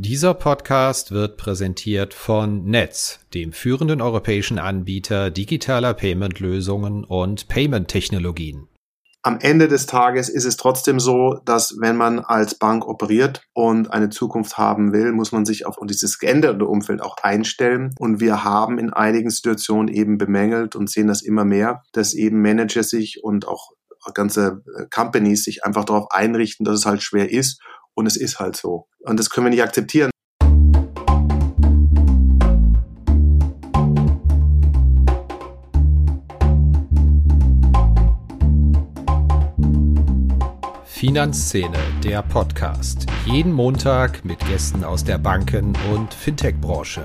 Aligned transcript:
Dieser 0.00 0.32
Podcast 0.32 1.10
wird 1.10 1.38
präsentiert 1.38 2.14
von 2.14 2.64
Netz, 2.66 3.18
dem 3.34 3.52
führenden 3.52 4.00
europäischen 4.00 4.60
Anbieter 4.60 5.32
digitaler 5.32 5.92
Payment-Lösungen 5.92 7.02
und 7.02 7.48
Payment-Technologien. 7.48 8.68
Am 9.22 9.40
Ende 9.40 9.66
des 9.66 9.86
Tages 9.86 10.28
ist 10.28 10.44
es 10.44 10.56
trotzdem 10.56 11.00
so, 11.00 11.40
dass 11.44 11.78
wenn 11.80 11.96
man 11.96 12.20
als 12.20 12.54
Bank 12.54 12.86
operiert 12.86 13.42
und 13.54 13.92
eine 13.92 14.08
Zukunft 14.08 14.56
haben 14.56 14.92
will, 14.92 15.10
muss 15.10 15.32
man 15.32 15.44
sich 15.44 15.66
auf 15.66 15.74
dieses 15.82 16.20
geänderte 16.20 16.66
Umfeld 16.66 17.02
auch 17.02 17.16
einstellen. 17.20 17.92
Und 17.98 18.20
wir 18.20 18.44
haben 18.44 18.78
in 18.78 18.92
einigen 18.92 19.30
Situationen 19.30 19.92
eben 19.92 20.16
bemängelt 20.16 20.76
und 20.76 20.88
sehen 20.88 21.08
das 21.08 21.22
immer 21.22 21.44
mehr, 21.44 21.82
dass 21.90 22.14
eben 22.14 22.40
Manager 22.40 22.84
sich 22.84 23.24
und 23.24 23.48
auch 23.48 23.72
ganze 24.14 24.62
Companies 24.90 25.44
sich 25.44 25.64
einfach 25.64 25.84
darauf 25.84 26.10
einrichten, 26.10 26.64
dass 26.64 26.78
es 26.78 26.86
halt 26.86 27.02
schwer 27.02 27.30
ist 27.30 27.60
und 27.98 28.06
es 28.06 28.16
ist 28.16 28.38
halt 28.38 28.54
so. 28.54 28.86
Und 29.00 29.18
das 29.18 29.28
können 29.28 29.46
wir 29.46 29.50
nicht 29.50 29.62
akzeptieren. 29.62 30.10
Finanzszene, 40.84 41.78
der 42.04 42.22
Podcast. 42.22 43.06
Jeden 43.26 43.52
Montag 43.52 44.24
mit 44.24 44.38
Gästen 44.46 44.84
aus 44.84 45.02
der 45.02 45.18
Banken- 45.18 45.76
und 45.92 46.14
Fintech-Branche. 46.14 47.04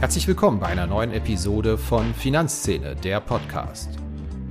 Herzlich 0.00 0.28
willkommen 0.28 0.60
bei 0.60 0.68
einer 0.68 0.86
neuen 0.86 1.12
Episode 1.12 1.76
von 1.76 2.14
Finanzszene, 2.14 2.94
der 2.94 3.18
Podcast. 3.18 3.90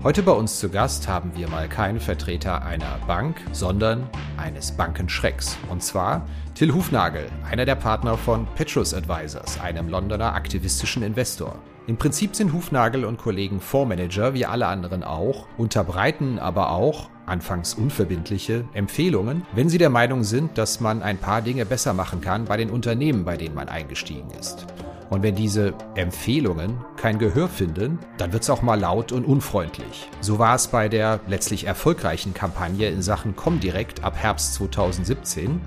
Heute 0.04 0.22
bei 0.22 0.34
uns 0.34 0.60
zu 0.60 0.68
Gast 0.68 1.08
haben 1.08 1.32
wir 1.38 1.48
mal 1.48 1.70
keinen 1.70 2.02
Vertreter 2.02 2.66
einer 2.66 3.00
Bank, 3.08 3.38
sondern 3.54 4.10
eines 4.36 4.74
Bankenschrecks. 4.74 5.58
Und 5.70 5.82
zwar 5.82 6.28
Till 6.54 6.74
Hufnagel, 6.74 7.30
einer 7.50 7.64
der 7.64 7.76
Partner 7.76 8.18
von 8.18 8.46
Petrus 8.56 8.94
Advisors, 8.94 9.58
einem 9.62 9.88
Londoner 9.88 10.34
aktivistischen 10.34 11.02
Investor. 11.02 11.56
Im 11.88 11.96
Prinzip 11.96 12.36
sind 12.36 12.52
Hufnagel 12.52 13.06
und 13.06 13.18
Kollegen 13.18 13.62
Fondsmanager 13.62 14.34
wie 14.34 14.46
alle 14.46 14.68
anderen 14.68 15.06
auch, 15.06 15.48
unterbreiten 15.58 16.40
aber 16.40 16.72
auch 16.72 17.10
anfangs 17.26 17.74
unverbindliche 17.74 18.66
Empfehlungen, 18.74 19.46
wenn 19.54 19.70
sie 19.70 19.78
der 19.78 19.90
Meinung 19.90 20.26
sind, 20.26 20.58
dass 20.58 20.82
man 20.82 21.02
ein 21.02 21.18
paar 21.18 21.42
Dinge 21.42 21.66
besser 21.66 21.94
machen 21.94 22.20
kann 22.20 22.44
bei 22.44 22.58
den 22.58 22.70
Unternehmen, 22.70 23.24
bei 23.24 23.38
denen 23.38 23.56
man 23.56 23.70
eingestiegen 23.70 24.30
ist. 24.38 24.68
Und 25.10 25.24
wenn 25.24 25.36
diese 25.36 25.74
Empfehlungen 25.96 26.84
kein 26.98 27.20
Gehör 27.20 27.48
finden, 27.48 28.00
dann 28.18 28.34
wird 28.34 28.44
es 28.44 28.50
auch 28.50 28.62
mal 28.62 28.80
laut 28.80 29.12
und 29.12 29.26
unfreundlich. 29.26 30.10
So 30.22 30.40
war 30.40 30.56
es 30.56 30.68
bei 30.68 30.90
der 30.90 31.20
letztlich 31.28 31.66
erfolgreichen 31.66 32.34
Kampagne 32.34 32.90
in 32.90 33.02
Sachen 33.02 33.36
Comdirect 33.36 34.04
ab 34.04 34.16
Herbst 34.16 34.56
2017 34.56 35.62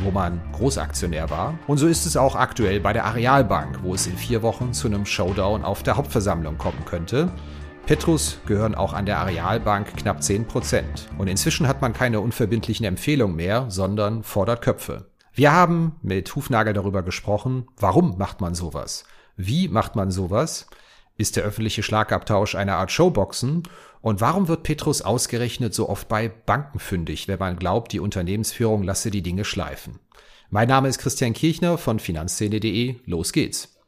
wo 0.00 0.10
man 0.10 0.40
Großaktionär 0.52 1.28
war. 1.30 1.58
Und 1.66 1.78
so 1.78 1.86
ist 1.86 2.06
es 2.06 2.16
auch 2.16 2.36
aktuell 2.36 2.78
bei 2.80 2.92
der 2.92 3.04
Arealbank, 3.04 3.80
wo 3.82 3.94
es 3.94 4.06
in 4.06 4.16
vier 4.16 4.42
Wochen 4.42 4.72
zu 4.72 4.86
einem 4.86 5.04
Showdown 5.04 5.64
auf 5.64 5.82
der 5.82 5.96
Hauptversammlung 5.96 6.56
kommen 6.56 6.84
könnte. 6.84 7.32
Petrus 7.86 8.38
gehören 8.46 8.74
auch 8.74 8.92
an 8.92 9.06
der 9.06 9.18
Arealbank 9.18 9.96
knapp 9.96 10.22
10 10.22 10.44
Prozent. 10.44 11.08
Und 11.16 11.28
inzwischen 11.28 11.66
hat 11.66 11.80
man 11.80 11.94
keine 11.94 12.20
unverbindlichen 12.20 12.84
Empfehlungen 12.84 13.36
mehr, 13.36 13.66
sondern 13.70 14.22
fordert 14.22 14.60
Köpfe. 14.62 15.06
Wir 15.38 15.52
haben 15.52 15.94
mit 16.02 16.34
Hufnagel 16.34 16.72
darüber 16.72 17.04
gesprochen, 17.04 17.68
warum 17.76 18.18
macht 18.18 18.40
man 18.40 18.56
sowas? 18.56 19.04
Wie 19.36 19.68
macht 19.68 19.94
man 19.94 20.10
sowas? 20.10 20.66
Ist 21.16 21.36
der 21.36 21.44
öffentliche 21.44 21.84
Schlagabtausch 21.84 22.56
eine 22.56 22.74
Art 22.74 22.90
Showboxen? 22.90 23.62
Und 24.00 24.20
warum 24.20 24.48
wird 24.48 24.64
Petrus 24.64 25.00
ausgerechnet 25.00 25.74
so 25.74 25.88
oft 25.88 26.08
bei 26.08 26.28
Banken 26.28 26.80
fündig, 26.80 27.28
wenn 27.28 27.38
man 27.38 27.56
glaubt, 27.56 27.92
die 27.92 28.00
Unternehmensführung 28.00 28.82
lasse 28.82 29.12
die 29.12 29.22
Dinge 29.22 29.44
schleifen? 29.44 30.00
Mein 30.50 30.66
Name 30.66 30.88
ist 30.88 30.98
Christian 30.98 31.34
Kirchner 31.34 31.78
von 31.78 32.00
finanzszene.de. 32.00 32.96
Los 33.04 33.32
geht's. 33.32 33.78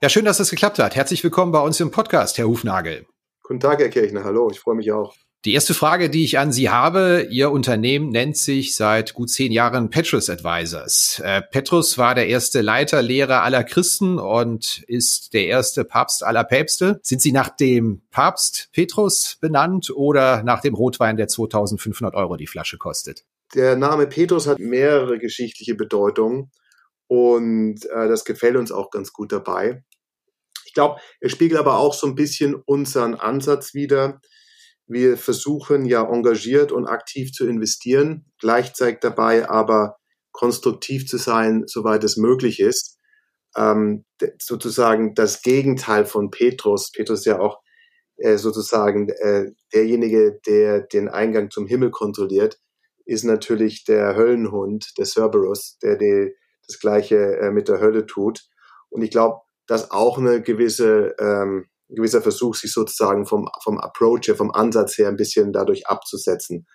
Ja, 0.00 0.10
schön, 0.10 0.26
dass 0.26 0.38
das 0.38 0.50
geklappt 0.50 0.78
hat. 0.78 0.94
Herzlich 0.94 1.24
willkommen 1.24 1.50
bei 1.50 1.60
uns 1.60 1.80
im 1.80 1.90
Podcast, 1.90 2.38
Herr 2.38 2.46
Hufnagel. 2.46 3.04
Guten 3.42 3.58
Tag, 3.58 3.80
Herr 3.80 3.88
Kirchner. 3.88 4.22
Hallo, 4.22 4.48
ich 4.52 4.60
freue 4.60 4.76
mich 4.76 4.92
auch. 4.92 5.12
Die 5.46 5.54
erste 5.54 5.72
Frage, 5.72 6.10
die 6.10 6.22
ich 6.24 6.38
an 6.38 6.52
Sie 6.52 6.68
habe, 6.68 7.26
Ihr 7.30 7.50
Unternehmen 7.50 8.10
nennt 8.10 8.36
sich 8.36 8.76
seit 8.76 9.14
gut 9.14 9.30
zehn 9.30 9.52
Jahren 9.52 9.88
Petrus 9.88 10.28
Advisors. 10.28 11.18
Äh, 11.24 11.40
Petrus 11.40 11.96
war 11.96 12.14
der 12.14 12.26
erste 12.26 12.60
Leiter, 12.60 13.00
Lehrer 13.00 13.42
aller 13.42 13.64
Christen 13.64 14.18
und 14.18 14.84
ist 14.86 15.32
der 15.32 15.46
erste 15.46 15.86
Papst 15.86 16.22
aller 16.22 16.44
Päpste. 16.44 17.00
Sind 17.02 17.22
Sie 17.22 17.32
nach 17.32 17.48
dem 17.48 18.02
Papst 18.10 18.68
Petrus 18.74 19.38
benannt 19.40 19.88
oder 19.88 20.42
nach 20.42 20.60
dem 20.60 20.74
Rotwein, 20.74 21.16
der 21.16 21.26
2500 21.26 22.14
Euro 22.14 22.36
die 22.36 22.46
Flasche 22.46 22.76
kostet? 22.76 23.24
Der 23.54 23.76
Name 23.76 24.06
Petrus 24.08 24.46
hat 24.46 24.58
mehrere 24.58 25.18
geschichtliche 25.18 25.74
Bedeutungen 25.74 26.50
und 27.06 27.86
äh, 27.86 28.08
das 28.08 28.26
gefällt 28.26 28.56
uns 28.56 28.72
auch 28.72 28.90
ganz 28.90 29.14
gut 29.14 29.32
dabei. 29.32 29.84
Ich 30.66 30.74
glaube, 30.74 31.00
er 31.18 31.30
spiegelt 31.30 31.58
aber 31.58 31.78
auch 31.78 31.94
so 31.94 32.06
ein 32.06 32.14
bisschen 32.14 32.54
unseren 32.54 33.14
Ansatz 33.14 33.72
wider 33.72 34.20
wir 34.90 35.16
versuchen 35.16 35.84
ja 35.84 36.02
engagiert 36.02 36.72
und 36.72 36.86
aktiv 36.86 37.32
zu 37.32 37.46
investieren, 37.46 38.26
gleichzeitig 38.40 38.98
dabei 39.00 39.48
aber 39.48 39.96
konstruktiv 40.32 41.06
zu 41.06 41.16
sein, 41.16 41.64
soweit 41.66 42.02
es 42.02 42.16
möglich 42.16 42.58
ist. 42.58 42.98
Ähm, 43.56 44.04
sozusagen 44.40 45.14
das 45.14 45.42
Gegenteil 45.42 46.06
von 46.06 46.30
Petrus. 46.30 46.90
Petrus 46.90 47.20
ist 47.20 47.26
ja 47.26 47.38
auch 47.38 47.60
äh, 48.16 48.36
sozusagen 48.36 49.08
äh, 49.08 49.52
derjenige, 49.72 50.40
der 50.46 50.80
den 50.80 51.08
Eingang 51.08 51.50
zum 51.50 51.66
Himmel 51.66 51.90
kontrolliert, 51.90 52.58
ist 53.04 53.24
natürlich 53.24 53.84
der 53.84 54.16
Höllenhund, 54.16 54.92
der 54.98 55.06
Cerberus, 55.06 55.78
der 55.82 55.96
die, 55.96 56.34
das 56.66 56.80
Gleiche 56.80 57.38
äh, 57.38 57.50
mit 57.52 57.68
der 57.68 57.80
Hölle 57.80 58.06
tut. 58.06 58.42
Und 58.88 59.02
ich 59.02 59.10
glaube, 59.10 59.40
dass 59.66 59.92
auch 59.92 60.18
eine 60.18 60.42
gewisse 60.42 61.14
ähm, 61.20 61.66
ein 61.90 61.96
gewisser 61.96 62.22
Versuch, 62.22 62.54
sich 62.54 62.72
sozusagen 62.72 63.26
vom, 63.26 63.48
vom 63.62 63.78
Approach 63.78 64.28
her, 64.28 64.36
vom 64.36 64.50
Ansatz 64.50 64.96
her 64.98 65.08
ein 65.08 65.16
bisschen 65.16 65.52
dadurch 65.52 65.86
abzusetzen 65.86 66.66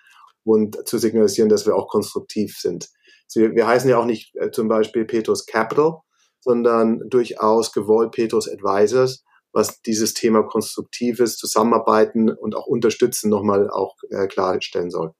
und 0.44 0.88
zu 0.88 0.98
signalisieren, 0.98 1.50
dass 1.50 1.66
wir 1.66 1.76
auch 1.76 1.88
konstruktiv 1.88 2.58
sind. 2.58 2.90
Also 3.28 3.42
wir, 3.42 3.56
wir 3.56 3.68
heißen 3.68 3.90
ja 3.90 3.98
auch 3.98 4.06
nicht 4.06 4.36
äh, 4.36 4.52
zum 4.52 4.68
Beispiel 4.68 5.06
Petrus 5.06 5.46
Capital, 5.46 6.02
sondern 6.40 7.02
durchaus 7.10 7.72
gewollt 7.72 8.12
Petrus 8.12 8.48
Advisors, 8.48 9.24
was 9.52 9.82
dieses 9.82 10.14
Thema 10.14 10.44
konstruktives 10.44 11.38
Zusammenarbeiten 11.38 12.30
und 12.30 12.56
auch 12.56 12.68
Unterstützen 12.68 13.30
nochmal 13.30 13.70
auch 13.70 13.96
äh, 14.12 14.28
klarstellen 14.28 14.92
soll. 14.92 15.14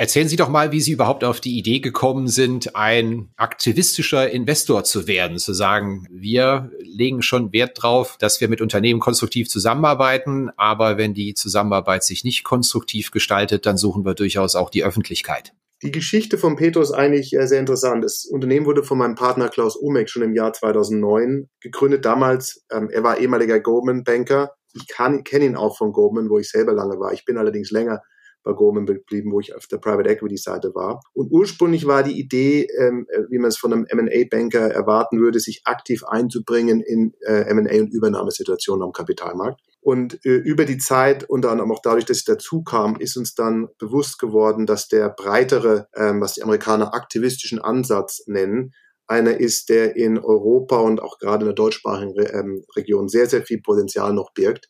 Erzählen 0.00 0.28
Sie 0.28 0.36
doch 0.36 0.48
mal, 0.48 0.72
wie 0.72 0.80
Sie 0.80 0.92
überhaupt 0.92 1.24
auf 1.24 1.40
die 1.40 1.58
Idee 1.58 1.80
gekommen 1.80 2.26
sind, 2.26 2.74
ein 2.74 3.28
aktivistischer 3.36 4.30
Investor 4.30 4.82
zu 4.82 5.06
werden, 5.06 5.36
zu 5.36 5.52
sagen, 5.52 6.06
wir 6.10 6.70
legen 6.78 7.20
schon 7.20 7.52
Wert 7.52 7.82
drauf, 7.82 8.16
dass 8.18 8.40
wir 8.40 8.48
mit 8.48 8.62
Unternehmen 8.62 8.98
konstruktiv 8.98 9.50
zusammenarbeiten, 9.50 10.48
aber 10.56 10.96
wenn 10.96 11.12
die 11.12 11.34
Zusammenarbeit 11.34 12.02
sich 12.02 12.24
nicht 12.24 12.44
konstruktiv 12.44 13.10
gestaltet, 13.10 13.66
dann 13.66 13.76
suchen 13.76 14.06
wir 14.06 14.14
durchaus 14.14 14.56
auch 14.56 14.70
die 14.70 14.84
Öffentlichkeit. 14.84 15.52
Die 15.82 15.92
Geschichte 15.92 16.38
von 16.38 16.56
Petrus 16.56 16.88
ist 16.88 16.96
eigentlich 16.96 17.36
äh, 17.36 17.46
sehr 17.46 17.60
interessant. 17.60 18.02
Das 18.02 18.24
Unternehmen 18.24 18.64
wurde 18.64 18.82
von 18.82 18.96
meinem 18.96 19.16
Partner 19.16 19.50
Klaus 19.50 19.76
Umek 19.76 20.08
schon 20.08 20.22
im 20.22 20.32
Jahr 20.32 20.54
2009 20.54 21.50
gegründet. 21.60 22.06
Damals, 22.06 22.64
ähm, 22.72 22.88
er 22.90 23.02
war 23.02 23.18
ehemaliger 23.18 23.60
Goldman-Banker. 23.60 24.54
Ich 24.72 24.86
kenne 24.86 25.44
ihn 25.44 25.56
auch 25.56 25.76
von 25.76 25.92
Goldman, 25.92 26.30
wo 26.30 26.38
ich 26.38 26.48
selber 26.48 26.72
lange 26.72 26.98
war. 26.98 27.12
Ich 27.12 27.26
bin 27.26 27.36
allerdings 27.36 27.70
länger 27.70 28.00
bei 28.42 28.52
Goldman 28.52 28.86
geblieben, 28.86 29.32
wo 29.32 29.40
ich 29.40 29.54
auf 29.54 29.66
der 29.66 29.78
Private 29.78 30.08
Equity 30.08 30.36
Seite 30.36 30.74
war. 30.74 31.00
Und 31.12 31.30
ursprünglich 31.30 31.86
war 31.86 32.02
die 32.02 32.18
Idee, 32.18 32.66
ähm, 32.78 33.06
äh, 33.10 33.22
wie 33.28 33.38
man 33.38 33.48
es 33.48 33.58
von 33.58 33.72
einem 33.72 33.86
M&A-Banker 33.86 34.70
erwarten 34.70 35.20
würde, 35.20 35.40
sich 35.40 35.62
aktiv 35.64 36.04
einzubringen 36.04 36.80
in 36.80 37.14
äh, 37.20 37.42
M&A- 37.48 37.80
und 37.80 37.92
Übernahmesituationen 37.92 38.82
am 38.82 38.92
Kapitalmarkt. 38.92 39.60
Und 39.80 40.24
äh, 40.24 40.36
über 40.36 40.66
die 40.66 40.78
Zeit, 40.78 41.24
unter 41.28 41.50
anderem 41.50 41.72
auch 41.72 41.80
dadurch, 41.82 42.04
dass 42.04 42.18
ich 42.18 42.24
dazu 42.24 42.62
kam, 42.62 42.96
ist 42.96 43.16
uns 43.16 43.34
dann 43.34 43.68
bewusst 43.78 44.18
geworden, 44.18 44.66
dass 44.66 44.88
der 44.88 45.08
breitere, 45.08 45.88
ähm, 45.94 46.20
was 46.20 46.34
die 46.34 46.42
Amerikaner 46.42 46.94
aktivistischen 46.94 47.60
Ansatz 47.60 48.22
nennen, 48.26 48.72
einer 49.06 49.40
ist, 49.40 49.70
der 49.70 49.96
in 49.96 50.18
Europa 50.18 50.78
und 50.78 51.02
auch 51.02 51.18
gerade 51.18 51.42
in 51.42 51.46
der 51.46 51.54
deutschsprachigen 51.54 52.12
Re 52.12 52.30
ähm, 52.32 52.64
Region 52.76 53.08
sehr, 53.08 53.26
sehr 53.26 53.42
viel 53.42 53.60
Potenzial 53.60 54.12
noch 54.12 54.32
birgt. 54.32 54.68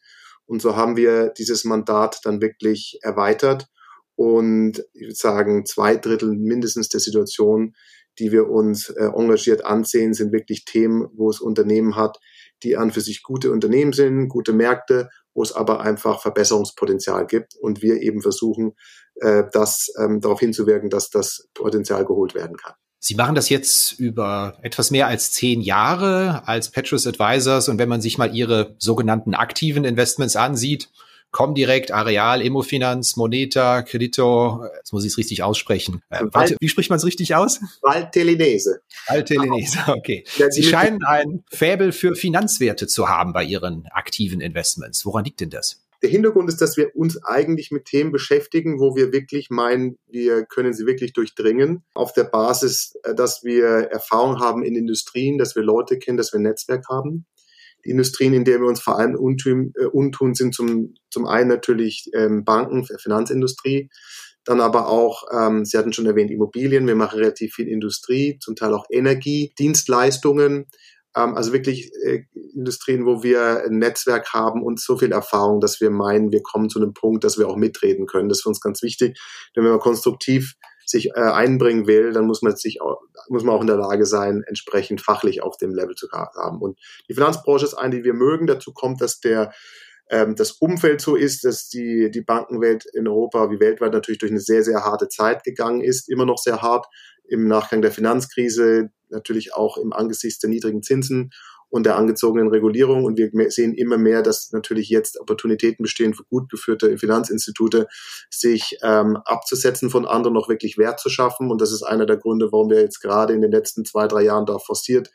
Und 0.50 0.60
so 0.60 0.74
haben 0.74 0.96
wir 0.96 1.28
dieses 1.28 1.64
Mandat 1.64 2.22
dann 2.24 2.40
wirklich 2.40 2.98
erweitert 3.02 3.68
und 4.16 4.84
ich 4.94 5.02
würde 5.02 5.14
sagen, 5.14 5.64
zwei 5.64 5.94
Drittel 5.94 6.32
mindestens 6.32 6.88
der 6.88 6.98
Situation, 6.98 7.76
die 8.18 8.32
wir 8.32 8.50
uns 8.50 8.90
äh, 8.90 9.04
engagiert 9.04 9.64
ansehen, 9.64 10.12
sind 10.12 10.32
wirklich 10.32 10.64
Themen, 10.64 11.06
wo 11.14 11.30
es 11.30 11.40
Unternehmen 11.40 11.94
hat, 11.94 12.18
die 12.64 12.76
an 12.76 12.90
für 12.90 13.00
sich 13.00 13.22
gute 13.22 13.52
Unternehmen 13.52 13.92
sind, 13.92 14.28
gute 14.28 14.52
Märkte, 14.52 15.08
wo 15.34 15.42
es 15.44 15.52
aber 15.52 15.82
einfach 15.82 16.20
Verbesserungspotenzial 16.20 17.28
gibt 17.28 17.54
und 17.54 17.80
wir 17.80 18.02
eben 18.02 18.20
versuchen, 18.20 18.72
äh, 19.20 19.44
das 19.52 19.86
ähm, 20.00 20.20
darauf 20.20 20.40
hinzuwirken, 20.40 20.90
dass 20.90 21.10
das 21.10 21.48
Potenzial 21.54 22.04
geholt 22.04 22.34
werden 22.34 22.56
kann. 22.56 22.74
Sie 23.02 23.14
machen 23.14 23.34
das 23.34 23.48
jetzt 23.48 23.92
über 23.98 24.58
etwas 24.60 24.90
mehr 24.90 25.06
als 25.06 25.32
zehn 25.32 25.62
Jahre 25.62 26.46
als 26.46 26.70
Petrus 26.70 27.06
Advisors 27.06 27.70
und 27.70 27.78
wenn 27.78 27.88
man 27.88 28.02
sich 28.02 28.18
mal 28.18 28.36
Ihre 28.36 28.74
sogenannten 28.78 29.34
aktiven 29.34 29.84
Investments 29.84 30.36
ansieht, 30.36 30.90
Comdirect, 31.30 31.92
Areal, 31.92 32.42
Immofinanz, 32.42 33.16
Moneta, 33.16 33.82
Credito, 33.82 34.64
jetzt 34.76 34.92
muss 34.92 35.04
ich 35.04 35.12
es 35.12 35.18
richtig 35.18 35.42
aussprechen. 35.42 36.02
Äh, 36.10 36.24
warte, 36.32 36.56
wie 36.60 36.68
spricht 36.68 36.90
man 36.90 36.98
es 36.98 37.04
richtig 37.06 37.34
aus? 37.34 37.60
Valtelinese. 37.80 38.82
Valtelinese, 39.06 39.78
okay. 39.86 40.24
Sie 40.50 40.62
scheinen 40.62 41.02
ein 41.06 41.44
Fäbel 41.48 41.92
für 41.92 42.14
Finanzwerte 42.14 42.86
zu 42.86 43.08
haben 43.08 43.32
bei 43.32 43.44
Ihren 43.44 43.86
aktiven 43.92 44.40
Investments. 44.40 45.06
Woran 45.06 45.24
liegt 45.24 45.40
denn 45.40 45.50
das? 45.50 45.80
Der 46.02 46.10
Hintergrund 46.10 46.48
ist, 46.48 46.60
dass 46.60 46.76
wir 46.76 46.96
uns 46.96 47.22
eigentlich 47.24 47.70
mit 47.70 47.84
Themen 47.84 48.10
beschäftigen, 48.10 48.80
wo 48.80 48.96
wir 48.96 49.12
wirklich 49.12 49.50
meinen, 49.50 49.98
wir 50.06 50.46
können 50.46 50.72
sie 50.72 50.86
wirklich 50.86 51.12
durchdringen. 51.12 51.84
Auf 51.94 52.12
der 52.12 52.24
Basis, 52.24 52.94
äh, 53.02 53.14
dass 53.14 53.44
wir 53.44 53.66
Erfahrung 53.66 54.40
haben 54.40 54.62
in 54.62 54.76
Industrien, 54.76 55.38
dass 55.38 55.56
wir 55.56 55.62
Leute 55.62 55.98
kennen, 55.98 56.16
dass 56.16 56.32
wir 56.32 56.40
ein 56.40 56.44
Netzwerk 56.44 56.88
haben. 56.88 57.26
Die 57.84 57.90
Industrien, 57.90 58.34
in 58.34 58.44
denen 58.44 58.62
wir 58.62 58.68
uns 58.68 58.80
vor 58.80 58.98
allem 58.98 59.14
untun, 59.14 59.72
äh, 59.78 59.86
untun 59.86 60.34
sind 60.34 60.54
zum, 60.54 60.94
zum 61.10 61.26
einen 61.26 61.48
natürlich 61.48 62.10
ähm, 62.14 62.44
Banken, 62.44 62.86
Finanzindustrie, 62.98 63.90
dann 64.44 64.60
aber 64.60 64.88
auch, 64.88 65.24
ähm, 65.32 65.64
Sie 65.64 65.76
hatten 65.76 65.92
schon 65.92 66.06
erwähnt, 66.06 66.30
Immobilien. 66.30 66.86
Wir 66.86 66.94
machen 66.94 67.18
relativ 67.18 67.54
viel 67.54 67.68
Industrie, 67.68 68.38
zum 68.40 68.56
Teil 68.56 68.72
auch 68.72 68.86
Energie, 68.90 69.52
Dienstleistungen. 69.58 70.66
Ähm, 71.16 71.34
also 71.34 71.52
wirklich 71.52 71.90
äh, 72.04 72.24
Industrien, 72.54 73.06
wo 73.06 73.22
wir 73.22 73.64
ein 73.64 73.78
Netzwerk 73.78 74.32
haben 74.32 74.62
und 74.62 74.80
so 74.80 74.96
viel 74.96 75.12
Erfahrung, 75.12 75.60
dass 75.60 75.80
wir 75.80 75.90
meinen, 75.90 76.32
wir 76.32 76.42
kommen 76.42 76.68
zu 76.68 76.80
einem 76.80 76.94
Punkt, 76.94 77.24
dass 77.24 77.38
wir 77.38 77.48
auch 77.48 77.56
mitreden 77.56 78.06
können. 78.06 78.28
Das 78.28 78.38
ist 78.38 78.42
für 78.42 78.48
uns 78.48 78.60
ganz 78.60 78.82
wichtig. 78.82 79.18
Denn 79.54 79.64
wenn 79.64 79.72
man 79.72 79.80
konstruktiv 79.80 80.54
sich 80.86 81.10
äh, 81.10 81.20
einbringen 81.20 81.86
will, 81.86 82.12
dann 82.12 82.26
muss 82.26 82.42
man 82.42 82.56
sich 82.56 82.80
auch, 82.82 83.00
muss 83.28 83.44
man 83.44 83.54
auch 83.54 83.60
in 83.60 83.68
der 83.68 83.76
Lage 83.76 84.06
sein, 84.06 84.42
entsprechend 84.46 85.00
fachlich 85.00 85.42
auf 85.42 85.56
dem 85.56 85.74
Level 85.74 85.94
zu 85.94 86.08
haben. 86.10 86.60
Und 86.60 86.78
die 87.08 87.14
Finanzbranche 87.14 87.64
ist 87.64 87.74
eine, 87.74 87.96
die 87.96 88.04
wir 88.04 88.14
mögen. 88.14 88.46
Dazu 88.46 88.72
kommt, 88.72 89.00
dass 89.00 89.20
der 89.20 89.52
ähm, 90.10 90.34
das 90.34 90.52
Umfeld 90.52 91.00
so 91.00 91.14
ist, 91.14 91.44
dass 91.44 91.68
die, 91.68 92.10
die 92.10 92.22
Bankenwelt 92.22 92.84
in 92.92 93.06
Europa 93.06 93.50
wie 93.50 93.60
weltweit 93.60 93.92
natürlich 93.92 94.18
durch 94.18 94.32
eine 94.32 94.40
sehr, 94.40 94.64
sehr 94.64 94.84
harte 94.84 95.08
Zeit 95.08 95.44
gegangen 95.44 95.80
ist, 95.80 96.10
immer 96.10 96.26
noch 96.26 96.38
sehr 96.38 96.60
hart 96.60 96.86
im 97.28 97.46
Nachgang 97.46 97.80
der 97.80 97.92
Finanzkrise, 97.92 98.90
natürlich 99.10 99.54
auch 99.54 99.76
im 99.76 99.92
Angesichts 99.92 100.40
der 100.40 100.50
niedrigen 100.50 100.82
Zinsen 100.82 101.30
und 101.70 101.86
der 101.86 101.96
angezogenen 101.96 102.48
Regulierung. 102.48 103.04
Und 103.04 103.16
wir 103.16 103.30
sehen 103.50 103.74
immer 103.74 103.96
mehr, 103.96 104.22
dass 104.22 104.50
natürlich 104.52 104.88
jetzt 104.88 105.20
Opportunitäten 105.20 105.82
bestehen 105.82 106.14
für 106.14 106.24
gut 106.24 106.50
geführte 106.50 106.98
Finanzinstitute, 106.98 107.86
sich 108.28 108.76
ähm, 108.82 109.16
abzusetzen 109.24 109.88
von 109.88 110.06
anderen, 110.06 110.34
noch 110.34 110.48
wirklich 110.48 110.76
Wert 110.78 111.00
zu 111.00 111.08
schaffen. 111.08 111.50
Und 111.50 111.60
das 111.60 111.72
ist 111.72 111.82
einer 111.82 112.06
der 112.06 112.16
Gründe, 112.16 112.50
warum 112.50 112.70
wir 112.70 112.80
jetzt 112.80 113.00
gerade 113.00 113.32
in 113.32 113.40
den 113.40 113.52
letzten 113.52 113.84
zwei, 113.84 114.08
drei 114.08 114.22
Jahren 114.22 114.46
da 114.46 114.58
forciert 114.58 115.10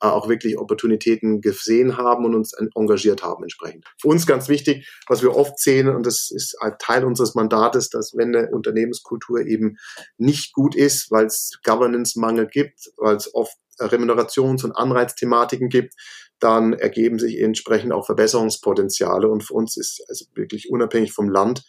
auch 0.00 0.28
wirklich 0.28 0.58
Opportunitäten 0.58 1.40
gesehen 1.40 1.96
haben 1.96 2.24
und 2.24 2.34
uns 2.34 2.52
engagiert 2.74 3.22
haben 3.22 3.42
entsprechend. 3.42 3.86
Für 4.00 4.08
uns 4.08 4.26
ganz 4.26 4.48
wichtig, 4.48 4.88
was 5.06 5.22
wir 5.22 5.34
oft 5.34 5.58
sehen, 5.58 5.88
und 5.88 6.06
das 6.06 6.30
ist 6.30 6.56
ein 6.60 6.76
Teil 6.78 7.04
unseres 7.04 7.34
Mandates, 7.34 7.88
dass 7.88 8.14
wenn 8.14 8.34
eine 8.34 8.50
Unternehmenskultur 8.50 9.40
eben 9.40 9.76
nicht 10.18 10.52
gut 10.52 10.74
ist, 10.74 11.10
weil 11.10 11.26
es 11.26 11.58
Governance-Mangel 11.64 12.46
gibt, 12.48 12.90
weil 12.96 13.16
es 13.16 13.34
oft 13.34 13.56
Remunerations- 13.78 14.64
und 14.64 14.72
Anreizthematiken 14.72 15.68
gibt, 15.68 15.94
dann 16.38 16.72
ergeben 16.74 17.18
sich 17.18 17.40
entsprechend 17.40 17.92
auch 17.92 18.06
Verbesserungspotenziale. 18.06 19.28
Und 19.28 19.42
für 19.42 19.54
uns 19.54 19.76
ist 19.76 20.04
also 20.08 20.26
wirklich 20.34 20.70
unabhängig 20.70 21.12
vom 21.12 21.28
Land 21.28 21.64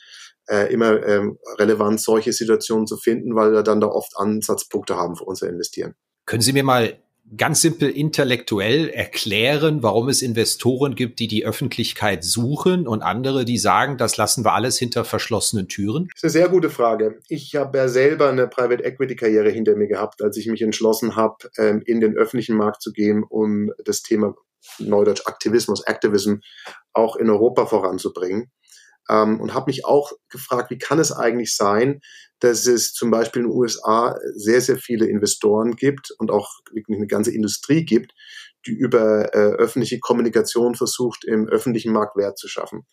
äh, 0.48 0.72
immer 0.72 1.06
ähm, 1.06 1.38
relevant, 1.58 2.02
solche 2.02 2.34
Situationen 2.34 2.88
zu 2.88 2.98
finden, 2.98 3.36
weil 3.36 3.52
wir 3.52 3.64
dann 3.64 3.80
da 3.80 3.88
oft 3.88 4.18
Ansatzpunkte 4.18 4.96
haben 4.96 5.16
für 5.16 5.24
unser 5.24 5.50
Investieren. 5.50 5.96
Können 6.26 6.42
Sie 6.42 6.54
mir 6.54 6.64
mal 6.64 7.00
ganz 7.36 7.62
simpel 7.62 7.90
intellektuell 7.90 8.90
erklären, 8.90 9.82
warum 9.82 10.10
es 10.10 10.22
Investoren 10.22 10.96
gibt, 10.96 11.20
die 11.20 11.28
die 11.28 11.46
Öffentlichkeit 11.46 12.24
suchen 12.24 12.88
und 12.88 13.02
andere, 13.02 13.46
die 13.46 13.58
sagen, 13.58 13.98
das 13.98 14.18
lassen 14.18 14.46
wir 14.46 14.54
alles 14.54 14.78
hinter 14.78 15.06
verschlossenen 15.06 15.68
Türen? 15.68 16.08
Das 16.14 16.18
ist 16.18 16.24
eine 16.24 16.44
sehr 16.44 16.50
gute 16.50 16.70
Frage. 16.70 17.20
Ich 17.28 17.56
habe 17.56 17.78
ja 17.78 17.88
selber 17.88 18.30
eine 18.30 18.48
Private 18.48 18.84
Equity 18.84 19.16
Karriere 19.16 19.50
hinter 19.50 19.76
mir 19.76 19.88
gehabt, 19.88 20.22
als 20.22 20.38
ich 20.38 20.48
mich 20.48 20.62
entschlossen 20.62 21.16
habe, 21.16 21.50
ähm, 21.58 21.82
in 21.86 22.00
den 22.00 22.16
öffentlichen 22.16 22.56
Markt 22.56 22.82
zu 22.82 22.92
gehen, 22.92 23.24
um 23.24 23.72
das 23.84 24.02
Thema 24.02 24.36
Neudeutsch 24.80 25.26
Aktivismus, 25.26 25.84
Activism 25.86 26.36
auch 26.94 27.16
in 27.16 27.30
Europa 27.30 27.66
voranzubringen 27.66 28.52
ähm, 29.10 29.40
und 29.40 29.54
habe 29.54 29.68
mich 29.68 29.86
auch 29.86 30.12
gefragt, 30.30 30.72
wie 30.72 30.78
kann 30.78 31.00
es 31.00 31.12
eigentlich 31.12 31.56
sein, 31.56 32.02
dass 32.40 32.66
es 32.68 32.94
zum 32.94 33.12
Beispiel 33.12 33.44
in 33.44 33.50
den 33.50 33.58
USA 33.58 34.18
sehr, 34.36 34.62
sehr 34.62 34.78
viele 34.78 35.08
Investoren 35.08 35.76
gibt 35.76 36.12
und 36.18 36.32
auch 36.32 36.50
eine 36.90 37.08
ganze 37.08 37.34
Industrie 37.34 37.86
gibt, 37.86 38.14
die 38.66 38.74
über 38.74 39.34
äh, 39.34 39.54
öffentliche 39.56 40.00
Kommunikation 40.00 40.76
versucht, 40.76 41.24
im 41.26 41.48
öffentlichen 41.48 41.94
Markt 41.94 42.18
Wert 42.18 42.38
zu 42.38 42.48
schaffen. 42.48 42.86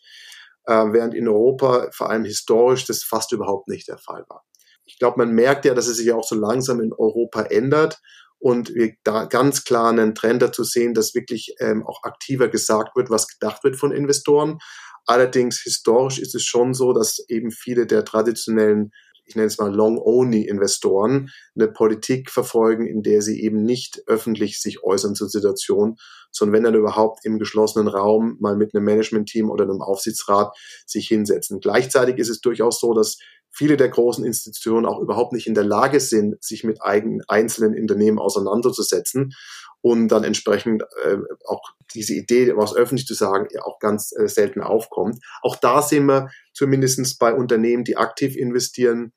Äh, 0.64 0.92
während 0.92 1.14
in 1.14 1.28
Europa 1.28 1.88
vor 1.92 2.10
allem 2.10 2.24
historisch 2.24 2.84
das 2.84 3.02
fast 3.02 3.32
überhaupt 3.32 3.68
nicht 3.68 3.88
der 3.88 3.98
Fall 3.98 4.24
war. 4.28 4.44
Ich 4.84 4.98
glaube, 4.98 5.18
man 5.18 5.32
merkt 5.32 5.64
ja, 5.64 5.74
dass 5.74 5.86
es 5.86 5.96
sich 5.96 6.12
auch 6.12 6.24
so 6.24 6.34
langsam 6.34 6.80
in 6.80 6.92
Europa 6.92 7.42
ändert 7.42 8.00
und 8.38 8.74
wir 8.74 8.94
da 9.04 9.24
ganz 9.24 9.64
klar 9.64 9.90
einen 9.90 10.14
Trend 10.14 10.42
dazu 10.42 10.64
sehen, 10.64 10.94
dass 10.94 11.14
wirklich 11.14 11.54
ähm, 11.60 11.86
auch 11.86 12.02
aktiver 12.02 12.48
gesagt 12.48 12.96
wird, 12.96 13.08
was 13.08 13.28
gedacht 13.28 13.62
wird 13.62 13.76
von 13.76 13.92
Investoren. 13.92 14.58
Allerdings 15.06 15.60
historisch 15.60 16.18
ist 16.18 16.34
es 16.34 16.44
schon 16.44 16.74
so, 16.74 16.92
dass 16.92 17.24
eben 17.28 17.50
viele 17.50 17.86
der 17.86 18.04
traditionellen 18.04 18.92
ich 19.24 19.36
nenne 19.36 19.46
es 19.46 19.58
mal 19.58 19.74
Long-Only-Investoren, 19.74 21.30
eine 21.54 21.68
Politik 21.68 22.30
verfolgen, 22.30 22.86
in 22.86 23.02
der 23.02 23.22
sie 23.22 23.40
eben 23.42 23.64
nicht 23.64 24.02
öffentlich 24.06 24.60
sich 24.60 24.82
äußern 24.82 25.14
zur 25.14 25.28
Situation, 25.28 25.96
sondern 26.30 26.54
wenn 26.54 26.64
dann 26.64 26.74
überhaupt 26.74 27.24
im 27.24 27.38
geschlossenen 27.38 27.88
Raum 27.88 28.36
mal 28.40 28.56
mit 28.56 28.74
einem 28.74 28.84
Management-Team 28.84 29.50
oder 29.50 29.64
einem 29.64 29.82
Aufsichtsrat 29.82 30.56
sich 30.86 31.08
hinsetzen. 31.08 31.60
Gleichzeitig 31.60 32.18
ist 32.18 32.30
es 32.30 32.40
durchaus 32.40 32.80
so, 32.80 32.94
dass 32.94 33.18
viele 33.50 33.76
der 33.76 33.90
großen 33.90 34.24
Institutionen 34.24 34.86
auch 34.86 35.00
überhaupt 35.00 35.32
nicht 35.32 35.46
in 35.46 35.54
der 35.54 35.64
Lage 35.64 36.00
sind, 36.00 36.42
sich 36.42 36.64
mit 36.64 36.82
eigenen 36.82 37.22
einzelnen 37.28 37.78
Unternehmen 37.78 38.18
auseinanderzusetzen 38.18 39.34
und 39.82 40.08
dann 40.08 40.24
entsprechend 40.24 40.82
äh, 41.04 41.18
auch 41.44 41.60
diese 41.92 42.14
Idee, 42.14 42.56
was 42.56 42.74
öffentlich 42.74 43.06
zu 43.06 43.14
sagen, 43.14 43.48
ja 43.52 43.62
auch 43.62 43.78
ganz 43.80 44.12
äh, 44.16 44.28
selten 44.28 44.62
aufkommt. 44.62 45.22
Auch 45.42 45.56
da 45.56 45.82
sehen 45.82 46.06
wir 46.06 46.30
zumindestens 46.54 47.18
bei 47.18 47.34
Unternehmen, 47.34 47.84
die 47.84 47.96
aktiv 47.96 48.36
investieren, 48.36 49.12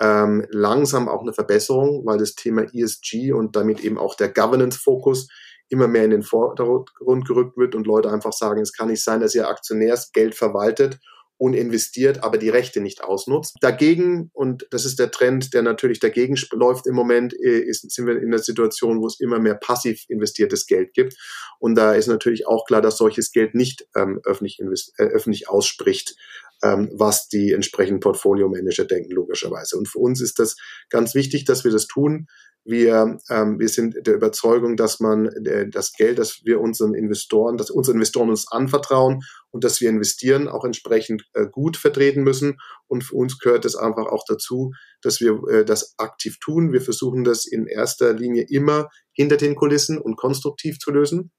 ähm, 0.00 0.46
langsam 0.50 1.08
auch 1.08 1.22
eine 1.22 1.32
Verbesserung, 1.32 2.06
weil 2.06 2.18
das 2.18 2.34
Thema 2.34 2.62
ESG 2.72 3.32
und 3.32 3.54
damit 3.54 3.80
eben 3.80 3.98
auch 3.98 4.14
der 4.14 4.30
Governance-Fokus 4.30 5.28
immer 5.68 5.88
mehr 5.88 6.04
in 6.04 6.10
den 6.10 6.22
Vordergrund 6.22 7.26
gerückt 7.26 7.58
wird 7.58 7.74
und 7.74 7.86
Leute 7.86 8.10
einfach 8.10 8.32
sagen, 8.32 8.62
es 8.62 8.72
kann 8.72 8.88
nicht 8.88 9.04
sein, 9.04 9.20
dass 9.20 9.34
ihr 9.34 9.48
Aktionärsgeld 9.48 10.34
verwaltet 10.34 10.98
und 11.38 11.54
investiert, 11.54 12.24
aber 12.24 12.36
die 12.36 12.48
Rechte 12.48 12.80
nicht 12.80 13.02
ausnutzt. 13.02 13.56
Dagegen, 13.60 14.30
und 14.34 14.66
das 14.70 14.84
ist 14.84 14.98
der 14.98 15.12
Trend, 15.12 15.54
der 15.54 15.62
natürlich 15.62 16.00
dagegen 16.00 16.36
läuft 16.52 16.86
im 16.86 16.94
Moment, 16.94 17.32
äh, 17.32 17.60
ist, 17.60 17.88
sind 17.90 18.06
wir 18.06 18.16
in 18.20 18.26
einer 18.26 18.40
Situation, 18.40 19.00
wo 19.00 19.06
es 19.06 19.20
immer 19.20 19.38
mehr 19.38 19.54
passiv 19.54 20.04
investiertes 20.08 20.66
Geld 20.66 20.94
gibt. 20.94 21.16
Und 21.60 21.76
da 21.76 21.94
ist 21.94 22.08
natürlich 22.08 22.46
auch 22.48 22.66
klar, 22.66 22.82
dass 22.82 22.98
solches 22.98 23.30
Geld 23.30 23.54
nicht 23.54 23.86
ähm, 23.94 24.20
öffentlich, 24.24 24.60
äh, 24.98 25.04
öffentlich 25.04 25.48
ausspricht, 25.48 26.16
ähm, 26.62 26.90
was 26.92 27.28
die 27.28 27.52
entsprechenden 27.52 28.00
Portfolio-Manager 28.00 28.84
denken, 28.84 29.12
logischerweise. 29.12 29.76
Und 29.76 29.88
für 29.88 29.98
uns 29.98 30.20
ist 30.20 30.38
das 30.38 30.56
ganz 30.90 31.14
wichtig, 31.14 31.44
dass 31.44 31.64
wir 31.64 31.70
das 31.70 31.86
tun. 31.86 32.26
Wir, 32.64 33.18
ähm, 33.30 33.58
wir 33.58 33.68
sind 33.68 34.06
der 34.06 34.14
Überzeugung, 34.14 34.76
dass 34.76 35.00
man 35.00 35.26
äh, 35.46 35.70
das 35.70 35.92
Geld, 35.92 36.18
das 36.18 36.40
wir 36.44 36.60
unseren 36.60 36.92
Investoren, 36.92 37.56
dass 37.56 37.70
unsere 37.70 37.94
Investoren 37.94 38.28
uns 38.28 38.50
anvertrauen 38.50 39.20
und 39.50 39.64
dass 39.64 39.80
wir 39.80 39.88
investieren, 39.88 40.48
auch 40.48 40.64
entsprechend 40.64 41.24
äh, 41.32 41.46
gut 41.50 41.78
vertreten 41.78 42.24
müssen. 42.24 42.58
Und 42.86 43.04
für 43.04 43.14
uns 43.14 43.38
gehört 43.38 43.64
es 43.64 43.74
einfach 43.74 44.06
auch 44.06 44.24
dazu, 44.28 44.72
dass 45.00 45.20
wir 45.20 45.40
äh, 45.48 45.64
das 45.64 45.94
aktiv 45.96 46.38
tun. 46.40 46.72
Wir 46.72 46.82
versuchen 46.82 47.24
das 47.24 47.46
in 47.46 47.66
erster 47.66 48.12
Linie 48.12 48.44
immer 48.50 48.90
hinter 49.12 49.38
den 49.38 49.54
Kulissen 49.54 49.96
und 49.96 50.16
konstruktiv 50.16 50.78
zu 50.78 50.90
lösen 50.90 51.30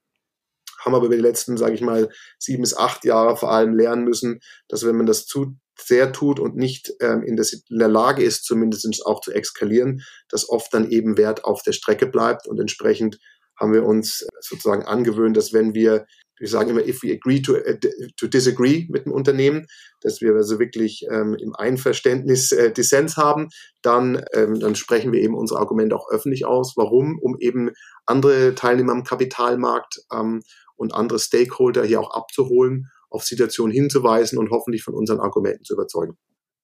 haben 0.79 0.95
aber 0.95 1.07
über 1.07 1.15
die 1.15 1.21
letzten, 1.21 1.57
sage 1.57 1.75
ich 1.75 1.81
mal, 1.81 2.09
sieben 2.37 2.61
bis 2.61 2.75
acht 2.75 3.05
Jahre 3.05 3.37
vor 3.37 3.51
allem 3.51 3.73
lernen 3.73 4.03
müssen, 4.03 4.39
dass 4.67 4.85
wenn 4.85 4.95
man 4.95 5.05
das 5.05 5.25
zu 5.25 5.55
sehr 5.81 6.11
tut 6.11 6.39
und 6.39 6.55
nicht 6.55 6.93
ähm, 6.99 7.23
in, 7.23 7.35
das, 7.37 7.53
in 7.53 7.79
der 7.79 7.87
Lage 7.87 8.23
ist, 8.23 8.43
zumindest 8.43 9.05
auch 9.05 9.21
zu 9.21 9.31
eskalieren, 9.31 10.01
dass 10.27 10.49
oft 10.49 10.73
dann 10.73 10.89
eben 10.89 11.17
Wert 11.17 11.45
auf 11.45 11.63
der 11.63 11.71
Strecke 11.71 12.05
bleibt 12.05 12.47
und 12.47 12.59
entsprechend 12.59 13.19
haben 13.59 13.73
wir 13.73 13.85
uns 13.85 14.25
sozusagen 14.39 14.83
angewöhnt, 14.83 15.35
dass 15.35 15.51
wenn 15.51 15.73
wir, 15.73 16.05
wir 16.37 16.47
sagen 16.47 16.69
immer, 16.69 16.87
if 16.87 17.03
we 17.03 17.11
agree 17.11 17.41
to, 17.41 17.55
uh, 17.55 17.77
to 18.15 18.27
disagree 18.27 18.87
mit 18.89 19.05
dem 19.05 19.11
Unternehmen, 19.11 19.67
dass 20.01 20.21
wir 20.21 20.33
also 20.33 20.59
wirklich 20.59 21.05
ähm, 21.11 21.35
im 21.35 21.53
Einverständnis 21.55 22.53
äh, 22.53 22.71
Dissens 22.71 23.17
haben, 23.17 23.49
dann, 23.81 24.23
ähm, 24.33 24.59
dann 24.59 24.75
sprechen 24.75 25.11
wir 25.11 25.19
eben 25.19 25.35
unsere 25.35 25.59
Argumente 25.59 25.95
auch 25.95 26.09
öffentlich 26.09 26.45
aus. 26.45 26.73
Warum? 26.77 27.19
Um 27.19 27.37
eben 27.39 27.71
andere 28.05 28.55
Teilnehmer 28.55 28.93
am 28.93 29.03
Kapitalmarkt 29.03 29.99
ähm, 30.13 30.41
und 30.79 30.93
andere 30.93 31.19
Stakeholder 31.19 31.83
hier 31.83 31.99
auch 31.99 32.11
abzuholen 32.11 32.87
auf 33.09 33.23
Situationen 33.23 33.73
hinzuweisen 33.73 34.37
und 34.37 34.51
hoffentlich 34.51 34.83
von 34.83 34.93
unseren 34.93 35.19
Argumenten 35.19 35.63
zu 35.63 35.73
überzeugen. 35.73 36.17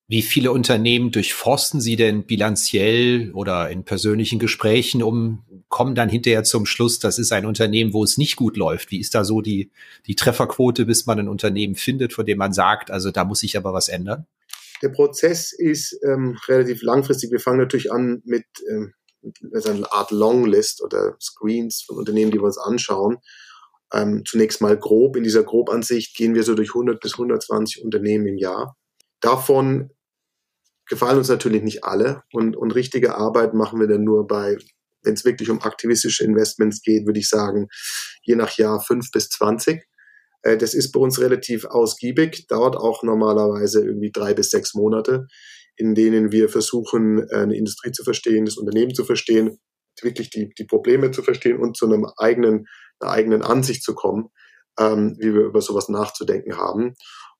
Wie 0.07 0.21
viele 0.21 0.51
Unternehmen 0.51 1.09
durchforsten 1.09 1.81
Sie 1.81 1.95
denn 1.95 2.27
bilanziell 2.27 3.31
oder 3.33 3.71
in 3.71 3.83
persönlichen 3.83 4.37
Gesprächen, 4.37 5.01
um 5.01 5.43
kommen 5.67 5.95
dann 5.95 6.09
hinterher 6.09 6.43
zum 6.43 6.67
Schluss, 6.67 6.99
das 6.99 7.17
ist 7.17 7.31
ein 7.31 7.47
Unternehmen, 7.47 7.91
wo 7.91 8.03
es 8.03 8.19
nicht 8.19 8.35
gut 8.35 8.55
läuft? 8.55 8.91
Wie 8.91 8.99
ist 8.99 9.15
da 9.15 9.23
so 9.23 9.41
die, 9.41 9.71
die 10.05 10.15
Trefferquote, 10.15 10.85
bis 10.85 11.07
man 11.07 11.19
ein 11.19 11.27
Unternehmen 11.27 11.73
findet, 11.73 12.13
von 12.13 12.25
dem 12.25 12.37
man 12.37 12.53
sagt, 12.53 12.91
also 12.91 13.09
da 13.09 13.25
muss 13.25 13.39
sich 13.39 13.57
aber 13.57 13.73
was 13.73 13.89
ändern? 13.89 14.27
Der 14.83 14.89
Prozess 14.89 15.51
ist 15.51 15.99
ähm, 16.03 16.37
relativ 16.47 16.83
langfristig. 16.83 17.31
Wir 17.31 17.39
fangen 17.39 17.57
natürlich 17.57 17.91
an 17.91 18.21
mit, 18.25 18.45
ähm, 18.69 18.93
mit 19.21 19.65
einer 19.65 19.91
Art 19.91 20.11
Longlist 20.11 20.83
oder 20.83 21.15
Screens 21.19 21.81
von 21.81 21.97
Unternehmen, 21.97 22.29
die 22.29 22.37
wir 22.37 22.43
uns 22.45 22.59
anschauen. 22.59 23.17
Ähm, 23.93 24.23
zunächst 24.25 24.61
mal 24.61 24.77
grob. 24.77 25.15
In 25.15 25.23
dieser 25.23 25.43
Grobansicht 25.43 26.15
gehen 26.15 26.33
wir 26.35 26.43
so 26.43 26.55
durch 26.55 26.69
100 26.69 26.99
bis 26.99 27.13
120 27.13 27.83
Unternehmen 27.83 28.25
im 28.25 28.37
Jahr. 28.37 28.75
Davon 29.21 29.91
gefallen 30.87 31.17
uns 31.17 31.29
natürlich 31.29 31.63
nicht 31.63 31.83
alle 31.83 32.23
und, 32.31 32.55
und 32.55 32.71
richtige 32.75 33.15
Arbeit 33.15 33.53
machen 33.53 33.79
wir 33.79 33.87
dann 33.87 34.03
nur 34.03 34.27
bei, 34.27 34.57
wenn 35.03 35.13
es 35.13 35.25
wirklich 35.25 35.49
um 35.49 35.61
aktivistische 35.61 36.23
Investments 36.23 36.81
geht, 36.81 37.05
würde 37.05 37.19
ich 37.19 37.29
sagen, 37.29 37.67
je 38.23 38.35
nach 38.35 38.57
Jahr 38.57 38.81
fünf 38.81 39.11
bis 39.11 39.29
zwanzig. 39.29 39.87
Äh, 40.41 40.57
das 40.57 40.73
ist 40.73 40.91
bei 40.91 40.99
uns 40.99 41.19
relativ 41.19 41.65
ausgiebig, 41.65 42.47
dauert 42.47 42.75
auch 42.75 43.03
normalerweise 43.03 43.83
irgendwie 43.83 44.11
drei 44.11 44.33
bis 44.33 44.51
sechs 44.51 44.73
Monate, 44.73 45.27
in 45.75 45.95
denen 45.95 46.31
wir 46.31 46.49
versuchen, 46.49 47.29
eine 47.29 47.55
Industrie 47.55 47.91
zu 47.91 48.03
verstehen, 48.03 48.45
das 48.45 48.57
Unternehmen 48.57 48.93
zu 48.93 49.05
verstehen, 49.05 49.57
wirklich 50.03 50.29
die, 50.29 50.53
die 50.53 50.65
Probleme 50.65 51.11
zu 51.11 51.23
verstehen 51.23 51.59
und 51.59 51.77
zu 51.77 51.85
einem 51.85 52.05
eigenen, 52.17 52.67
einer 52.99 53.11
eigenen 53.11 53.41
Ansicht 53.41 53.83
zu 53.83 53.95
kommen, 53.95 54.29
ähm, 54.79 55.15
wie 55.19 55.33
wir 55.33 55.43
über 55.43 55.61
sowas 55.61 55.89
nachzudenken 55.89 56.57
haben. 56.57 56.95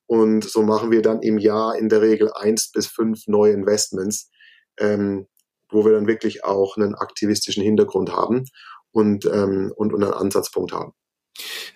Und 0.08 0.44
so 0.44 0.62
machen 0.62 0.92
wir 0.92 1.02
dann 1.02 1.22
im 1.22 1.38
Jahr 1.38 1.76
in 1.76 1.90
der 1.90 2.02
Regel 2.02 2.32
eins 2.34 2.72
bis 2.72 2.88
fünf 2.88 3.28
neue 3.28 3.54
Investments, 3.54 4.30
ähm, 4.80 5.28
wo 5.70 5.84
wir 5.84 5.94
dann 5.94 6.08
wirklich 6.08 6.44
auch 6.44 6.78
einen 6.78 6.96
aktivistischen 6.96 7.64
Hintergrund 7.64 8.12
haben 8.12 8.46
und, 8.92 9.26
ähm, 9.26 9.74
und, 9.76 9.94
und 9.94 10.04
einen 10.04 10.14
Ansatzpunkt 10.14 10.74
haben. 10.74 10.94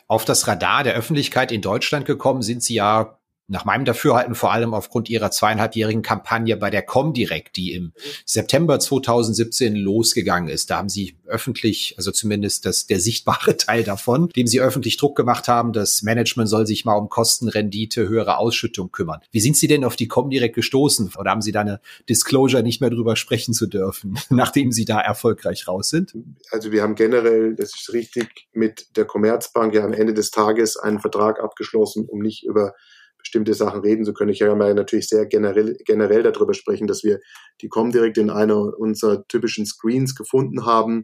Auf 0.08 0.26
das 0.26 0.48
Radar 0.48 0.84
der 0.84 0.96
Öffentlichkeit 0.96 1.52
in 1.52 1.62
Deutschland 1.62 2.06
gekommen 2.06 2.42
sind 2.42 2.64
Sie 2.64 2.76
ja 2.76 3.19
nach 3.50 3.66
meinem 3.66 3.84
Dafürhalten 3.84 4.36
vor 4.36 4.52
allem 4.52 4.74
aufgrund 4.74 5.10
ihrer 5.10 5.32
zweieinhalbjährigen 5.32 6.02
Kampagne 6.02 6.56
bei 6.56 6.70
der 6.70 6.84
Comdirect, 6.84 7.58
die 7.58 7.74
im 7.74 7.92
September 8.26 8.80
2017 8.80 9.76
losgegangen 9.76 10.50
ist. 10.50 10.70
Da 10.70 10.78
haben 10.78 10.90
sie 10.90 11.18
öffentlich, 11.26 11.96
also 11.98 12.12
zumindest 12.12 12.66
das, 12.66 12.86
der 12.88 13.00
sichtbare 13.00 13.58
Teil 13.58 13.84
davon, 13.84 14.30
dem 14.30 14.48
sie 14.48 14.62
öffentlich 14.62 14.98
Druck 14.98 15.18
gemacht 15.18 15.48
haben, 15.48 15.74
das 15.74 16.04
Management 16.04 16.50
soll 16.50 16.68
sich 16.68 16.86
mal 16.86 16.96
um 16.96 17.10
Kostenrendite, 17.10 18.08
höhere 18.08 18.38
Ausschüttung 18.38 18.92
kümmern. 18.92 19.22
Wie 19.32 19.40
sind 19.40 19.58
Sie 19.58 19.68
denn 19.68 19.84
auf 19.84 19.96
die 19.96 20.08
Comdirect 20.08 20.56
gestoßen? 20.56 21.12
Oder 21.18 21.32
haben 21.32 21.42
Sie 21.42 21.52
da 21.52 21.62
eine 21.62 21.82
Disclosure 22.08 22.64
nicht 22.64 22.82
mehr 22.82 22.90
drüber 22.90 23.16
sprechen 23.16 23.54
zu 23.54 23.68
dürfen, 23.68 24.20
nachdem 24.30 24.72
Sie 24.72 24.86
da 24.86 25.00
erfolgreich 25.00 25.68
raus 25.68 25.90
sind? 25.90 26.14
Also 26.52 26.72
wir 26.72 26.84
haben 26.84 26.96
generell, 26.96 27.56
das 27.56 27.74
ist 27.74 27.94
richtig, 27.94 28.48
mit 28.54 28.96
der 28.96 29.06
Commerzbank 29.06 29.74
ja 29.74 29.84
am 29.84 29.94
Ende 29.94 30.14
des 30.14 30.32
Tages 30.32 30.78
einen 30.78 31.00
Vertrag 31.00 31.40
abgeschlossen, 31.40 32.06
um 32.08 32.20
nicht 32.20 32.46
über 32.46 32.74
bestimmte 33.20 33.54
Sachen 33.54 33.82
reden 33.82 34.06
zu 34.06 34.14
können. 34.14 34.32
Ich 34.32 34.40
kann 34.40 34.58
mal 34.58 34.74
natürlich 34.74 35.08
sehr 35.08 35.26
generell, 35.26 35.78
generell 35.86 36.24
darüber 36.24 36.54
sprechen, 36.54 36.88
dass 36.88 37.04
wir 37.04 37.20
die 37.62 37.70
Comdirect 37.70 38.18
in 38.18 38.30
einer 38.30 38.78
unserer 38.78 39.28
typischen 39.28 39.66
Screens 39.66 40.16
gefunden 40.16 40.66
haben 40.66 41.04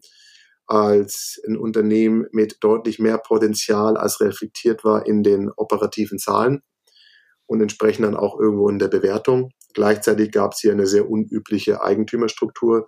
als 0.67 1.39
ein 1.47 1.57
Unternehmen 1.57 2.25
mit 2.31 2.57
deutlich 2.61 2.97
mehr 2.97 3.19
Potenzial, 3.19 3.97
als 3.97 4.19
reflektiert 4.19 4.83
war 4.83 5.05
in 5.05 5.21
den 5.21 5.51
operativen 5.55 6.17
Zahlen 6.17 6.61
und 7.45 7.61
entsprechend 7.61 8.05
dann 8.05 8.15
auch 8.15 8.39
irgendwo 8.39 8.69
in 8.69 8.79
der 8.79 8.87
Bewertung. 8.87 9.51
Gleichzeitig 9.73 10.31
gab 10.31 10.53
es 10.53 10.59
hier 10.59 10.71
eine 10.71 10.87
sehr 10.87 11.09
unübliche 11.09 11.83
Eigentümerstruktur, 11.83 12.87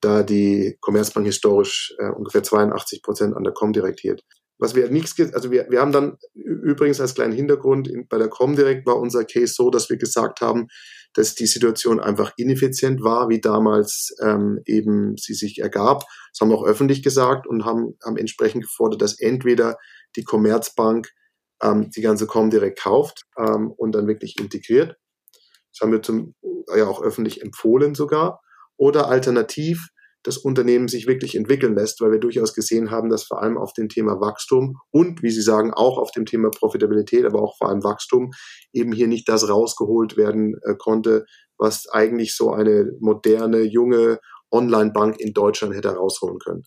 da 0.00 0.22
die 0.22 0.76
Commerzbank 0.80 1.26
historisch 1.26 1.94
äh, 1.98 2.10
ungefähr 2.10 2.42
82 2.42 3.02
Prozent 3.02 3.36
an 3.36 3.42
der 3.42 3.52
Comdirect 3.52 4.00
hielt. 4.00 4.22
Was 4.58 4.74
wir 4.74 4.90
nichts, 4.90 5.14
also 5.34 5.50
wir, 5.50 5.66
wir 5.70 5.80
haben 5.80 5.92
dann 5.92 6.18
übrigens 6.34 7.00
als 7.00 7.14
kleinen 7.14 7.32
Hintergrund 7.32 7.88
in, 7.88 8.08
bei 8.08 8.18
der 8.18 8.28
Comdirect 8.28 8.86
war 8.86 8.98
unser 8.98 9.24
Case 9.24 9.54
so, 9.54 9.70
dass 9.70 9.88
wir 9.88 9.96
gesagt 9.96 10.40
haben, 10.40 10.66
dass 11.14 11.34
die 11.34 11.46
Situation 11.46 12.00
einfach 12.00 12.32
ineffizient 12.36 13.02
war, 13.02 13.28
wie 13.28 13.40
damals 13.40 14.14
ähm, 14.22 14.60
eben 14.66 15.16
sie 15.16 15.34
sich 15.34 15.60
ergab. 15.60 16.04
Das 16.32 16.40
haben 16.40 16.50
wir 16.50 16.56
auch 16.56 16.66
öffentlich 16.66 17.02
gesagt 17.02 17.46
und 17.46 17.64
haben, 17.64 17.96
haben 18.04 18.16
entsprechend 18.16 18.62
gefordert, 18.62 19.00
dass 19.00 19.18
entweder 19.18 19.76
die 20.16 20.24
Commerzbank 20.24 21.08
ähm, 21.62 21.90
die 21.90 22.02
ganze 22.02 22.26
Comdirect 22.26 22.80
kauft 22.80 23.26
ähm, 23.38 23.70
und 23.70 23.92
dann 23.92 24.06
wirklich 24.06 24.38
integriert. 24.38 24.96
Das 25.72 25.80
haben 25.82 25.92
wir 25.92 26.02
zum, 26.02 26.34
ja 26.76 26.86
auch 26.86 27.02
öffentlich 27.02 27.42
empfohlen 27.42 27.94
sogar. 27.94 28.40
Oder 28.76 29.08
alternativ 29.08 29.88
das 30.22 30.36
Unternehmen 30.36 30.88
sich 30.88 31.06
wirklich 31.06 31.36
entwickeln 31.36 31.74
lässt, 31.76 32.00
weil 32.00 32.12
wir 32.12 32.18
durchaus 32.18 32.54
gesehen 32.54 32.90
haben, 32.90 33.08
dass 33.08 33.24
vor 33.24 33.40
allem 33.40 33.56
auf 33.56 33.72
dem 33.72 33.88
Thema 33.88 34.20
Wachstum 34.20 34.76
und, 34.90 35.22
wie 35.22 35.30
Sie 35.30 35.42
sagen, 35.42 35.72
auch 35.72 35.98
auf 35.98 36.10
dem 36.10 36.26
Thema 36.26 36.50
Profitabilität, 36.50 37.24
aber 37.24 37.40
auch 37.40 37.56
vor 37.56 37.68
allem 37.68 37.84
Wachstum 37.84 38.30
eben 38.72 38.92
hier 38.92 39.06
nicht 39.06 39.28
das 39.28 39.48
rausgeholt 39.48 40.16
werden 40.16 40.54
äh, 40.62 40.74
konnte, 40.76 41.24
was 41.56 41.88
eigentlich 41.88 42.36
so 42.36 42.52
eine 42.52 42.90
moderne, 43.00 43.60
junge 43.60 44.18
Online-Bank 44.50 45.20
in 45.20 45.32
Deutschland 45.32 45.74
hätte 45.74 45.90
rausholen 45.90 46.38
können. 46.38 46.64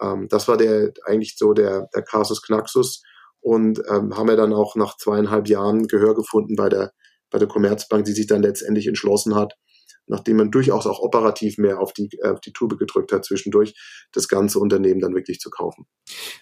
Ähm, 0.00 0.28
das 0.28 0.48
war 0.48 0.56
der 0.56 0.92
eigentlich 1.04 1.36
so 1.36 1.54
der, 1.54 1.88
der 1.94 2.02
Casus 2.02 2.42
Knaxus 2.42 3.02
und 3.40 3.82
ähm, 3.88 4.16
haben 4.16 4.28
wir 4.28 4.36
dann 4.36 4.52
auch 4.52 4.76
nach 4.76 4.96
zweieinhalb 4.96 5.48
Jahren 5.48 5.86
Gehör 5.86 6.14
gefunden 6.14 6.56
bei 6.56 6.68
der 6.68 6.92
bei 7.32 7.38
der 7.38 7.48
Commerzbank, 7.48 8.04
die 8.04 8.12
sich 8.12 8.26
dann 8.26 8.42
letztendlich 8.42 8.86
entschlossen 8.86 9.34
hat, 9.34 9.54
nachdem 10.12 10.36
man 10.36 10.50
durchaus 10.50 10.86
auch 10.86 11.00
operativ 11.00 11.58
mehr 11.58 11.80
auf 11.80 11.92
die, 11.92 12.10
auf 12.22 12.40
die 12.40 12.52
Tube 12.52 12.78
gedrückt 12.78 13.12
hat 13.12 13.24
zwischendurch, 13.24 13.74
das 14.12 14.28
ganze 14.28 14.58
Unternehmen 14.58 15.00
dann 15.00 15.14
wirklich 15.14 15.40
zu 15.40 15.50
kaufen. 15.50 15.86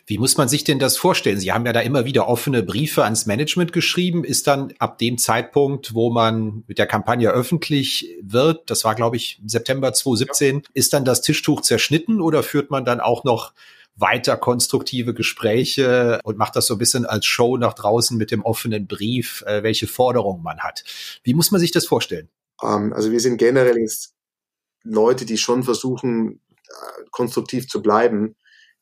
Wie 0.07 0.19
muss 0.19 0.37
man 0.37 0.49
sich 0.49 0.65
denn 0.65 0.79
das 0.79 0.97
vorstellen? 0.97 1.39
Sie 1.39 1.53
haben 1.53 1.65
ja 1.65 1.73
da 1.73 1.81
immer 1.81 2.05
wieder 2.05 2.29
offene 2.29 2.63
Briefe 2.63 3.05
ans 3.05 3.27
Management 3.27 3.73
geschrieben. 3.73 4.25
Ist 4.25 4.47
dann 4.47 4.75
ab 4.79 4.99
dem 4.99 5.17
Zeitpunkt, 5.17 5.95
wo 5.95 6.11
man 6.11 6.65
mit 6.67 6.79
der 6.79 6.87
Kampagne 6.87 7.31
öffentlich 7.31 8.19
wird, 8.23 8.69
das 8.69 8.85
war 8.85 8.95
glaube 8.95 9.17
ich 9.17 9.41
September 9.47 9.93
2017, 9.93 10.57
ja. 10.57 10.63
ist 10.75 10.93
dann 10.93 11.05
das 11.05 11.23
Tischtuch 11.23 11.63
zerschnitten 11.63 12.21
oder 12.21 12.43
führt 12.43 12.71
man 12.71 12.85
dann 12.85 13.01
auch 13.01 13.25
noch 13.25 13.53
weiter 13.97 14.37
konstruktive 14.37 15.15
Gespräche 15.15 16.21
und 16.25 16.39
macht 16.39 16.57
das 16.57 16.67
so 16.67 16.75
ein 16.75 16.79
bisschen 16.79 17.07
als 17.07 17.27
Show 17.27 17.57
nach 17.57 17.75
draußen 17.75 18.17
mit 18.17 18.31
dem 18.31 18.43
offenen 18.43 18.87
Brief, 18.87 19.43
äh, 19.47 19.63
welche 19.63 19.87
Forderungen 19.87 20.43
man 20.43 20.61
hat. 20.61 20.85
Wie 21.23 21.35
muss 21.35 21.51
man 21.51 21.61
sich 21.61 21.71
das 21.71 21.87
vorstellen? 21.87 22.29
Ähm, 22.63 22.93
also 22.93 23.11
wir 23.11 23.21
sind 23.21 23.39
generell 23.39 23.79
jetzt 23.79 24.15
Leute, 24.83 25.25
die 25.25 25.39
schon 25.39 25.63
versuchen, 25.63 26.41
äh, 26.69 27.05
konstruktiv 27.11 27.69
zu 27.69 27.83
bleiben. 27.83 28.37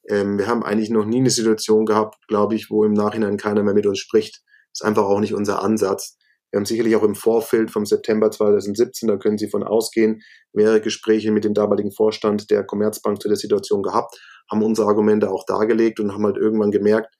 Ähm, 0.08 0.38
wir 0.38 0.46
haben 0.46 0.62
eigentlich 0.62 0.90
noch 0.90 1.04
nie 1.04 1.18
eine 1.18 1.30
Situation 1.30 1.86
gehabt, 1.86 2.16
glaube 2.28 2.54
ich, 2.54 2.70
wo 2.70 2.84
im 2.84 2.92
Nachhinein 2.92 3.36
keiner 3.36 3.62
mehr 3.62 3.74
mit 3.74 3.86
uns 3.86 3.98
spricht. 3.98 4.42
Das 4.72 4.80
ist 4.80 4.84
einfach 4.86 5.04
auch 5.04 5.20
nicht 5.20 5.34
unser 5.34 5.62
Ansatz. 5.62 6.16
Wir 6.50 6.58
haben 6.58 6.64
sicherlich 6.64 6.96
auch 6.96 7.02
im 7.02 7.14
Vorfeld 7.14 7.70
vom 7.70 7.84
September 7.84 8.30
2017, 8.30 9.06
da 9.06 9.18
können 9.18 9.36
Sie 9.36 9.50
von 9.50 9.62
ausgehen, 9.62 10.22
mehrere 10.54 10.80
Gespräche 10.80 11.30
mit 11.30 11.44
dem 11.44 11.52
damaligen 11.52 11.92
Vorstand 11.92 12.50
der 12.50 12.64
Commerzbank 12.64 13.20
zu 13.20 13.28
der 13.28 13.36
Situation 13.36 13.82
gehabt, 13.82 14.18
haben 14.50 14.62
unsere 14.62 14.88
Argumente 14.88 15.30
auch 15.30 15.44
dargelegt 15.44 16.00
und 16.00 16.14
haben 16.14 16.24
halt 16.24 16.38
irgendwann 16.38 16.70
gemerkt, 16.70 17.14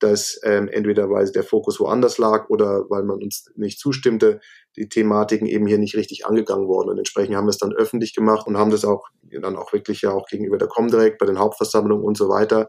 dass 0.00 0.38
ähm, 0.44 0.68
entweder 0.68 1.10
weil 1.10 1.30
der 1.30 1.42
Fokus 1.42 1.80
woanders 1.80 2.18
lag 2.18 2.48
oder 2.48 2.88
weil 2.88 3.02
man 3.02 3.22
uns 3.22 3.50
nicht 3.56 3.78
zustimmte, 3.78 4.40
die 4.76 4.88
Thematiken 4.88 5.46
eben 5.46 5.66
hier 5.66 5.78
nicht 5.78 5.96
richtig 5.96 6.26
angegangen 6.26 6.68
wurden. 6.68 6.90
Und 6.90 6.98
entsprechend 6.98 7.36
haben 7.36 7.46
wir 7.46 7.50
es 7.50 7.58
dann 7.58 7.72
öffentlich 7.72 8.14
gemacht 8.14 8.46
und 8.46 8.56
haben 8.56 8.70
das 8.70 8.84
auch 8.84 9.06
dann 9.42 9.56
auch 9.56 9.72
wirklich 9.72 10.02
ja 10.02 10.12
auch 10.12 10.26
gegenüber 10.26 10.58
der 10.58 10.68
Comdirect 10.68 11.18
bei 11.18 11.26
den 11.26 11.38
Hauptversammlungen 11.38 12.04
und 12.04 12.16
so 12.16 12.28
weiter 12.28 12.68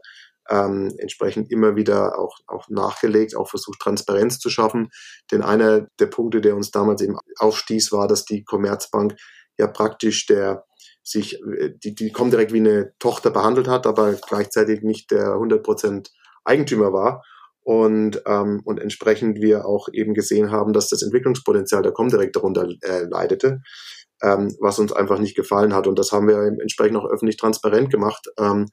ähm, 0.50 0.92
entsprechend 0.98 1.50
immer 1.50 1.76
wieder 1.76 2.18
auch, 2.18 2.38
auch 2.46 2.68
nachgelegt, 2.68 3.36
auch 3.36 3.48
versucht, 3.48 3.80
Transparenz 3.80 4.38
zu 4.38 4.50
schaffen. 4.50 4.90
Denn 5.30 5.42
einer 5.42 5.86
der 5.98 6.06
Punkte, 6.06 6.40
der 6.40 6.56
uns 6.56 6.70
damals 6.72 7.02
eben 7.02 7.16
aufstieß, 7.38 7.92
war, 7.92 8.08
dass 8.08 8.24
die 8.24 8.44
Commerzbank 8.44 9.14
ja 9.58 9.68
praktisch 9.68 10.26
der 10.26 10.66
sich, 11.02 11.40
die, 11.82 11.94
die 11.94 12.12
Comdirect 12.12 12.52
wie 12.52 12.58
eine 12.58 12.92
Tochter 12.98 13.30
behandelt 13.30 13.68
hat, 13.68 13.86
aber 13.86 14.12
gleichzeitig 14.12 14.82
nicht 14.82 15.10
der 15.10 15.32
100 15.32 15.62
Prozent 15.62 16.10
Eigentümer 16.44 16.92
war. 16.92 17.22
Und, 17.62 18.22
ähm, 18.26 18.62
und 18.64 18.80
entsprechend 18.80 19.40
wir 19.40 19.66
auch 19.66 19.88
eben 19.92 20.14
gesehen 20.14 20.50
haben, 20.50 20.72
dass 20.72 20.88
das 20.88 21.02
Entwicklungspotenzial 21.02 21.82
der 21.82 21.92
Comdirect 21.92 22.34
darunter 22.34 22.66
äh, 22.80 23.02
leidete, 23.04 23.60
ähm, 24.22 24.56
was 24.60 24.78
uns 24.78 24.92
einfach 24.92 25.18
nicht 25.18 25.36
gefallen 25.36 25.74
hat. 25.74 25.86
Und 25.86 25.98
das 25.98 26.10
haben 26.10 26.26
wir 26.26 26.38
entsprechend 26.60 26.96
auch 26.96 27.08
öffentlich 27.08 27.36
transparent 27.36 27.90
gemacht, 27.90 28.28
ähm, 28.38 28.66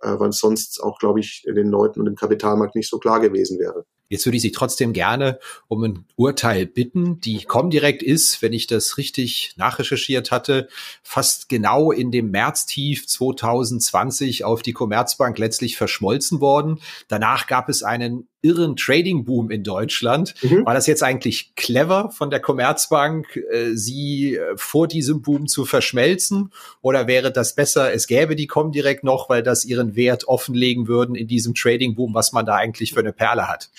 äh, 0.00 0.18
weil 0.18 0.32
sonst 0.32 0.82
auch, 0.82 0.98
glaube 0.98 1.20
ich, 1.20 1.42
den 1.46 1.68
Leuten 1.68 2.00
und 2.00 2.06
dem 2.06 2.16
Kapitalmarkt 2.16 2.76
nicht 2.76 2.90
so 2.90 2.98
klar 2.98 3.20
gewesen 3.20 3.58
wäre. 3.58 3.84
Jetzt 4.08 4.26
würde 4.26 4.36
ich 4.36 4.42
Sie 4.42 4.52
trotzdem 4.52 4.92
gerne 4.92 5.38
um 5.68 5.82
ein 5.82 6.04
Urteil 6.16 6.66
bitten. 6.66 7.20
Die 7.20 7.44
Comdirect 7.44 8.02
ist, 8.02 8.42
wenn 8.42 8.52
ich 8.52 8.66
das 8.66 8.98
richtig 8.98 9.54
nachrecherchiert 9.56 10.30
hatte, 10.30 10.68
fast 11.02 11.48
genau 11.48 11.90
in 11.90 12.10
dem 12.10 12.30
Märztief 12.30 13.06
2020 13.06 14.44
auf 14.44 14.62
die 14.62 14.72
Commerzbank 14.72 15.38
letztlich 15.38 15.76
verschmolzen 15.76 16.40
worden. 16.40 16.80
Danach 17.08 17.46
gab 17.46 17.68
es 17.68 17.82
einen 17.82 18.28
irren 18.44 18.76
Trading-Boom 18.76 19.50
in 19.50 19.64
Deutschland. 19.64 20.34
Mhm. 20.42 20.66
War 20.66 20.74
das 20.74 20.86
jetzt 20.86 21.02
eigentlich 21.02 21.54
clever 21.56 22.10
von 22.10 22.30
der 22.30 22.40
Commerzbank, 22.40 23.36
äh, 23.36 23.74
sie 23.74 24.36
äh, 24.36 24.56
vor 24.56 24.86
diesem 24.86 25.22
Boom 25.22 25.46
zu 25.46 25.64
verschmelzen? 25.64 26.52
Oder 26.82 27.06
wäre 27.06 27.32
das 27.32 27.54
besser, 27.54 27.92
es 27.92 28.06
gäbe 28.06 28.36
die 28.36 28.46
Comdirect 28.46 29.02
noch, 29.02 29.30
weil 29.30 29.42
das 29.42 29.64
ihren 29.64 29.96
Wert 29.96 30.28
offenlegen 30.28 30.86
würden 30.86 31.14
in 31.14 31.26
diesem 31.26 31.54
Trading-Boom, 31.54 32.14
was 32.14 32.32
man 32.32 32.44
da 32.44 32.56
eigentlich 32.56 32.92
für 32.92 33.00
eine 33.00 33.14
Perle 33.14 33.48
hat? 33.48 33.70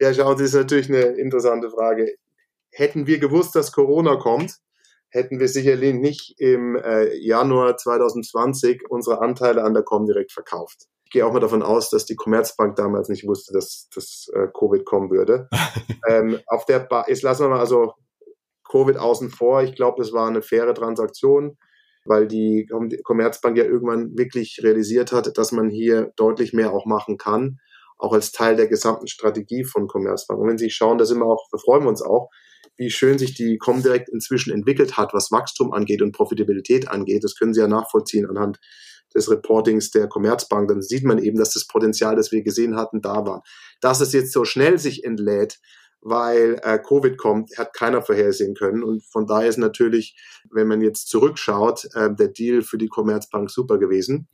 Ja, 0.00 0.14
schauen 0.14 0.38
Sie, 0.38 0.44
ist 0.44 0.54
natürlich 0.54 0.88
eine 0.88 1.02
interessante 1.02 1.70
Frage. 1.70 2.14
Hätten 2.70 3.06
wir 3.06 3.18
gewusst, 3.18 3.56
dass 3.56 3.72
Corona 3.72 4.16
kommt, 4.16 4.58
hätten 5.08 5.40
wir 5.40 5.48
sicherlich 5.48 5.94
nicht 5.94 6.40
im 6.40 6.76
äh, 6.76 7.16
Januar 7.16 7.76
2020 7.76 8.90
unsere 8.90 9.20
Anteile 9.20 9.62
an 9.62 9.74
der 9.74 9.82
Comdirect 9.82 10.32
verkauft. 10.32 10.88
Ich 11.14 11.20
gehe 11.20 11.26
auch 11.28 11.32
mal 11.32 11.38
davon 11.38 11.62
aus, 11.62 11.90
dass 11.90 12.06
die 12.06 12.16
Commerzbank 12.16 12.74
damals 12.74 13.08
nicht 13.08 13.24
wusste, 13.24 13.52
dass, 13.52 13.88
dass 13.94 14.26
äh, 14.34 14.48
Covid 14.52 14.84
kommen 14.84 15.12
würde. 15.12 15.48
ähm, 16.08 16.40
auf 16.48 16.64
der 16.64 16.80
ba 16.80 17.04
jetzt 17.06 17.22
lassen 17.22 17.44
wir 17.44 17.50
mal 17.50 17.60
also 17.60 17.92
Covid 18.68 18.96
außen 18.96 19.30
vor. 19.30 19.62
Ich 19.62 19.76
glaube, 19.76 20.02
es 20.02 20.12
war 20.12 20.26
eine 20.26 20.42
faire 20.42 20.74
Transaktion, 20.74 21.56
weil 22.04 22.26
die 22.26 22.68
Commerzbank 23.04 23.56
ja 23.56 23.62
irgendwann 23.62 24.18
wirklich 24.18 24.58
realisiert 24.64 25.12
hat, 25.12 25.38
dass 25.38 25.52
man 25.52 25.70
hier 25.70 26.12
deutlich 26.16 26.52
mehr 26.52 26.72
auch 26.72 26.84
machen 26.84 27.16
kann, 27.16 27.60
auch 27.96 28.12
als 28.12 28.32
Teil 28.32 28.56
der 28.56 28.66
gesamten 28.66 29.06
Strategie 29.06 29.62
von 29.62 29.86
Commerzbank. 29.86 30.40
Und 30.40 30.48
wenn 30.48 30.58
Sie 30.58 30.70
schauen, 30.70 30.98
da 30.98 31.04
sind 31.04 31.20
wir 31.20 31.26
auch, 31.26 31.46
da 31.52 31.58
freuen 31.58 31.84
wir 31.84 31.90
uns 31.90 32.02
auch, 32.02 32.28
wie 32.76 32.90
schön 32.90 33.18
sich 33.18 33.34
die 33.34 33.56
Comdirect 33.56 34.08
inzwischen 34.08 34.52
entwickelt 34.52 34.96
hat, 34.96 35.14
was 35.14 35.30
Wachstum 35.30 35.72
angeht 35.72 36.02
und 36.02 36.10
Profitabilität 36.10 36.88
angeht. 36.88 37.22
Das 37.22 37.36
können 37.36 37.54
Sie 37.54 37.60
ja 37.60 37.68
nachvollziehen 37.68 38.28
anhand 38.28 38.58
des 39.14 39.30
Reportings 39.30 39.90
der 39.90 40.08
Commerzbank. 40.08 40.68
Dann 40.68 40.82
sieht 40.82 41.04
man 41.04 41.18
eben, 41.18 41.38
dass 41.38 41.54
das 41.54 41.66
Potenzial, 41.66 42.16
das 42.16 42.32
wir 42.32 42.42
gesehen 42.42 42.76
hatten, 42.76 43.00
da 43.00 43.24
war. 43.26 43.42
Dass 43.80 44.00
es 44.00 44.12
jetzt 44.12 44.32
so 44.32 44.44
schnell 44.44 44.78
sich 44.78 45.04
entlädt, 45.04 45.58
weil 46.00 46.60
äh, 46.62 46.78
Covid 46.78 47.16
kommt, 47.16 47.56
hat 47.56 47.72
keiner 47.72 48.02
vorhersehen 48.02 48.54
können. 48.54 48.82
Und 48.82 49.02
von 49.04 49.26
daher 49.26 49.48
ist 49.48 49.58
natürlich, 49.58 50.16
wenn 50.50 50.68
man 50.68 50.82
jetzt 50.82 51.08
zurückschaut, 51.08 51.88
äh, 51.94 52.14
der 52.14 52.28
Deal 52.28 52.62
für 52.62 52.78
die 52.78 52.88
Commerzbank 52.88 53.50
super 53.50 53.78
gewesen. 53.78 54.28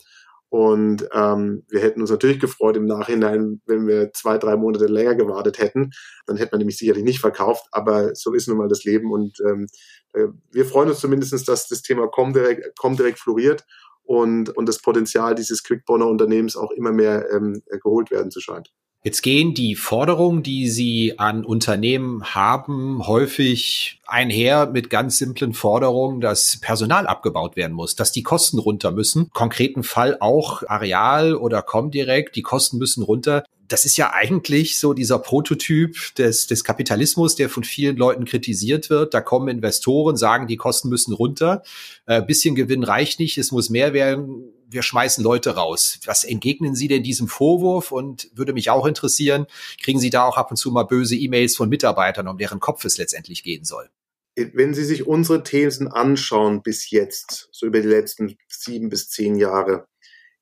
Und 0.50 1.08
ähm, 1.12 1.62
wir 1.68 1.80
hätten 1.80 2.00
uns 2.00 2.10
natürlich 2.10 2.40
gefreut 2.40 2.76
im 2.76 2.86
Nachhinein, 2.86 3.60
wenn 3.66 3.86
wir 3.86 4.12
zwei, 4.12 4.36
drei 4.36 4.56
Monate 4.56 4.86
länger 4.86 5.14
gewartet 5.14 5.60
hätten. 5.60 5.92
Dann 6.26 6.36
hätte 6.36 6.50
man 6.52 6.58
nämlich 6.58 6.76
sicherlich 6.76 7.04
nicht 7.04 7.20
verkauft, 7.20 7.66
aber 7.70 8.16
so 8.16 8.34
ist 8.34 8.48
nun 8.48 8.58
mal 8.58 8.68
das 8.68 8.82
Leben. 8.82 9.12
Und 9.12 9.38
ähm, 9.46 9.68
äh, 10.12 10.26
wir 10.50 10.66
freuen 10.66 10.88
uns 10.88 10.98
zumindest, 10.98 11.48
dass 11.48 11.68
das 11.68 11.82
Thema 11.82 12.08
Comdirect, 12.08 12.76
Comdirect 12.76 13.20
floriert 13.20 13.64
und, 14.10 14.48
und 14.56 14.68
das 14.68 14.82
Potenzial 14.82 15.36
dieses 15.36 15.62
Quickborner 15.62 16.08
Unternehmens 16.08 16.56
auch 16.56 16.72
immer 16.72 16.90
mehr 16.90 17.30
ähm, 17.32 17.62
geholt 17.80 18.10
werden 18.10 18.32
zu 18.32 18.40
scheint. 18.40 18.72
Jetzt 19.04 19.22
gehen 19.22 19.54
die 19.54 19.76
Forderungen, 19.76 20.42
die 20.42 20.68
Sie 20.68 21.16
an 21.20 21.44
Unternehmen 21.44 22.34
haben, 22.34 23.06
häufig 23.06 24.00
einher 24.08 24.66
mit 24.66 24.90
ganz 24.90 25.16
simplen 25.16 25.54
Forderungen, 25.54 26.20
dass 26.20 26.58
Personal 26.60 27.06
abgebaut 27.06 27.54
werden 27.54 27.72
muss, 27.72 27.94
dass 27.94 28.10
die 28.10 28.24
Kosten 28.24 28.58
runter 28.58 28.90
müssen. 28.90 29.30
Konkreten 29.32 29.84
Fall 29.84 30.16
auch 30.18 30.64
Areal 30.66 31.36
oder 31.36 31.62
Comdirect, 31.62 32.34
die 32.34 32.42
Kosten 32.42 32.78
müssen 32.78 33.04
runter 33.04 33.44
das 33.70 33.84
ist 33.84 33.96
ja 33.96 34.12
eigentlich 34.12 34.78
so 34.78 34.94
dieser 34.94 35.20
Prototyp 35.20 35.96
des, 36.16 36.48
des 36.48 36.64
Kapitalismus, 36.64 37.36
der 37.36 37.48
von 37.48 37.62
vielen 37.62 37.96
Leuten 37.96 38.24
kritisiert 38.24 38.90
wird. 38.90 39.14
Da 39.14 39.20
kommen 39.20 39.48
Investoren, 39.48 40.16
sagen, 40.16 40.48
die 40.48 40.56
Kosten 40.56 40.88
müssen 40.88 41.14
runter, 41.14 41.62
äh, 42.06 42.20
bisschen 42.20 42.56
Gewinn 42.56 42.82
reicht 42.82 43.20
nicht, 43.20 43.38
es 43.38 43.52
muss 43.52 43.70
mehr 43.70 43.92
werden, 43.92 44.52
wir 44.68 44.82
schmeißen 44.82 45.22
Leute 45.22 45.54
raus. 45.54 46.00
Was 46.04 46.24
entgegnen 46.24 46.74
Sie 46.74 46.88
denn 46.88 47.02
diesem 47.02 47.28
Vorwurf? 47.28 47.92
Und 47.92 48.30
würde 48.34 48.52
mich 48.52 48.70
auch 48.70 48.86
interessieren, 48.86 49.46
kriegen 49.82 50.00
Sie 50.00 50.10
da 50.10 50.24
auch 50.24 50.36
ab 50.36 50.50
und 50.50 50.56
zu 50.56 50.70
mal 50.70 50.84
böse 50.84 51.16
E-Mails 51.16 51.56
von 51.56 51.68
Mitarbeitern, 51.68 52.28
um 52.28 52.38
deren 52.38 52.60
Kopf 52.60 52.84
es 52.84 52.98
letztendlich 52.98 53.42
gehen 53.42 53.64
soll? 53.64 53.88
Wenn 54.36 54.74
Sie 54.74 54.84
sich 54.84 55.06
unsere 55.06 55.42
Thesen 55.42 55.88
anschauen 55.88 56.62
bis 56.62 56.90
jetzt, 56.90 57.48
so 57.52 57.66
über 57.66 57.80
die 57.80 57.88
letzten 57.88 58.36
sieben 58.48 58.88
bis 58.88 59.10
zehn 59.10 59.36
Jahre, 59.36 59.86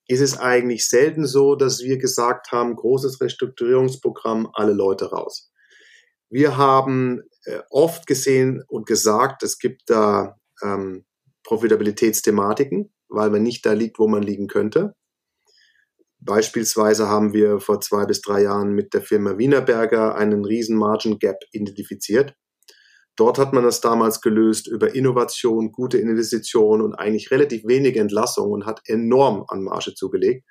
ist 0.09 0.21
es 0.21 0.39
eigentlich 0.39 0.89
selten 0.89 1.27
so, 1.27 1.55
dass 1.55 1.83
wir 1.83 1.99
gesagt 1.99 2.51
haben, 2.51 2.75
großes 2.75 3.21
Restrukturierungsprogramm, 3.21 4.49
alle 4.53 4.73
Leute 4.73 5.11
raus. 5.11 5.51
Wir 6.31 6.57
haben 6.57 7.21
äh, 7.45 7.59
oft 7.69 8.07
gesehen 8.07 8.63
und 8.67 8.87
gesagt, 8.87 9.43
es 9.43 9.59
gibt 9.59 9.83
da 9.85 10.35
ähm, 10.63 11.05
Profitabilitätsthematiken, 11.43 12.91
weil 13.07 13.29
man 13.29 13.43
nicht 13.43 13.63
da 13.67 13.73
liegt, 13.73 13.99
wo 13.99 14.07
man 14.07 14.23
liegen 14.23 14.47
könnte. 14.47 14.95
Beispielsweise 16.17 17.07
haben 17.07 17.33
wir 17.33 17.59
vor 17.59 17.79
zwei 17.79 18.05
bis 18.05 18.21
drei 18.21 18.41
Jahren 18.41 18.73
mit 18.73 18.95
der 18.95 19.01
Firma 19.01 19.37
Wienerberger 19.37 20.15
einen 20.15 20.43
riesen 20.43 20.75
Margin 20.75 21.19
Gap 21.19 21.37
identifiziert. 21.51 22.33
Dort 23.19 23.37
hat 23.37 23.51
man 23.51 23.65
das 23.65 23.81
damals 23.81 24.21
gelöst 24.21 24.65
über 24.65 24.95
Innovation, 24.95 25.73
gute 25.73 25.97
Investitionen 25.97 26.81
und 26.81 26.95
eigentlich 26.95 27.31
relativ 27.31 27.65
wenige 27.65 27.99
Entlassungen 27.99 28.53
und 28.53 28.65
hat 28.65 28.79
enorm 28.85 29.43
an 29.49 29.61
Marge 29.61 29.93
zugelegt 29.93 30.47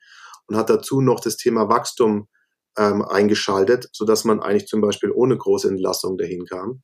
und 0.49 0.57
hat 0.57 0.69
dazu 0.69 1.01
noch 1.01 1.21
das 1.21 1.39
Thema 1.39 1.71
Wachstum 1.71 2.29
ähm, 2.77 3.01
eingeschaltet, 3.01 3.89
sodass 3.93 4.25
man 4.25 4.41
eigentlich 4.41 4.67
zum 4.67 4.83
Beispiel 4.83 5.11
ohne 5.11 5.39
große 5.39 5.67
Entlassung 5.67 6.19
dahin 6.19 6.45
kam. 6.45 6.83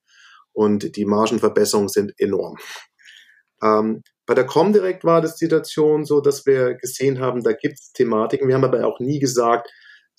Und 0.54 0.96
die 0.96 1.04
Margenverbesserungen 1.04 1.90
sind 1.90 2.14
enorm. 2.16 2.56
Ähm, 3.62 4.02
bei 4.24 4.32
der 4.32 4.46
Comdirect 4.46 5.04
war 5.04 5.20
das 5.20 5.36
Situation 5.36 6.06
so, 6.06 6.22
dass 6.22 6.46
wir 6.46 6.76
gesehen 6.76 7.20
haben, 7.20 7.42
da 7.42 7.52
gibt 7.52 7.74
es 7.74 7.92
Thematiken. 7.92 8.48
Wir 8.48 8.54
haben 8.54 8.64
aber 8.64 8.86
auch 8.86 9.00
nie 9.00 9.18
gesagt, 9.18 9.70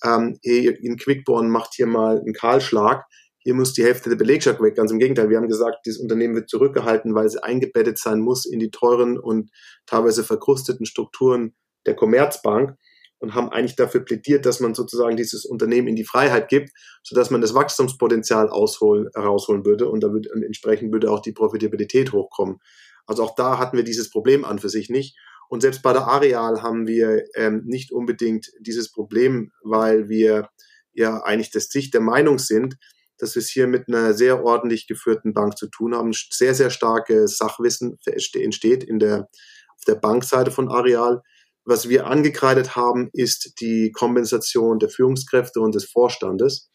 ähm, 0.04 0.38
in 0.42 0.96
Quickborn 0.96 1.50
macht 1.50 1.74
hier 1.74 1.88
mal 1.88 2.20
einen 2.20 2.34
Kahlschlag 2.34 3.04
hier 3.46 3.54
muss 3.54 3.74
die 3.74 3.84
Hälfte 3.84 4.08
der 4.10 4.16
Belegschaft 4.16 4.60
weg. 4.60 4.74
Ganz 4.74 4.90
im 4.90 4.98
Gegenteil, 4.98 5.30
wir 5.30 5.36
haben 5.36 5.46
gesagt, 5.46 5.86
dieses 5.86 6.00
Unternehmen 6.00 6.34
wird 6.34 6.50
zurückgehalten, 6.50 7.14
weil 7.14 7.26
es 7.26 7.36
eingebettet 7.36 7.96
sein 7.96 8.18
muss 8.18 8.44
in 8.44 8.58
die 8.58 8.72
teuren 8.72 9.20
und 9.20 9.52
teilweise 9.86 10.24
verkrusteten 10.24 10.84
Strukturen 10.84 11.54
der 11.86 11.94
Commerzbank 11.94 12.76
und 13.20 13.36
haben 13.36 13.50
eigentlich 13.50 13.76
dafür 13.76 14.00
plädiert, 14.00 14.46
dass 14.46 14.58
man 14.58 14.74
sozusagen 14.74 15.16
dieses 15.16 15.44
Unternehmen 15.44 15.86
in 15.86 15.94
die 15.94 16.02
Freiheit 16.02 16.48
gibt, 16.48 16.70
sodass 17.04 17.30
man 17.30 17.40
das 17.40 17.54
Wachstumspotenzial 17.54 18.48
ausholen, 18.48 19.10
herausholen 19.14 19.64
würde 19.64 19.88
und, 19.88 20.02
da 20.02 20.10
würde, 20.10 20.28
entsprechend 20.44 20.92
würde 20.92 21.12
auch 21.12 21.20
die 21.20 21.30
Profitabilität 21.30 22.10
hochkommen. 22.10 22.56
Also 23.06 23.22
auch 23.22 23.36
da 23.36 23.60
hatten 23.60 23.76
wir 23.76 23.84
dieses 23.84 24.10
Problem 24.10 24.44
an 24.44 24.58
für 24.58 24.70
sich 24.70 24.90
nicht. 24.90 25.16
Und 25.48 25.60
selbst 25.60 25.84
bei 25.84 25.92
der 25.92 26.08
Areal 26.08 26.64
haben 26.64 26.88
wir 26.88 27.22
ähm, 27.36 27.62
nicht 27.64 27.92
unbedingt 27.92 28.50
dieses 28.58 28.90
Problem, 28.90 29.52
weil 29.62 30.08
wir 30.08 30.48
ja 30.94 31.22
eigentlich 31.22 31.52
das 31.52 31.68
Sicht 31.68 31.94
der 31.94 32.00
Meinung 32.00 32.40
sind, 32.40 32.76
dass 33.18 33.34
wir 33.34 33.40
es 33.40 33.48
hier 33.48 33.66
mit 33.66 33.88
einer 33.88 34.14
sehr 34.14 34.44
ordentlich 34.44 34.86
geführten 34.86 35.32
Bank 35.32 35.56
zu 35.56 35.68
tun 35.68 35.94
haben. 35.94 36.12
Sehr, 36.12 36.54
sehr 36.54 36.70
starkes 36.70 37.38
Sachwissen 37.38 37.98
entsteht 38.34 38.84
in 38.84 38.98
der, 38.98 39.28
auf 39.76 39.84
der 39.86 39.94
Bankseite 39.96 40.50
von 40.50 40.68
Areal. 40.68 41.22
Was 41.64 41.88
wir 41.88 42.06
angekreidet 42.06 42.76
haben, 42.76 43.10
ist 43.12 43.60
die 43.60 43.90
Kompensation 43.92 44.78
der 44.78 44.88
Führungskräfte 44.88 45.60
und 45.60 45.74
des 45.74 45.84
Vorstandes. 45.84 46.70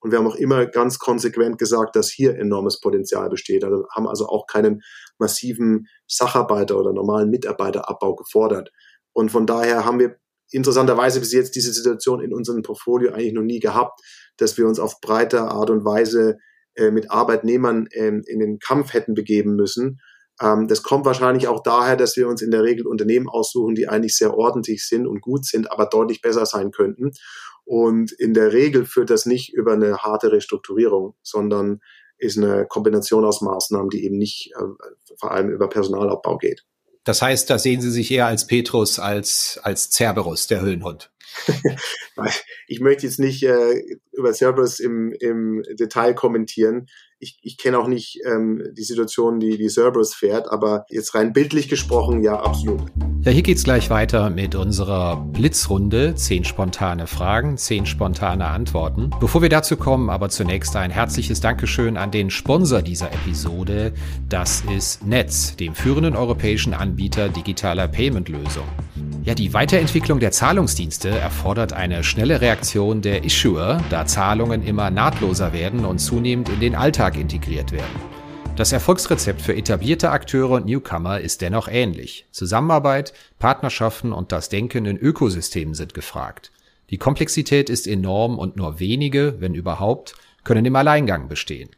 Und 0.00 0.12
wir 0.12 0.18
haben 0.18 0.26
auch 0.26 0.36
immer 0.36 0.64
ganz 0.66 0.98
konsequent 0.98 1.58
gesagt, 1.58 1.94
dass 1.94 2.10
hier 2.10 2.36
enormes 2.36 2.80
Potenzial 2.80 3.28
besteht. 3.28 3.64
Also 3.64 3.86
haben 3.94 4.08
also 4.08 4.26
auch 4.28 4.46
keinen 4.46 4.80
massiven 5.18 5.86
Sacharbeiter 6.06 6.78
oder 6.78 6.94
normalen 6.94 7.28
Mitarbeiterabbau 7.28 8.14
gefordert. 8.14 8.70
Und 9.12 9.30
von 9.30 9.46
daher 9.46 9.84
haben 9.84 9.98
wir 9.98 10.16
interessanterweise 10.50 11.20
bis 11.20 11.32
jetzt 11.32 11.54
diese 11.54 11.72
Situation 11.72 12.22
in 12.22 12.32
unserem 12.32 12.62
Portfolio 12.62 13.12
eigentlich 13.12 13.34
noch 13.34 13.42
nie 13.42 13.60
gehabt, 13.60 14.00
dass 14.40 14.58
wir 14.58 14.66
uns 14.66 14.78
auf 14.78 15.00
breite 15.00 15.42
Art 15.42 15.70
und 15.70 15.84
Weise 15.84 16.38
äh, 16.74 16.90
mit 16.90 17.10
Arbeitnehmern 17.10 17.88
ähm, 17.92 18.22
in 18.26 18.40
den 18.40 18.58
Kampf 18.58 18.92
hätten 18.92 19.14
begeben 19.14 19.56
müssen. 19.56 20.00
Ähm, 20.40 20.68
das 20.68 20.82
kommt 20.82 21.04
wahrscheinlich 21.04 21.48
auch 21.48 21.62
daher, 21.62 21.96
dass 21.96 22.16
wir 22.16 22.28
uns 22.28 22.42
in 22.42 22.50
der 22.50 22.62
Regel 22.62 22.86
Unternehmen 22.86 23.28
aussuchen, 23.28 23.74
die 23.74 23.88
eigentlich 23.88 24.16
sehr 24.16 24.34
ordentlich 24.34 24.86
sind 24.86 25.06
und 25.06 25.20
gut 25.20 25.44
sind, 25.44 25.70
aber 25.70 25.86
deutlich 25.86 26.22
besser 26.22 26.46
sein 26.46 26.70
könnten. 26.70 27.12
Und 27.64 28.12
in 28.12 28.34
der 28.34 28.52
Regel 28.52 28.86
führt 28.86 29.10
das 29.10 29.26
nicht 29.26 29.52
über 29.52 29.72
eine 29.72 29.98
harte 29.98 30.32
Restrukturierung, 30.32 31.14
sondern 31.22 31.80
ist 32.18 32.36
eine 32.36 32.66
Kombination 32.66 33.24
aus 33.24 33.40
Maßnahmen, 33.40 33.90
die 33.90 34.04
eben 34.04 34.18
nicht 34.18 34.52
äh, 34.56 34.64
vor 35.18 35.32
allem 35.32 35.50
über 35.50 35.68
Personalabbau 35.68 36.36
geht. 36.38 36.64
Das 37.04 37.22
heißt, 37.22 37.48
da 37.48 37.58
sehen 37.58 37.80
Sie 37.80 37.90
sich 37.90 38.10
eher 38.10 38.26
als 38.26 38.46
Petrus 38.46 38.98
als 38.98 39.58
als 39.62 39.90
Cerberus, 39.90 40.46
der 40.46 40.60
Höhlenhund. 40.60 41.10
ich 42.66 42.80
möchte 42.80 43.06
jetzt 43.06 43.18
nicht 43.18 43.42
äh, 43.42 43.82
über 44.12 44.32
Cerberus 44.32 44.80
im, 44.80 45.12
im 45.12 45.62
Detail 45.78 46.14
kommentieren. 46.14 46.86
Ich, 47.18 47.38
ich 47.42 47.58
kenne 47.58 47.78
auch 47.78 47.86
nicht 47.86 48.20
ähm, 48.24 48.62
die 48.72 48.82
Situation, 48.82 49.40
die 49.40 49.58
die 49.58 49.68
Cerberus 49.68 50.14
fährt, 50.14 50.50
aber 50.50 50.86
jetzt 50.88 51.14
rein 51.14 51.32
bildlich 51.32 51.68
gesprochen, 51.68 52.22
ja, 52.22 52.40
absolut. 52.40 52.80
Ja, 53.22 53.30
hier 53.32 53.42
geht's 53.42 53.64
gleich 53.64 53.90
weiter 53.90 54.30
mit 54.30 54.54
unserer 54.54 55.16
Blitzrunde. 55.16 56.14
Zehn 56.14 56.44
spontane 56.44 57.06
Fragen, 57.06 57.58
zehn 57.58 57.84
spontane 57.84 58.46
Antworten. 58.46 59.10
Bevor 59.20 59.42
wir 59.42 59.50
dazu 59.50 59.76
kommen, 59.76 60.08
aber 60.08 60.30
zunächst 60.30 60.74
ein 60.76 60.90
herzliches 60.90 61.40
Dankeschön 61.40 61.98
an 61.98 62.10
den 62.10 62.30
Sponsor 62.30 62.80
dieser 62.80 63.12
Episode. 63.12 63.92
Das 64.30 64.62
ist 64.74 65.04
Netz, 65.06 65.54
dem 65.56 65.74
führenden 65.74 66.16
europäischen 66.16 66.72
Anbieter 66.72 67.28
digitaler 67.28 67.88
Payment-Lösungen. 67.88 68.89
Ja, 69.22 69.34
die 69.34 69.52
Weiterentwicklung 69.52 70.18
der 70.18 70.32
Zahlungsdienste 70.32 71.10
erfordert 71.10 71.74
eine 71.74 72.02
schnelle 72.04 72.40
Reaktion 72.40 73.02
der 73.02 73.22
Issuer, 73.22 73.78
da 73.90 74.06
Zahlungen 74.06 74.66
immer 74.66 74.90
nahtloser 74.90 75.52
werden 75.52 75.84
und 75.84 75.98
zunehmend 75.98 76.48
in 76.48 76.58
den 76.58 76.74
Alltag 76.74 77.18
integriert 77.18 77.70
werden. 77.70 78.00
Das 78.56 78.72
Erfolgsrezept 78.72 79.42
für 79.42 79.54
etablierte 79.54 80.10
Akteure 80.10 80.52
und 80.52 80.64
Newcomer 80.64 81.20
ist 81.20 81.42
dennoch 81.42 81.68
ähnlich. 81.68 82.24
Zusammenarbeit, 82.30 83.12
Partnerschaften 83.38 84.14
und 84.14 84.32
das 84.32 84.48
Denken 84.48 84.86
in 84.86 84.96
Ökosystemen 84.96 85.74
sind 85.74 85.92
gefragt. 85.92 86.50
Die 86.88 86.98
Komplexität 86.98 87.68
ist 87.68 87.86
enorm 87.86 88.38
und 88.38 88.56
nur 88.56 88.80
wenige, 88.80 89.36
wenn 89.38 89.54
überhaupt, 89.54 90.14
können 90.44 90.64
im 90.64 90.76
Alleingang 90.76 91.28
bestehen. 91.28 91.68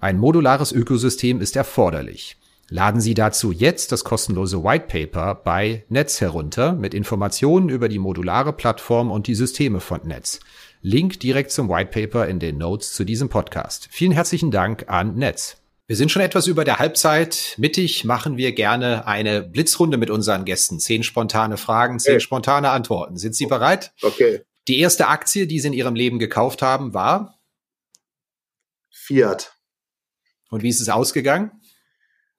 Ein 0.00 0.18
modulares 0.18 0.72
Ökosystem 0.72 1.40
ist 1.40 1.54
erforderlich. 1.54 2.37
Laden 2.70 3.00
Sie 3.00 3.14
dazu 3.14 3.50
jetzt 3.50 3.92
das 3.92 4.04
kostenlose 4.04 4.62
White 4.62 4.86
Paper 4.88 5.34
bei 5.34 5.84
Netz 5.88 6.20
herunter 6.20 6.74
mit 6.74 6.92
Informationen 6.92 7.70
über 7.70 7.88
die 7.88 7.98
modulare 7.98 8.52
Plattform 8.52 9.10
und 9.10 9.26
die 9.26 9.34
Systeme 9.34 9.80
von 9.80 10.06
Netz. 10.06 10.40
Link 10.82 11.18
direkt 11.18 11.50
zum 11.50 11.70
White 11.70 11.90
Paper 11.90 12.28
in 12.28 12.40
den 12.40 12.58
Notes 12.58 12.92
zu 12.92 13.04
diesem 13.04 13.30
Podcast. 13.30 13.88
Vielen 13.90 14.12
herzlichen 14.12 14.50
Dank 14.50 14.84
an 14.88 15.14
Netz. 15.14 15.56
Wir 15.86 15.96
sind 15.96 16.12
schon 16.12 16.20
etwas 16.20 16.46
über 16.46 16.66
der 16.66 16.78
Halbzeit. 16.78 17.54
Mittig 17.56 18.04
machen 18.04 18.36
wir 18.36 18.52
gerne 18.52 19.06
eine 19.06 19.40
Blitzrunde 19.40 19.96
mit 19.96 20.10
unseren 20.10 20.44
Gästen. 20.44 20.78
Zehn 20.78 21.02
spontane 21.02 21.56
Fragen, 21.56 21.98
zehn 21.98 22.16
okay. 22.16 22.20
spontane 22.20 22.68
Antworten. 22.68 23.16
Sind 23.16 23.34
Sie 23.34 23.46
bereit? 23.46 23.92
Okay. 24.02 24.42
Die 24.68 24.78
erste 24.78 25.08
Aktie, 25.08 25.46
die 25.46 25.58
Sie 25.58 25.68
in 25.68 25.72
Ihrem 25.72 25.94
Leben 25.94 26.18
gekauft 26.18 26.60
haben, 26.60 26.92
war? 26.92 27.38
Fiat. 28.90 29.54
Und 30.50 30.62
wie 30.62 30.68
ist 30.68 30.82
es 30.82 30.90
ausgegangen? 30.90 31.52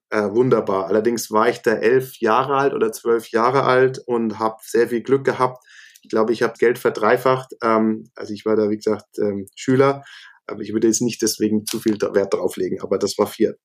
Äh, 0.09 0.29
wunderbar. 0.31 0.87
Allerdings 0.87 1.29
war 1.31 1.49
ich 1.49 1.61
da 1.61 1.73
elf 1.73 2.19
Jahre 2.19 2.55
alt 2.55 2.73
oder 2.73 2.91
zwölf 2.91 3.29
Jahre 3.29 3.63
alt 3.63 3.99
und 4.05 4.39
habe 4.39 4.57
sehr 4.61 4.87
viel 4.87 5.01
Glück 5.01 5.23
gehabt. 5.23 5.63
Ich 6.01 6.09
glaube, 6.09 6.33
ich 6.33 6.41
habe 6.41 6.53
Geld 6.57 6.79
verdreifacht. 6.79 7.53
Ähm, 7.61 8.09
also 8.15 8.33
ich 8.33 8.45
war 8.45 8.55
da, 8.55 8.69
wie 8.69 8.77
gesagt, 8.77 9.17
ähm, 9.19 9.47
Schüler 9.55 10.03
aber 10.49 10.61
ich 10.61 10.73
würde 10.73 10.87
jetzt 10.87 11.01
nicht 11.01 11.21
deswegen 11.21 11.65
zu 11.65 11.79
viel 11.79 11.97
Wert 12.01 12.33
drauf 12.33 12.57
legen, 12.57 12.81
aber 12.81 12.97
das 12.97 13.17
war 13.17 13.27
vier. 13.27 13.55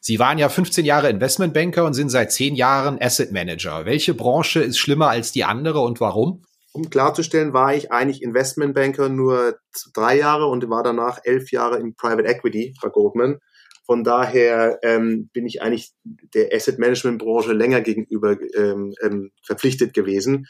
Sie 0.00 0.18
waren 0.18 0.36
ja 0.36 0.48
15 0.48 0.84
Jahre 0.84 1.08
Investmentbanker 1.08 1.84
und 1.84 1.94
sind 1.94 2.10
seit 2.10 2.30
10 2.30 2.54
Jahren 2.56 3.00
Asset 3.00 3.32
Manager. 3.32 3.86
Welche 3.86 4.12
Branche 4.12 4.60
ist 4.60 4.78
schlimmer 4.78 5.08
als 5.08 5.32
die 5.32 5.44
andere 5.44 5.80
und 5.80 6.00
warum? 6.00 6.44
Um 6.72 6.90
klarzustellen, 6.90 7.52
war 7.52 7.74
ich 7.74 7.90
eigentlich 7.90 8.20
Investmentbanker 8.20 9.08
nur 9.08 9.56
drei 9.94 10.18
Jahre 10.18 10.46
und 10.46 10.68
war 10.68 10.82
danach 10.82 11.20
elf 11.24 11.52
Jahre 11.52 11.78
in 11.78 11.94
Private 11.94 12.28
Equity 12.28 12.74
bei 12.82 12.88
Goldman. 12.90 13.38
Von 13.86 14.02
daher 14.02 14.78
ähm, 14.82 15.28
bin 15.32 15.46
ich 15.46 15.60
eigentlich 15.60 15.92
der 16.34 16.54
Asset 16.54 16.78
Management 16.78 17.18
Branche 17.18 17.52
länger 17.52 17.82
gegenüber 17.82 18.36
ähm, 18.56 18.94
ähm, 19.02 19.30
verpflichtet 19.42 19.92
gewesen. 19.92 20.46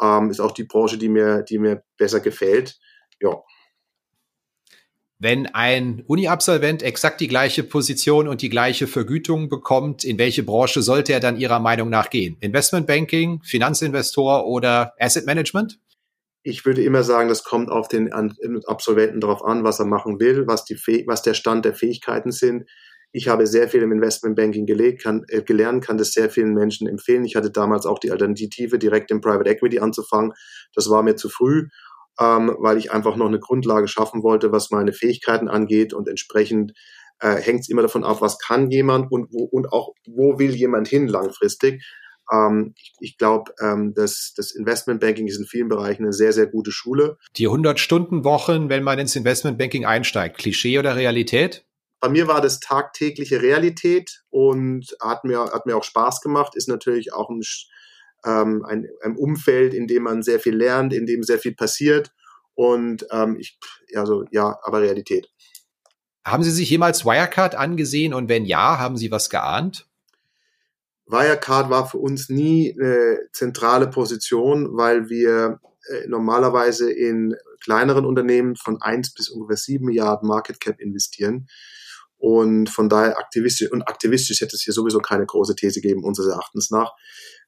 Ähm, 0.00 0.30
ist 0.30 0.40
auch 0.40 0.52
die 0.52 0.64
Branche, 0.64 0.96
die 0.96 1.08
mir, 1.08 1.42
die 1.42 1.58
mir 1.58 1.82
besser 1.98 2.20
gefällt. 2.20 2.78
Ja. 3.20 3.42
Wenn 5.20 5.46
ein 5.46 6.04
Uni-Absolvent 6.06 6.82
exakt 6.82 7.20
die 7.20 7.26
gleiche 7.26 7.64
Position 7.64 8.28
und 8.28 8.40
die 8.40 8.48
gleiche 8.48 8.86
Vergütung 8.86 9.48
bekommt, 9.48 10.04
in 10.04 10.16
welche 10.16 10.44
Branche 10.44 10.80
sollte 10.80 11.12
er 11.12 11.20
dann 11.20 11.36
Ihrer 11.36 11.58
Meinung 11.58 11.90
nach 11.90 12.08
gehen? 12.08 12.36
Investmentbanking, 12.40 13.42
Finanzinvestor 13.42 14.46
oder 14.46 14.94
Asset 14.98 15.26
Management? 15.26 15.80
Ich 16.42 16.64
würde 16.64 16.82
immer 16.82 17.02
sagen, 17.02 17.28
das 17.28 17.44
kommt 17.44 17.70
auf 17.70 17.88
den 17.88 18.12
Absolventen 18.12 19.20
darauf 19.20 19.44
an, 19.44 19.64
was 19.64 19.80
er 19.80 19.86
machen 19.86 20.20
will, 20.20 20.46
was, 20.46 20.64
die 20.64 20.76
was 21.06 21.22
der 21.22 21.34
Stand 21.34 21.64
der 21.64 21.74
Fähigkeiten 21.74 22.30
sind. 22.30 22.64
Ich 23.10 23.28
habe 23.28 23.46
sehr 23.46 23.68
viel 23.68 23.82
im 23.82 23.92
Investmentbanking 23.92 24.66
gelegt, 24.66 25.02
kann, 25.02 25.24
äh, 25.28 25.42
gelernt, 25.42 25.84
kann 25.84 25.96
das 25.96 26.12
sehr 26.12 26.28
vielen 26.28 26.52
Menschen 26.52 26.86
empfehlen. 26.86 27.24
Ich 27.24 27.36
hatte 27.36 27.50
damals 27.50 27.86
auch 27.86 27.98
die 27.98 28.10
Alternative, 28.10 28.78
direkt 28.78 29.10
im 29.10 29.22
Private 29.22 29.48
Equity 29.48 29.78
anzufangen. 29.78 30.32
Das 30.74 30.90
war 30.90 31.02
mir 31.02 31.16
zu 31.16 31.30
früh 31.30 31.68
ähm, 32.20 32.56
weil 32.58 32.78
ich 32.78 32.90
einfach 32.92 33.16
noch 33.16 33.26
eine 33.26 33.38
Grundlage 33.38 33.88
schaffen 33.88 34.22
wollte, 34.22 34.52
was 34.52 34.70
meine 34.70 34.92
Fähigkeiten 34.92 35.48
angeht 35.48 35.92
und 35.92 36.08
entsprechend 36.08 36.72
äh, 37.20 37.36
hängt 37.36 37.60
es 37.60 37.68
immer 37.68 37.82
davon 37.82 38.04
ab, 38.04 38.20
was 38.20 38.38
kann 38.38 38.70
jemand 38.70 39.10
und 39.10 39.32
wo, 39.32 39.44
und 39.44 39.72
auch 39.72 39.92
wo 40.06 40.38
will 40.38 40.54
jemand 40.54 40.88
hin 40.88 41.08
langfristig. 41.08 41.84
Ähm, 42.32 42.74
ich 42.76 42.94
ich 43.00 43.18
glaube, 43.18 43.52
ähm, 43.60 43.94
dass 43.94 44.34
das 44.36 44.52
Investmentbanking 44.52 45.26
ist 45.26 45.38
in 45.38 45.46
vielen 45.46 45.68
Bereichen 45.68 46.04
eine 46.04 46.12
sehr, 46.12 46.32
sehr 46.32 46.46
gute 46.46 46.72
Schule. 46.72 47.18
Die 47.36 47.48
100-Stunden-Wochen, 47.48 48.68
wenn 48.68 48.82
man 48.82 48.98
ins 48.98 49.16
Investmentbanking 49.16 49.84
einsteigt, 49.84 50.38
Klischee 50.38 50.78
oder 50.78 50.96
Realität? 50.96 51.64
Bei 52.00 52.08
mir 52.08 52.28
war 52.28 52.40
das 52.40 52.60
tagtägliche 52.60 53.42
Realität 53.42 54.22
und 54.30 54.96
hat 55.00 55.24
mir, 55.24 55.40
hat 55.52 55.66
mir 55.66 55.76
auch 55.76 55.84
Spaß 55.84 56.20
gemacht, 56.20 56.54
ist 56.54 56.68
natürlich 56.68 57.12
auch 57.12 57.28
ein 57.28 57.42
ähm, 58.24 58.64
ein, 58.66 58.86
ein 59.02 59.16
Umfeld, 59.16 59.74
in 59.74 59.86
dem 59.86 60.04
man 60.04 60.22
sehr 60.22 60.40
viel 60.40 60.56
lernt, 60.56 60.92
in 60.92 61.06
dem 61.06 61.22
sehr 61.22 61.38
viel 61.38 61.54
passiert. 61.54 62.12
Und 62.54 63.06
ähm, 63.10 63.36
ich, 63.38 63.58
also 63.94 64.24
ja, 64.30 64.58
aber 64.62 64.82
Realität. 64.82 65.30
Haben 66.24 66.42
Sie 66.42 66.50
sich 66.50 66.68
jemals 66.68 67.04
Wirecard 67.04 67.54
angesehen 67.54 68.12
und 68.12 68.28
wenn 68.28 68.44
ja, 68.44 68.78
haben 68.78 68.96
Sie 68.96 69.10
was 69.10 69.30
geahnt? 69.30 69.87
Wirecard 71.08 71.70
war 71.70 71.88
für 71.88 71.98
uns 71.98 72.28
nie 72.28 72.76
eine 72.78 73.18
zentrale 73.32 73.88
Position, 73.88 74.76
weil 74.76 75.08
wir 75.08 75.60
äh, 75.88 76.06
normalerweise 76.06 76.90
in 76.90 77.34
kleineren 77.62 78.04
Unternehmen 78.04 78.56
von 78.56 78.80
eins 78.80 79.14
bis 79.14 79.28
ungefähr 79.28 79.56
sieben 79.56 79.86
Milliarden 79.86 80.28
Market 80.28 80.60
Cap 80.60 80.80
investieren. 80.80 81.48
Und 82.18 82.68
von 82.68 82.88
daher 82.88 83.18
aktivistisch 83.18 83.70
und 83.70 83.82
aktivistisch 83.82 84.40
hätte 84.40 84.56
es 84.56 84.62
hier 84.62 84.74
sowieso 84.74 84.98
keine 84.98 85.24
große 85.24 85.54
These 85.54 85.80
geben, 85.80 86.04
unseres 86.04 86.28
Erachtens 86.28 86.70
nach. 86.70 86.92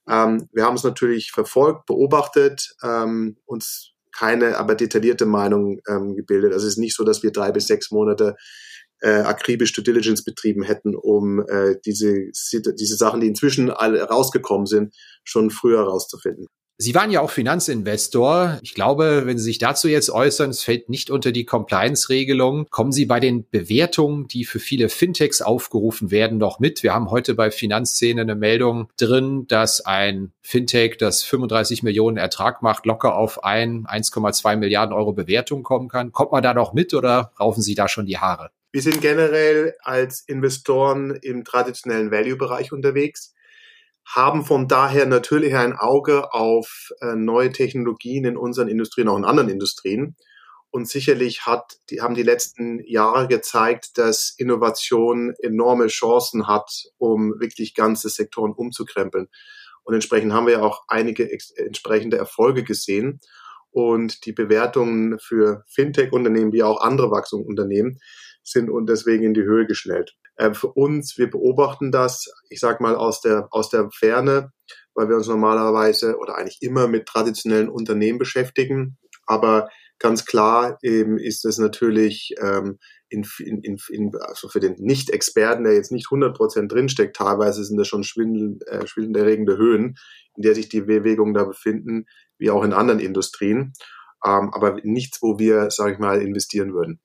Ähm, 0.09 0.49
wir 0.53 0.65
haben 0.65 0.77
es 0.77 0.85
natürlich 0.85 1.33
verfolgt, 1.33 1.87
beobachtet, 1.87 2.75
ähm, 2.83 3.37
uns 3.47 3.93
keine 4.17 4.59
aber 4.59 4.75
detaillierte 4.75 5.27
Meinung 5.27 5.81
ähm, 5.89 6.15
gebildet. 6.15 6.53
Also 6.53 6.67
es 6.67 6.75
ist 6.75 6.79
nicht 6.79 6.97
so, 6.97 7.05
dass 7.05 7.23
wir 7.23 7.33
drei 7.33 7.53
bis 7.53 7.67
sechs 7.67 7.91
Monate 7.91 8.37
äh, 9.01 9.21
akribisch 9.21 9.73
Due 9.73 9.85
Diligence 9.85 10.25
betrieben 10.25 10.63
hätten, 10.63 10.95
um 10.95 11.41
äh, 11.41 11.77
diese, 11.85 12.31
diese 12.53 12.97
Sachen, 12.97 13.21
die 13.21 13.27
inzwischen 13.27 13.71
alle 13.71 14.03
rausgekommen 14.03 14.67
sind, 14.67 14.95
schon 15.25 15.51
früher 15.51 15.83
rauszufinden. 15.83 16.47
Sie 16.83 16.95
waren 16.95 17.11
ja 17.11 17.21
auch 17.21 17.31
Finanzinvestor. 17.31 18.59
Ich 18.63 18.73
glaube, 18.73 19.25
wenn 19.27 19.37
Sie 19.37 19.45
sich 19.45 19.59
dazu 19.59 19.87
jetzt 19.87 20.09
äußern, 20.09 20.49
es 20.49 20.63
fällt 20.63 20.89
nicht 20.89 21.11
unter 21.11 21.31
die 21.31 21.45
Compliance-Regelung. 21.45 22.69
Kommen 22.71 22.91
Sie 22.91 23.05
bei 23.05 23.21
den 23.21 23.47
Bewertungen, 23.51 24.29
die 24.29 24.47
für 24.47 24.61
viele 24.61 24.89
Fintechs 24.89 25.43
aufgerufen 25.43 26.11
werden, 26.11 26.39
noch 26.39 26.59
mit? 26.59 26.83
Wir 26.83 26.95
haben 26.95 27.11
heute 27.11 27.35
bei 27.35 27.51
Finanzszene 27.51 28.23
eine 28.23 28.35
Meldung 28.35 28.89
drin, 28.97 29.45
dass 29.47 29.85
ein 29.85 30.33
Fintech, 30.41 30.97
das 30.97 31.23
35 31.23 31.83
Millionen 31.83 32.17
Ertrag 32.17 32.63
macht, 32.63 32.87
locker 32.87 33.15
auf 33.15 33.45
ein 33.45 33.85
1,2 33.85 34.57
Milliarden 34.57 34.95
Euro 34.95 35.13
Bewertung 35.13 35.63
kommen 35.63 35.91
kann. 35.91 36.13
Kommt 36.13 36.33
man 36.33 36.43
da 36.43 36.55
noch 36.55 36.73
mit 36.73 36.95
oder 36.95 37.33
raufen 37.39 37.63
Sie 37.63 37.75
da 37.75 37.89
schon 37.89 38.07
die 38.07 38.17
Haare? 38.17 38.53
Wir 38.73 38.83
sind 38.83 39.01
generell 39.01 39.75
als 39.83 40.23
Investoren 40.27 41.17
im 41.23 41.45
traditionellen 41.45 42.11
Value-Bereich 42.11 42.73
unterwegs 42.73 43.35
haben 44.15 44.45
von 44.45 44.67
daher 44.67 45.07
natürlich 45.07 45.55
ein 45.55 45.77
Auge 45.77 46.33
auf 46.35 46.91
äh, 47.01 47.15
neue 47.15 47.53
Technologien 47.53 48.25
in 48.25 48.37
unseren 48.37 48.69
Industrien, 48.69 49.09
auch 49.09 49.17
in 49.17 49.25
anderen 49.25 49.49
Industrien. 49.49 50.17
Und 50.71 50.89
sicherlich 50.89 51.47
hat, 51.47 51.79
die, 51.91 52.01
haben 52.01 52.15
die 52.15 52.23
letzten 52.23 52.81
Jahre 52.85 53.29
gezeigt, 53.29 53.99
dass 53.99 54.35
Innovation 54.37 55.35
enorme 55.41 55.89
Chancen 55.89 56.47
hat, 56.47 56.71
um 56.99 57.35
wirklich 57.41 57.75
ganze 57.75 58.09
Sektoren 58.09 58.53
umzukrempeln. 58.53 59.29
Und 59.83 59.95
entsprechend 59.95 60.33
haben 60.33 60.47
wir 60.47 60.63
auch 60.65 60.85
einige 60.89 61.29
entsprechende 61.57 62.17
Erfolge 62.17 62.65
gesehen. 62.65 63.21
Und 63.73 64.27
die 64.27 64.33
Bewertungen 64.33 65.19
für 65.21 65.65
Fintech-Unternehmen 65.69 66.53
wie 66.53 66.65
auch 66.65 66.81
andere 66.81 67.11
Wachstumsunternehmen 67.13 68.01
sind 68.43 68.71
und 68.71 68.89
deswegen 68.89 69.25
in 69.25 69.35
die 69.35 69.43
Höhe 69.43 69.67
geschnellt. 69.67 70.17
Äh, 70.37 70.55
für 70.55 70.69
uns, 70.69 71.19
wir 71.19 71.31
beobachten 71.31 71.93
das, 71.93 72.33
ich 72.49 72.61
sag 72.61 72.81
mal, 72.81 72.97
aus 72.97 73.21
der, 73.21 73.49
aus 73.51 73.69
der 73.69 73.91
Ferne, 73.93 74.53
weil 74.95 75.09
wir 75.09 75.17
uns 75.17 75.29
normalerweise 75.29 76.17
oder 76.19 76.37
eigentlich 76.37 76.63
immer 76.63 76.89
mit 76.89 77.07
traditionellen 77.07 77.69
Unternehmen 77.69 78.19
beschäftigen. 78.19 78.99
Aber 79.27 79.69
ganz 79.99 80.25
klar 80.25 80.79
eben 80.83 81.19
ist 81.19 81.45
es 81.45 81.59
natürlich 81.59 82.35
ähm, 82.41 82.79
in, 83.11 83.27
in, 83.39 83.77
in, 83.91 84.13
also 84.21 84.49
für 84.49 84.61
den 84.61 84.75
Nicht-Experten, 84.79 85.65
der 85.65 85.75
jetzt 85.75 85.93
nicht 85.93 86.07
100% 86.07 86.69
drinsteckt, 86.69 87.17
teilweise 87.17 87.65
sind 87.65 87.77
das 87.77 87.89
schon 87.89 88.05
schwindel, 88.05 88.59
äh, 88.67 88.87
schwindelerregende 88.87 89.57
Höhen, 89.57 89.97
in 90.37 90.43
der 90.43 90.55
sich 90.55 90.69
die 90.69 90.81
Bewegungen 90.81 91.35
da 91.35 91.45
befinden, 91.45 92.07
wie 92.39 92.51
auch 92.51 92.65
in 92.65 92.73
anderen 92.73 93.01
Industrien. 93.01 93.73
Ähm, 94.25 94.51
aber 94.53 94.79
nichts, 94.83 95.21
wo 95.23 95.39
wir, 95.39 95.71
sage 95.71 95.95
ich 95.95 95.99
mal, 95.99 96.23
investieren 96.23 96.73
würden. 96.73 97.01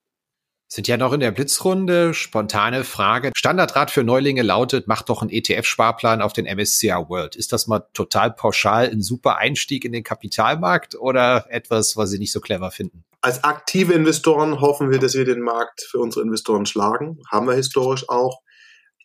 Sind 0.67 0.87
ja 0.87 0.97
noch 0.97 1.13
in 1.13 1.19
der 1.19 1.31
Blitzrunde. 1.31 2.13
Spontane 2.13 2.83
Frage. 2.83 3.31
Standardrat 3.35 3.91
für 3.91 4.03
Neulinge 4.03 4.41
lautet, 4.41 4.87
macht 4.87 5.09
doch 5.09 5.21
einen 5.21 5.29
ETF-Sparplan 5.29 6.21
auf 6.21 6.33
den 6.33 6.45
MSCI 6.45 6.89
World. 7.07 7.35
Ist 7.35 7.53
das 7.53 7.67
mal 7.67 7.87
total 7.93 8.31
pauschal 8.31 8.89
ein 8.89 9.01
super 9.01 9.37
Einstieg 9.37 9.85
in 9.85 9.91
den 9.91 10.03
Kapitalmarkt 10.03 10.95
oder 10.95 11.45
etwas, 11.49 11.95
was 11.97 12.09
Sie 12.09 12.17
nicht 12.17 12.31
so 12.31 12.41
clever 12.41 12.71
finden? 12.71 13.05
Als 13.21 13.43
aktive 13.43 13.93
Investoren 13.93 14.59
hoffen 14.59 14.89
wir, 14.89 14.99
dass 14.99 15.13
wir 15.13 15.25
den 15.25 15.41
Markt 15.41 15.81
für 15.81 15.99
unsere 15.99 16.23
Investoren 16.25 16.65
schlagen. 16.65 17.19
Haben 17.31 17.47
wir 17.47 17.53
historisch 17.53 18.09
auch. 18.09 18.41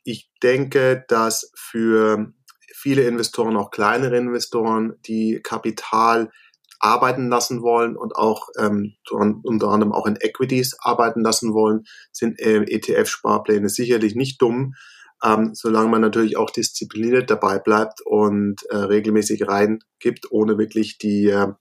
Ich 0.05 0.31
denke, 0.42 1.05
dass 1.09 1.53
für 1.55 2.33
viele 2.75 3.03
Investoren, 3.03 3.57
auch 3.57 3.70
kleinere 3.70 4.16
Investoren, 4.16 4.94
die 5.07 5.40
Kapital 5.42 6.31
arbeiten 6.80 7.28
lassen 7.28 7.62
wollen 7.62 7.96
und 7.96 8.16
auch 8.16 8.48
ähm, 8.58 8.94
unter 9.10 9.68
anderem 9.68 9.92
auch 9.92 10.06
in 10.06 10.16
Equities 10.16 10.76
arbeiten 10.80 11.22
lassen 11.22 11.52
wollen, 11.52 11.84
sind 12.10 12.40
äh, 12.40 12.62
ETF-Sparpläne 12.62 13.68
sicherlich 13.68 14.14
nicht 14.14 14.40
dumm, 14.42 14.74
ähm, 15.22 15.50
solange 15.54 15.88
man 15.88 16.00
natürlich 16.00 16.36
auch 16.36 16.50
diszipliniert 16.50 17.30
dabei 17.30 17.58
bleibt 17.58 18.00
und 18.04 18.62
äh, 18.70 18.76
regelmäßig 18.76 19.46
reingibt, 19.46 20.30
ohne 20.30 20.58
wirklich 20.58 20.98
die 20.98 21.28
äh, 21.28 21.52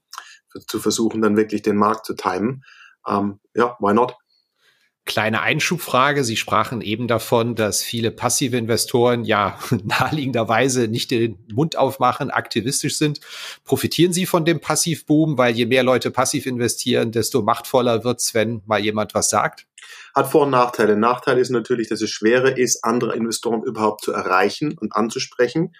zu 0.67 0.79
versuchen, 0.79 1.21
dann 1.21 1.37
wirklich 1.37 1.61
den 1.61 1.75
Markt 1.75 2.05
zu 2.05 2.15
timen. 2.15 2.63
Ähm, 3.07 3.39
ja, 3.53 3.77
why 3.79 3.93
not? 3.93 4.15
Kleine 5.09 5.41
Einschubfrage. 5.41 6.23
Sie 6.23 6.37
sprachen 6.37 6.81
eben 6.81 7.07
davon, 7.07 7.55
dass 7.55 7.81
viele 7.81 8.11
passive 8.11 8.57
Investoren 8.57 9.25
ja 9.25 9.57
naheliegenderweise 9.83 10.87
nicht 10.87 11.09
den 11.09 11.43
Mund 11.51 11.75
aufmachen, 11.75 12.29
aktivistisch 12.29 12.95
sind. 12.99 13.19
Profitieren 13.65 14.13
Sie 14.13 14.27
von 14.27 14.45
dem 14.45 14.59
Passivboom, 14.59 15.39
weil 15.39 15.55
je 15.55 15.65
mehr 15.65 15.81
Leute 15.81 16.11
passiv 16.11 16.45
investieren, 16.45 17.11
desto 17.11 17.41
machtvoller 17.41 18.03
wird's, 18.03 18.35
wenn 18.35 18.61
mal 18.67 18.79
jemand 18.79 19.15
was 19.15 19.31
sagt? 19.31 19.65
Hat 20.13 20.27
Vor- 20.29 20.43
und 20.43 20.51
Nachteile. 20.51 20.95
Nachteil 20.95 21.39
ist 21.39 21.49
natürlich, 21.49 21.89
dass 21.89 22.01
es 22.01 22.11
schwerer 22.11 22.55
ist, 22.55 22.83
andere 22.83 23.15
Investoren 23.15 23.63
überhaupt 23.63 24.03
zu 24.03 24.13
erreichen 24.13 24.77
und 24.77 24.95
anzusprechen, 24.95 25.73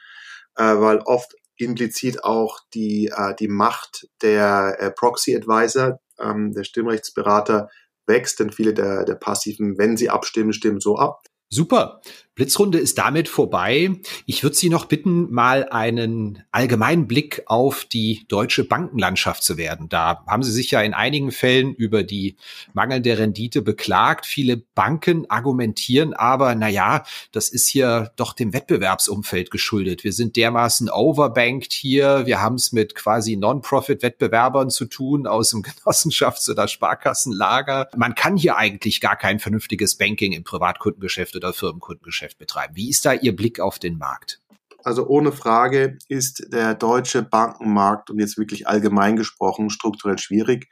äh, 0.56 0.64
weil 0.64 1.02
oft 1.02 1.36
implizit 1.56 2.24
auch 2.24 2.62
die, 2.74 3.12
äh, 3.16 3.36
die 3.36 3.48
Macht 3.48 4.08
der 4.24 4.78
äh, 4.80 4.90
Proxy-Advisor, 4.90 6.00
ähm, 6.20 6.52
der 6.52 6.64
Stimmrechtsberater, 6.64 7.70
wächst, 8.10 8.42
denn 8.42 8.52
viele 8.52 8.74
der, 8.74 9.06
der 9.06 9.16
Passiven, 9.16 9.78
wenn 9.78 9.96
sie 9.96 10.10
abstimmen, 10.10 10.52
stimmen 10.52 10.82
so 10.82 10.98
ab. 10.98 11.22
Super. 11.50 12.02
Blitzrunde 12.40 12.78
ist 12.78 12.98
damit 12.98 13.28
vorbei. 13.28 13.92
Ich 14.26 14.44
würde 14.44 14.56
Sie 14.56 14.70
noch 14.70 14.86
bitten, 14.86 15.30
mal 15.30 15.68
einen 15.72 16.42
allgemeinen 16.52 17.06
Blick 17.06 17.44
auf 17.48 17.84
die 17.84 18.24
deutsche 18.30 18.64
Bankenlandschaft 18.64 19.44
zu 19.44 19.58
werden. 19.58 19.90
Da 19.90 20.24
haben 20.26 20.44
Sie 20.44 20.54
sich 20.54 20.72
ja 20.72 20.80
in 20.80 20.94
einigen 20.94 21.34
Fällen 21.34 21.76
über 21.76 22.02
die 22.02 22.38
mangelnde 22.72 23.18
Rendite 23.18 23.62
beklagt. 23.62 24.26
Viele 24.26 24.56
Banken 24.56 25.30
argumentieren 25.30 26.14
aber, 26.14 26.56
na 26.56 26.70
ja, 26.70 27.04
das 27.34 27.50
ist 27.50 27.68
hier 27.68 28.14
doch 28.16 28.32
dem 28.32 28.54
Wettbewerbsumfeld 28.54 29.52
geschuldet. 29.52 30.06
Wir 30.06 30.14
sind 30.14 30.38
dermaßen 30.38 30.90
overbanked 30.90 31.74
hier. 31.74 32.26
Wir 32.26 32.40
haben 32.40 32.56
es 32.56 32.72
mit 32.72 32.96
quasi 32.96 33.36
Non-Profit-Wettbewerbern 33.36 34.70
zu 34.70 34.86
tun 34.86 35.28
aus 35.28 35.50
dem 35.50 35.62
Genossenschafts- 35.64 36.50
oder 36.50 36.70
Sparkassenlager. 36.70 37.90
Man 37.98 38.16
kann 38.16 38.38
hier 38.38 38.56
eigentlich 38.56 39.02
gar 39.02 39.18
kein 39.18 39.40
vernünftiges 39.40 39.98
Banking 39.98 40.32
im 40.32 40.46
Privatkundengeschäft 40.46 41.36
oder 41.36 41.52
Firmenkundengeschäft 41.52 42.29
betreiben. 42.38 42.76
Wie 42.76 42.90
ist 42.90 43.06
da 43.06 43.14
Ihr 43.14 43.36
Blick 43.36 43.60
auf 43.60 43.80
den 43.80 43.98
Markt? 43.98 44.42
Also 44.84 45.08
ohne 45.08 45.32
Frage 45.32 45.98
ist 46.08 46.48
der 46.54 46.74
deutsche 46.74 47.22
Bankenmarkt 47.22 48.10
und 48.10 48.20
jetzt 48.20 48.38
wirklich 48.38 48.68
allgemein 48.68 49.16
gesprochen 49.16 49.70
strukturell 49.70 50.18
schwierig. 50.18 50.70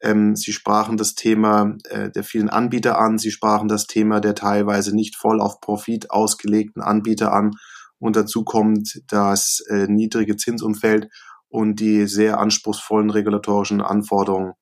Ähm, 0.00 0.36
Sie 0.36 0.52
sprachen 0.52 0.96
das 0.96 1.14
Thema 1.14 1.76
äh, 1.88 2.10
der 2.10 2.24
vielen 2.24 2.48
Anbieter 2.48 2.98
an. 2.98 3.18
Sie 3.18 3.30
sprachen 3.30 3.68
das 3.68 3.86
Thema 3.86 4.20
der 4.20 4.34
teilweise 4.34 4.94
nicht 4.94 5.16
voll 5.16 5.40
auf 5.40 5.60
Profit 5.60 6.10
ausgelegten 6.10 6.82
Anbieter 6.82 7.32
an. 7.32 7.52
Und 7.98 8.16
dazu 8.16 8.44
kommt 8.44 9.00
das 9.08 9.62
äh, 9.68 9.86
niedrige 9.86 10.36
Zinsumfeld 10.36 11.08
und 11.48 11.80
die 11.80 12.06
sehr 12.06 12.38
anspruchsvollen 12.38 13.10
regulatorischen 13.10 13.80
Anforderungen 13.80 14.54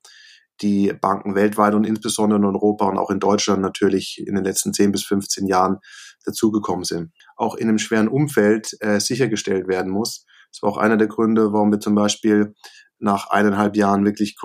die 0.61 0.93
Banken 0.93 1.35
weltweit 1.35 1.73
und 1.73 1.85
insbesondere 1.85 2.39
in 2.39 2.45
Europa 2.45 2.85
und 2.85 2.97
auch 2.97 3.09
in 3.09 3.19
Deutschland 3.19 3.61
natürlich 3.61 4.23
in 4.25 4.35
den 4.35 4.43
letzten 4.43 4.73
10 4.73 4.91
bis 4.91 5.03
15 5.03 5.47
Jahren 5.47 5.77
dazugekommen 6.25 6.83
sind. 6.83 7.11
Auch 7.35 7.55
in 7.55 7.67
einem 7.67 7.79
schweren 7.79 8.07
Umfeld 8.07 8.75
äh, 8.79 8.99
sichergestellt 8.99 9.67
werden 9.67 9.91
muss. 9.91 10.25
Das 10.51 10.61
war 10.61 10.69
auch 10.69 10.77
einer 10.77 10.97
der 10.97 11.07
Gründe, 11.07 11.53
warum 11.53 11.71
wir 11.71 11.79
zum 11.79 11.95
Beispiel 11.95 12.53
nach 13.01 13.29
eineinhalb 13.29 13.75
Jahren 13.75 14.05
wirklich 14.05 14.35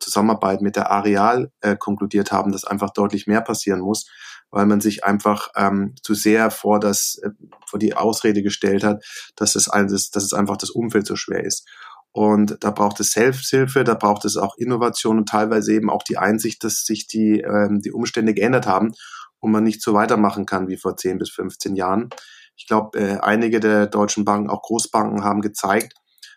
Zusammenarbeit 0.00 0.60
mit 0.60 0.76
der 0.76 0.90
Areal 0.90 1.50
äh, 1.60 1.76
konkludiert 1.76 2.32
haben, 2.32 2.52
dass 2.52 2.64
einfach 2.64 2.90
deutlich 2.90 3.26
mehr 3.26 3.40
passieren 3.40 3.80
muss, 3.80 4.10
weil 4.50 4.66
man 4.66 4.80
sich 4.80 5.04
einfach 5.04 5.48
ähm, 5.56 5.94
zu 6.02 6.14
sehr 6.14 6.50
vor 6.50 6.80
das 6.80 7.18
äh, 7.22 7.30
vor 7.66 7.78
die 7.78 7.94
Ausrede 7.94 8.42
gestellt 8.42 8.84
hat, 8.84 9.02
dass 9.36 9.56
es, 9.56 9.66
dass 9.66 10.22
es 10.22 10.34
einfach 10.34 10.58
das 10.58 10.70
Umfeld 10.70 11.06
so 11.06 11.16
schwer 11.16 11.44
ist. 11.44 11.66
Und 12.12 12.56
da 12.60 12.70
braucht 12.70 13.00
es 13.00 13.12
Selbsthilfe, 13.12 13.84
da 13.84 13.94
braucht 13.94 14.24
es 14.24 14.36
auch 14.36 14.56
Innovation 14.56 15.18
und 15.18 15.28
teilweise 15.28 15.72
eben 15.72 15.90
auch 15.90 16.02
die 16.02 16.18
Einsicht, 16.18 16.64
dass 16.64 16.84
sich 16.84 17.06
die, 17.06 17.40
ähm, 17.40 17.80
die 17.80 17.92
Umstände 17.92 18.34
geändert 18.34 18.66
haben 18.66 18.92
und 19.40 19.52
man 19.52 19.64
nicht 19.64 19.82
so 19.82 19.94
weitermachen 19.94 20.46
kann 20.46 20.68
wie 20.68 20.76
vor 20.76 20.96
10 20.96 21.18
bis 21.18 21.30
15 21.30 21.76
Jahren. 21.76 22.10
Ich 22.56 22.66
glaube, 22.66 22.98
äh, 22.98 23.18
einige 23.18 23.60
der 23.60 23.86
deutschen 23.86 24.24
Banken, 24.24 24.50
auch 24.50 24.62
Großbanken, 24.62 25.24
haben 25.24 25.40
gezeigt, 25.40 25.94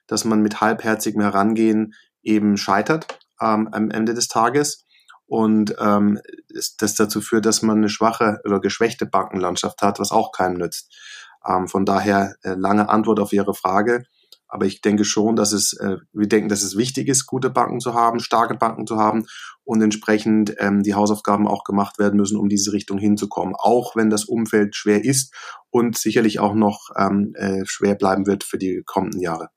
dass 0.08 0.26
man 0.26 0.42
mit 0.42 0.62
halbherzigem 0.62 1.22
Herangehen 1.22 1.94
eben 2.22 2.58
scheitert 2.58 3.20
ähm, 3.40 3.70
am 3.72 3.90
Ende 3.90 4.14
des 4.14 4.28
Tages 4.28 4.86
und 5.32 5.76
ähm, 5.80 6.20
das 6.78 6.96
dazu 6.96 7.22
führt, 7.22 7.46
dass 7.46 7.62
man 7.62 7.78
eine 7.78 7.90
schwache 7.90 8.42
oder 8.44 8.60
geschwächte 8.60 9.06
Bankenlandschaft 9.06 9.82
hat, 9.82 9.98
was 9.98 10.12
auch 10.12 10.34
keinem 10.34 10.58
nützt. 10.58 10.94
Ähm, 11.48 11.70
von 11.70 11.86
daher 11.86 12.36
äh, 12.44 12.54
lange 12.54 12.90
Antwort 12.90 13.22
auf 13.22 13.32
Ihre 13.32 13.54
Frage. 13.54 14.04
Aber 14.52 14.66
ich 14.66 14.82
denke 14.82 15.06
schon, 15.06 15.38
dass 15.38 15.54
es, 15.54 15.74
äh, 15.80 15.96
wir 16.12 16.28
denken, 16.28 16.50
dass 16.50 16.62
es 16.62 16.76
wichtig 16.76 17.08
ist, 17.08 17.26
gute 17.26 17.50
Banken 17.50 17.80
zu 17.80 17.94
haben, 17.94 18.20
starke 18.20 18.56
Banken 18.56 18.86
zu 18.86 18.98
haben 18.98 19.26
und 19.64 19.82
entsprechend 19.82 20.54
ähm, 20.60 20.84
die 20.84 20.94
Hausaufgaben 20.94 21.48
auch 21.48 21.64
gemacht 21.64 22.00
werden 22.00 22.18
müssen, 22.18 22.38
um 22.38 22.50
diese 22.50 22.74
Richtung 22.74 22.98
hinzukommen. 22.98 23.56
Auch 23.58 23.96
wenn 23.96 24.10
das 24.10 24.26
Umfeld 24.26 24.76
schwer 24.76 25.06
ist 25.06 25.34
und 25.70 25.98
sicherlich 25.98 26.40
auch 26.40 26.54
noch 26.54 26.90
ähm, 26.98 27.34
äh, 27.36 27.64
schwer 27.66 27.96
bleiben 27.96 28.28
wird 28.28 28.44
für 28.44 28.58
die 28.58 28.84
kommenden 28.86 29.22
Jahre. 29.22 29.50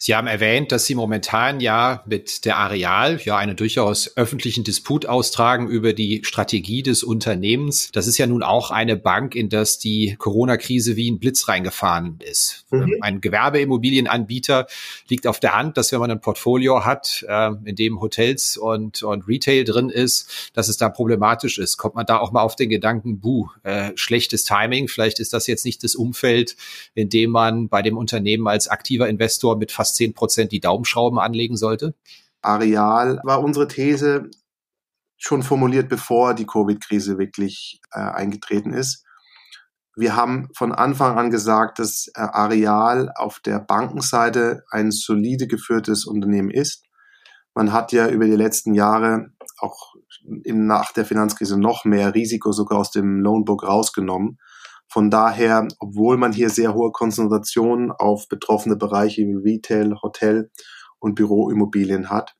Sie 0.00 0.14
haben 0.14 0.28
erwähnt, 0.28 0.70
dass 0.70 0.86
Sie 0.86 0.94
momentan 0.94 1.58
ja 1.58 2.04
mit 2.06 2.44
der 2.44 2.56
Areal 2.56 3.20
ja 3.24 3.36
einen 3.36 3.56
durchaus 3.56 4.16
öffentlichen 4.16 4.62
Disput 4.62 5.06
austragen 5.06 5.66
über 5.66 5.92
die 5.92 6.22
Strategie 6.22 6.84
des 6.84 7.02
Unternehmens. 7.02 7.90
Das 7.92 8.06
ist 8.06 8.16
ja 8.16 8.28
nun 8.28 8.44
auch 8.44 8.70
eine 8.70 8.94
Bank, 8.94 9.34
in 9.34 9.48
das 9.48 9.80
die 9.80 10.14
Corona-Krise 10.16 10.94
wie 10.94 11.10
ein 11.10 11.18
Blitz 11.18 11.48
reingefahren 11.48 12.20
ist. 12.20 12.64
Mhm. 12.70 12.94
Ein 13.00 13.20
Gewerbeimmobilienanbieter 13.20 14.68
liegt 15.08 15.26
auf 15.26 15.40
der 15.40 15.56
Hand, 15.56 15.76
dass 15.76 15.90
wenn 15.90 15.98
man 15.98 16.12
ein 16.12 16.20
Portfolio 16.20 16.84
hat, 16.84 17.26
äh, 17.28 17.50
in 17.64 17.74
dem 17.74 18.00
Hotels 18.00 18.56
und, 18.56 19.02
und 19.02 19.26
Retail 19.26 19.64
drin 19.64 19.90
ist, 19.90 20.50
dass 20.54 20.68
es 20.68 20.76
da 20.76 20.90
problematisch 20.90 21.58
ist. 21.58 21.76
Kommt 21.76 21.96
man 21.96 22.06
da 22.06 22.18
auch 22.18 22.30
mal 22.30 22.42
auf 22.42 22.54
den 22.54 22.68
Gedanken, 22.68 23.18
buh, 23.18 23.48
äh, 23.64 23.90
schlechtes 23.96 24.44
Timing, 24.44 24.86
vielleicht 24.86 25.18
ist 25.18 25.32
das 25.32 25.48
jetzt 25.48 25.64
nicht 25.64 25.82
das 25.82 25.96
Umfeld, 25.96 26.54
in 26.94 27.08
dem 27.08 27.30
man 27.32 27.68
bei 27.68 27.82
dem 27.82 27.96
Unternehmen 27.96 28.46
als 28.46 28.68
aktiver 28.68 29.08
Investor 29.08 29.56
mit 29.56 29.72
fast 29.72 29.87
fast 29.88 29.96
10 29.96 30.14
Prozent 30.14 30.52
die 30.52 30.60
Daumenschrauben 30.60 31.18
anlegen 31.18 31.56
sollte? 31.56 31.94
Areal 32.42 33.20
war 33.24 33.42
unsere 33.42 33.68
These 33.68 34.30
schon 35.16 35.42
formuliert, 35.42 35.88
bevor 35.88 36.34
die 36.34 36.46
Covid-Krise 36.46 37.18
wirklich 37.18 37.80
äh, 37.92 37.98
eingetreten 37.98 38.72
ist. 38.72 39.04
Wir 39.96 40.14
haben 40.14 40.48
von 40.56 40.72
Anfang 40.72 41.18
an 41.18 41.30
gesagt, 41.30 41.80
dass 41.80 42.06
äh, 42.14 42.20
Areal 42.20 43.10
auf 43.16 43.40
der 43.40 43.58
Bankenseite 43.58 44.62
ein 44.70 44.92
solide 44.92 45.48
geführtes 45.48 46.04
Unternehmen 46.04 46.50
ist. 46.50 46.84
Man 47.54 47.72
hat 47.72 47.90
ja 47.90 48.08
über 48.08 48.26
die 48.26 48.36
letzten 48.36 48.74
Jahre 48.74 49.32
auch 49.58 49.94
nach 50.44 50.92
der 50.92 51.04
Finanzkrise 51.04 51.58
noch 51.58 51.84
mehr 51.84 52.14
Risiko 52.14 52.52
sogar 52.52 52.78
aus 52.78 52.92
dem 52.92 53.20
Loanbook 53.20 53.66
rausgenommen. 53.66 54.38
Von 54.88 55.10
daher, 55.10 55.68
obwohl 55.78 56.16
man 56.16 56.32
hier 56.32 56.50
sehr 56.50 56.74
hohe 56.74 56.92
Konzentrationen 56.92 57.92
auf 57.92 58.28
betroffene 58.28 58.76
Bereiche 58.76 59.22
wie 59.22 59.52
Retail, 59.52 59.96
Hotel 60.02 60.50
und 60.98 61.14
Büroimmobilien 61.14 62.08
hat, 62.08 62.34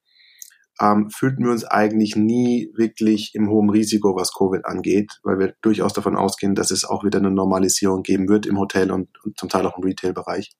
ähm, 0.80 1.10
fühlten 1.10 1.44
wir 1.44 1.50
uns 1.50 1.64
eigentlich 1.64 2.16
nie 2.16 2.70
wirklich 2.74 3.34
im 3.34 3.50
hohen 3.50 3.68
Risiko, 3.68 4.14
was 4.14 4.32
Covid 4.32 4.64
angeht, 4.64 5.18
weil 5.24 5.38
wir 5.38 5.54
durchaus 5.60 5.92
davon 5.92 6.16
ausgehen, 6.16 6.54
dass 6.54 6.70
es 6.70 6.84
auch 6.84 7.04
wieder 7.04 7.18
eine 7.18 7.30
Normalisierung 7.30 8.02
geben 8.02 8.28
wird 8.28 8.46
im 8.46 8.58
Hotel 8.58 8.92
und, 8.92 9.08
und 9.24 9.38
zum 9.38 9.48
Teil 9.48 9.66
auch 9.66 9.76
im 9.76 9.84
Retail-Bereich. 9.84 10.52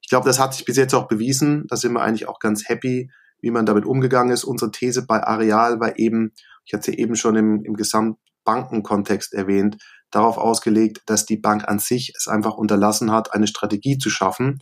Ich 0.00 0.08
glaube, 0.08 0.26
das 0.26 0.38
hat 0.38 0.54
sich 0.54 0.64
bis 0.64 0.76
jetzt 0.76 0.94
auch 0.94 1.08
bewiesen. 1.08 1.64
Da 1.68 1.76
sind 1.76 1.92
wir 1.92 2.02
eigentlich 2.02 2.28
auch 2.28 2.38
ganz 2.38 2.68
happy, 2.68 3.10
wie 3.40 3.50
man 3.50 3.66
damit 3.66 3.84
umgegangen 3.84 4.32
ist. 4.32 4.44
Unsere 4.44 4.70
These 4.70 5.04
bei 5.04 5.22
Areal 5.22 5.80
war 5.80 5.98
eben, 5.98 6.32
ich 6.64 6.72
hatte 6.72 6.92
sie 6.92 6.96
eben 6.96 7.16
schon 7.16 7.34
im, 7.34 7.64
im 7.64 7.74
Gesamtbankenkontext 7.74 9.34
erwähnt, 9.34 9.78
darauf 10.10 10.38
ausgelegt, 10.38 11.02
dass 11.06 11.26
die 11.26 11.36
Bank 11.36 11.68
an 11.68 11.78
sich 11.78 12.12
es 12.16 12.28
einfach 12.28 12.54
unterlassen 12.54 13.12
hat, 13.12 13.32
eine 13.34 13.46
Strategie 13.46 13.98
zu 13.98 14.10
schaffen, 14.10 14.58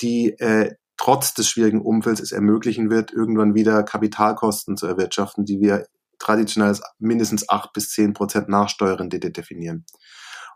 die 0.00 0.30
äh, 0.38 0.74
trotz 0.96 1.34
des 1.34 1.48
schwierigen 1.48 1.80
Umfelds 1.80 2.20
es 2.20 2.32
ermöglichen 2.32 2.90
wird, 2.90 3.12
irgendwann 3.12 3.54
wieder 3.54 3.82
Kapitalkosten 3.82 4.76
zu 4.76 4.86
erwirtschaften, 4.86 5.44
die 5.44 5.60
wir 5.60 5.86
traditionell 6.18 6.70
als 6.70 6.82
mindestens 6.98 7.48
acht 7.48 7.72
bis 7.72 7.90
zehn 7.90 8.12
Prozent 8.12 8.48
Nachsteuerrendite 8.48 9.30
definieren. 9.30 9.84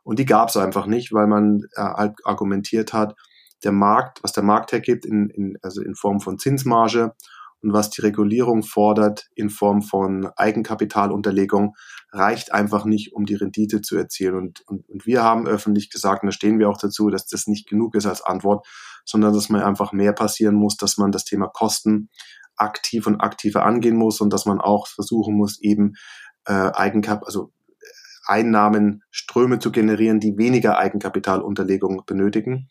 Und 0.03 0.19
die 0.19 0.27
gab 0.27 0.49
es 0.49 0.57
einfach 0.57 0.87
nicht, 0.87 1.13
weil 1.13 1.29
man 1.29 1.61
äh, 1.75 1.83
halt 1.83 2.15
argumentiert 2.25 2.93
hat, 2.93 3.15
der 3.63 3.73
Markt, 3.73 4.23
was 4.23 4.33
der 4.33 4.43
Markt 4.43 4.73
hergibt, 4.73 5.07
in, 5.07 5.31
in, 5.31 5.57
also 5.63 5.81
in 5.83 5.95
Form 5.95 6.21
von 6.21 6.39
Zinsmarge 6.39 7.15
und 7.63 7.73
was 7.73 7.91
die 7.91 8.01
Regulierung 8.01 8.63
fordert 8.63 9.29
in 9.35 9.49
Form 9.49 9.83
von 9.83 10.29
Eigenkapitalunterlegung, 10.37 11.75
reicht 12.11 12.53
einfach 12.53 12.85
nicht, 12.85 13.15
um 13.15 13.25
die 13.25 13.37
Rendite 13.37 13.81
zu 13.81 13.97
erzielen. 13.97 14.35
Und, 14.35 14.63
und, 14.67 14.89
und 14.89 15.07
wir 15.07 15.23
haben 15.23 15.47
öffentlich 15.47 15.91
gesagt, 15.91 16.23
und 16.23 16.27
da 16.27 16.33
stehen 16.33 16.59
wir 16.59 16.69
auch 16.69 16.79
dazu, 16.79 17.09
dass 17.09 17.27
das 17.27 17.47
nicht 17.47 17.69
genug 17.69 17.95
ist 17.95 18.07
als 18.07 18.23
Antwort, 18.23 18.67
sondern 19.05 19.33
dass 19.33 19.49
man 19.49 19.63
einfach 19.63 19.93
mehr 19.93 20.13
passieren 20.13 20.57
muss, 20.57 20.77
dass 20.77 20.99
man 20.99 21.13
das 21.13 21.25
Thema 21.25 21.47
Kosten 21.47 22.11
aktiv 22.57 23.07
und 23.07 23.21
aktiver 23.21 23.65
angehen 23.65 23.97
muss 23.97 24.21
und 24.21 24.33
dass 24.33 24.45
man 24.45 24.61
auch 24.61 24.87
versuchen 24.87 25.35
muss, 25.35 25.61
eben 25.61 25.95
äh, 26.47 26.53
Eigenkap 26.53 27.23
also 27.25 27.53
äh, 27.81 27.87
Einnahmenströme 28.27 29.59
zu 29.59 29.73
generieren, 29.73 30.21
die 30.21 30.37
weniger 30.37 30.79
Eigenkapitalunterlegung 30.79 32.03
benötigen, 32.07 32.69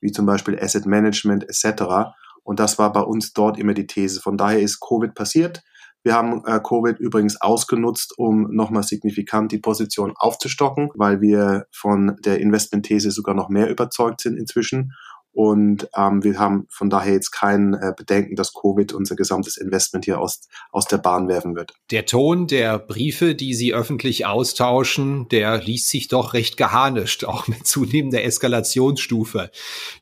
wie 0.00 0.12
zum 0.12 0.26
Beispiel 0.26 0.58
Asset 0.58 0.86
Management 0.86 1.44
etc. 1.44 2.12
Und 2.48 2.60
das 2.60 2.78
war 2.78 2.90
bei 2.94 3.02
uns 3.02 3.34
dort 3.34 3.58
immer 3.58 3.74
die 3.74 3.86
These. 3.86 4.22
Von 4.22 4.38
daher 4.38 4.58
ist 4.58 4.80
Covid 4.80 5.14
passiert. 5.14 5.62
Wir 6.02 6.14
haben 6.14 6.42
äh, 6.46 6.58
Covid 6.66 6.98
übrigens 6.98 7.38
ausgenutzt, 7.38 8.14
um 8.16 8.48
nochmal 8.50 8.84
signifikant 8.84 9.52
die 9.52 9.58
Position 9.58 10.14
aufzustocken, 10.16 10.88
weil 10.94 11.20
wir 11.20 11.66
von 11.70 12.16
der 12.24 12.40
Investmentthese 12.40 13.10
sogar 13.10 13.34
noch 13.34 13.50
mehr 13.50 13.68
überzeugt 13.68 14.22
sind 14.22 14.38
inzwischen 14.38 14.94
und 15.38 15.88
ähm, 15.96 16.24
wir 16.24 16.36
haben 16.40 16.66
von 16.68 16.90
daher 16.90 17.12
jetzt 17.12 17.30
kein 17.30 17.72
äh, 17.74 17.92
Bedenken, 17.96 18.34
dass 18.34 18.52
Covid 18.54 18.92
unser 18.92 19.14
gesamtes 19.14 19.56
Investment 19.56 20.04
hier 20.04 20.18
aus, 20.18 20.48
aus 20.72 20.86
der 20.86 20.98
Bahn 20.98 21.28
werfen 21.28 21.54
wird. 21.54 21.74
Der 21.92 22.06
Ton 22.06 22.48
der 22.48 22.76
Briefe, 22.80 23.36
die 23.36 23.54
Sie 23.54 23.72
öffentlich 23.72 24.26
austauschen, 24.26 25.28
der 25.28 25.62
liest 25.62 25.90
sich 25.90 26.08
doch 26.08 26.34
recht 26.34 26.56
geharnischt, 26.56 27.22
auch 27.22 27.46
mit 27.46 27.68
zunehmender 27.68 28.24
Eskalationsstufe. 28.24 29.52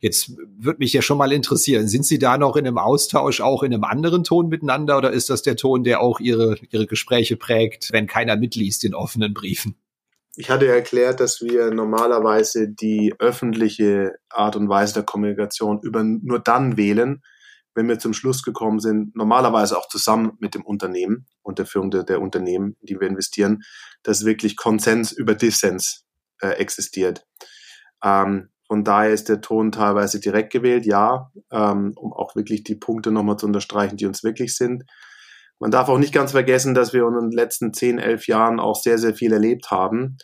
Jetzt 0.01 0.38
würde 0.59 0.79
mich 0.79 0.94
ja 0.94 1.03
schon 1.03 1.18
mal 1.18 1.33
interessieren, 1.33 1.87
sind 1.87 2.07
Sie 2.07 2.18
da 2.18 2.38
noch 2.38 2.57
in 2.57 2.66
einem 2.66 2.79
Austausch 2.79 3.42
auch 3.42 3.62
in 3.62 3.75
einem 3.75 3.85
anderen 3.85 4.25
Ton 4.25 4.49
miteinander 4.49 4.96
oder 4.96 5.11
ist 5.11 5.29
das 5.29 5.42
der 5.42 5.57
Ton, 5.57 5.85
der 5.85 6.01
auch 6.01 6.18
Ihre, 6.18 6.57
Ihre 6.70 6.87
Gespräche 6.87 7.37
prägt, 7.37 7.92
wenn 7.92 8.07
keiner 8.07 8.37
mitliest 8.37 8.85
in 8.85 8.94
offenen 8.94 9.35
Briefen? 9.35 9.77
Ich 10.38 10.51
hatte 10.51 10.68
erklärt, 10.68 11.20
dass 11.20 11.40
wir 11.40 11.72
normalerweise 11.72 12.68
die 12.68 13.14
öffentliche 13.18 14.18
Art 14.29 14.55
und 14.55 14.68
Weise 14.68 14.94
der 14.94 15.03
Kommunikation 15.03 15.81
über 15.83 16.05
nur 16.05 16.40
dann 16.40 16.77
wählen, 16.77 17.22
wenn 17.75 17.88
wir 17.88 17.99
zum 17.99 18.12
Schluss 18.12 18.42
gekommen 18.42 18.79
sind, 18.79 19.16
normalerweise 19.16 19.79
auch 19.79 19.88
zusammen 19.88 20.33
mit 20.38 20.55
dem 20.55 20.62
Unternehmen 20.62 21.27
und 21.42 21.59
der 21.59 21.66
Führung 21.66 21.90
der, 21.90 22.05
der 22.05 22.20
Unternehmen, 22.20 22.77
die 22.83 23.01
wir 23.01 23.07
investieren, 23.07 23.62
dass 24.03 24.25
wirklich 24.25 24.57
Konsens 24.57 25.12
über 25.12 25.35
Dissens 25.35 26.05
äh, 26.40 26.49
existiert. 26.49 27.27
Ähm, 28.03 28.51
von 28.66 28.85
daher 28.85 29.12
ist 29.12 29.29
der 29.29 29.40
Ton 29.40 29.72
teilweise 29.72 30.20
direkt 30.20 30.53
gewählt, 30.53 30.85
ja, 30.85 31.31
ähm, 31.51 31.92
um 31.96 32.12
auch 32.12 32.35
wirklich 32.35 32.64
die 32.64 32.75
Punkte 32.75 33.11
nochmal 33.11 33.37
zu 33.37 33.46
unterstreichen, 33.46 33.96
die 33.96 34.07
uns 34.07 34.25
wirklich 34.25 34.57
sind. 34.57 34.85
Man 35.59 35.71
darf 35.71 35.88
auch 35.88 35.99
nicht 35.99 36.12
ganz 36.12 36.33
vergessen, 36.33 36.75
dass 36.75 36.92
wir 36.92 37.07
in 37.07 37.14
den 37.14 37.31
letzten 37.31 37.73
10, 37.73 37.99
11 37.99 38.27
Jahren 38.27 38.61
auch 38.61 38.77
sehr, 38.77 38.99
sehr 38.99 39.14
viel 39.14 39.33
erlebt 39.33 39.71
haben 39.71 40.19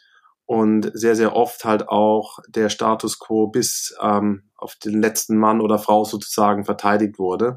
und 0.44 0.90
sehr, 0.92 1.16
sehr 1.16 1.34
oft 1.34 1.64
halt 1.64 1.88
auch 1.88 2.38
der 2.48 2.68
Status 2.68 3.18
quo 3.18 3.46
bis 3.46 3.96
ähm, 4.02 4.50
auf 4.56 4.76
den 4.76 5.00
letzten 5.00 5.38
Mann 5.38 5.60
oder 5.60 5.78
Frau 5.78 6.04
sozusagen 6.04 6.64
verteidigt 6.64 7.18
wurde. 7.18 7.56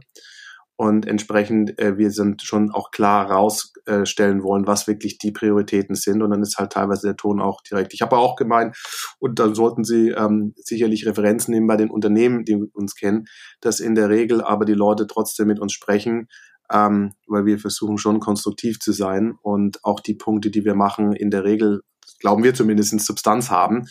Und 0.77 1.05
entsprechend, 1.05 1.79
äh, 1.79 1.97
wir 1.97 2.11
sind 2.11 2.41
schon 2.41 2.71
auch 2.71 2.91
klar 2.91 3.31
rausstellen 3.31 4.39
äh, 4.39 4.43
wollen, 4.43 4.67
was 4.67 4.87
wirklich 4.87 5.17
die 5.17 5.31
Prioritäten 5.31 5.95
sind. 5.95 6.21
Und 6.21 6.31
dann 6.31 6.41
ist 6.41 6.57
halt 6.57 6.73
teilweise 6.73 7.07
der 7.07 7.15
Ton 7.15 7.39
auch 7.39 7.61
direkt. 7.61 7.93
Ich 7.93 8.01
habe 8.01 8.17
auch 8.17 8.35
gemeint, 8.35 8.75
und 9.19 9.39
dann 9.39 9.55
sollten 9.55 9.85
Sie 9.85 10.09
ähm, 10.09 10.53
sicherlich 10.57 11.05
Referenzen 11.05 11.53
nehmen 11.53 11.67
bei 11.67 11.77
den 11.77 11.89
Unternehmen, 11.89 12.43
die 12.43 12.55
uns 12.55 12.95
kennen, 12.95 13.25
dass 13.61 13.79
in 13.79 13.95
der 13.95 14.09
Regel 14.09 14.41
aber 14.41 14.65
die 14.65 14.73
Leute 14.73 15.07
trotzdem 15.07 15.47
mit 15.47 15.59
uns 15.59 15.71
sprechen, 15.71 16.27
ähm, 16.71 17.13
weil 17.27 17.45
wir 17.45 17.59
versuchen 17.59 17.97
schon 17.97 18.19
konstruktiv 18.19 18.79
zu 18.79 18.91
sein 18.91 19.37
und 19.41 19.83
auch 19.83 19.99
die 19.99 20.15
Punkte, 20.15 20.49
die 20.49 20.65
wir 20.65 20.75
machen, 20.75 21.13
in 21.13 21.31
der 21.31 21.43
Regel, 21.43 21.81
glauben 22.19 22.43
wir 22.43 22.53
zumindest, 22.53 22.99
Substanz 22.99 23.49
haben, 23.49 23.87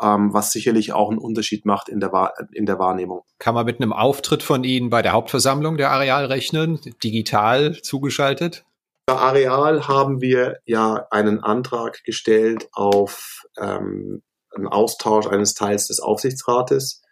ähm, 0.00 0.32
was 0.32 0.52
sicherlich 0.52 0.92
auch 0.92 1.10
einen 1.10 1.18
Unterschied 1.18 1.66
macht 1.66 1.88
in 1.88 2.00
der, 2.00 2.32
in 2.52 2.66
der 2.66 2.78
Wahrnehmung. 2.78 3.22
Kann 3.38 3.54
man 3.54 3.66
mit 3.66 3.80
einem 3.80 3.92
Auftritt 3.92 4.42
von 4.42 4.64
Ihnen 4.64 4.90
bei 4.90 5.02
der 5.02 5.12
Hauptversammlung 5.12 5.76
der 5.76 5.90
Areal 5.90 6.26
rechnen, 6.26 6.80
digital 7.02 7.80
zugeschaltet? 7.82 8.64
Bei 9.06 9.16
Areal 9.16 9.86
haben 9.86 10.20
wir 10.20 10.58
ja 10.64 11.06
einen 11.10 11.40
Antrag 11.40 12.02
gestellt 12.04 12.68
auf 12.72 13.42
ähm, 13.58 14.22
einen 14.54 14.66
Austausch 14.66 15.26
eines 15.26 15.54
Teils 15.54 15.88
des 15.88 16.00
Aufsichtsrates 16.00 17.02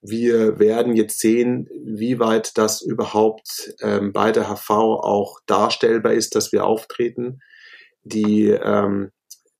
wir 0.00 0.58
werden 0.58 0.94
jetzt 0.94 1.18
sehen, 1.18 1.68
wie 1.84 2.18
weit 2.18 2.56
das 2.56 2.82
überhaupt 2.82 3.74
ähm, 3.82 4.12
bei 4.12 4.30
der 4.30 4.48
HV 4.48 4.70
auch 4.70 5.38
darstellbar 5.46 6.12
ist, 6.12 6.34
dass 6.34 6.52
wir 6.52 6.64
auftreten. 6.64 7.40
Die, 8.04 8.48
ähm, 8.48 9.10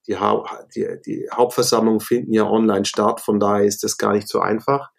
die, 0.07 0.16
ha 0.16 0.44
die, 0.74 0.87
die 1.05 1.29
Hauptversammlungen 1.33 2.01
finden 2.01 2.33
ja 2.33 2.48
online 2.48 2.85
statt, 2.85 3.20
von 3.20 3.40
daher 3.40 3.64
ist 3.64 3.83
das 3.83 3.98
gar 3.98 4.12
nicht 4.12 4.29
so 4.29 4.40
einfach 4.40 4.90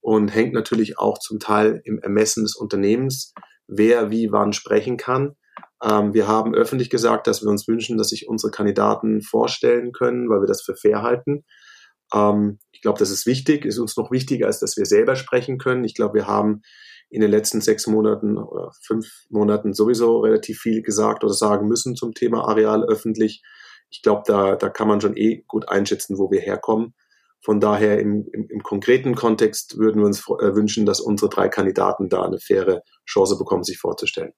und 0.00 0.34
hängt 0.34 0.52
natürlich 0.52 0.98
auch 0.98 1.18
zum 1.18 1.38
Teil 1.38 1.80
im 1.84 2.00
Ermessen 2.00 2.42
des 2.42 2.56
Unternehmens, 2.56 3.32
wer 3.68 4.10
wie 4.10 4.32
wann 4.32 4.52
sprechen 4.52 4.96
kann. 4.96 5.36
Ähm, 5.82 6.12
wir 6.12 6.26
haben 6.26 6.54
öffentlich 6.54 6.90
gesagt, 6.90 7.28
dass 7.28 7.42
wir 7.42 7.48
uns 7.48 7.68
wünschen, 7.68 7.98
dass 7.98 8.08
sich 8.08 8.28
unsere 8.28 8.50
Kandidaten 8.50 9.22
vorstellen 9.22 9.92
können, 9.92 10.28
weil 10.28 10.40
wir 10.40 10.48
das 10.48 10.62
für 10.62 10.74
fair 10.74 11.02
halten. 11.02 11.44
Ähm, 12.12 12.58
ich 12.72 12.82
glaube, 12.82 12.98
das 12.98 13.10
ist 13.10 13.26
wichtig, 13.26 13.64
ist 13.64 13.78
uns 13.78 13.96
noch 13.96 14.10
wichtiger, 14.10 14.46
als 14.46 14.60
dass 14.60 14.76
wir 14.76 14.86
selber 14.86 15.16
sprechen 15.16 15.58
können. 15.58 15.84
Ich 15.84 15.94
glaube, 15.94 16.14
wir 16.14 16.26
haben 16.26 16.62
in 17.10 17.20
den 17.20 17.30
letzten 17.30 17.60
sechs 17.60 17.86
Monaten 17.86 18.38
oder 18.38 18.72
fünf 18.86 19.06
Monaten 19.28 19.74
sowieso 19.74 20.20
relativ 20.20 20.58
viel 20.58 20.82
gesagt 20.82 21.24
oder 21.24 21.34
sagen 21.34 21.68
müssen 21.68 21.94
zum 21.94 22.14
Thema 22.14 22.48
Areal 22.48 22.84
öffentlich. 22.84 23.42
Ich 23.90 24.02
glaube, 24.02 24.22
da, 24.26 24.56
da 24.56 24.70
kann 24.70 24.88
man 24.88 25.00
schon 25.00 25.16
eh 25.16 25.44
gut 25.46 25.68
einschätzen, 25.68 26.18
wo 26.18 26.30
wir 26.30 26.40
herkommen. 26.40 26.94
Von 27.44 27.60
daher 27.60 27.98
im, 27.98 28.26
im, 28.32 28.46
im 28.48 28.62
konkreten 28.62 29.14
Kontext 29.14 29.76
würden 29.76 30.00
wir 30.00 30.06
uns 30.06 30.20
äh, 30.20 30.54
wünschen, 30.54 30.86
dass 30.86 31.00
unsere 31.00 31.28
drei 31.28 31.48
Kandidaten 31.48 32.08
da 32.08 32.22
eine 32.22 32.38
faire 32.38 32.82
Chance 33.04 33.36
bekommen, 33.36 33.64
sich 33.64 33.78
vorzustellen. 33.78 34.32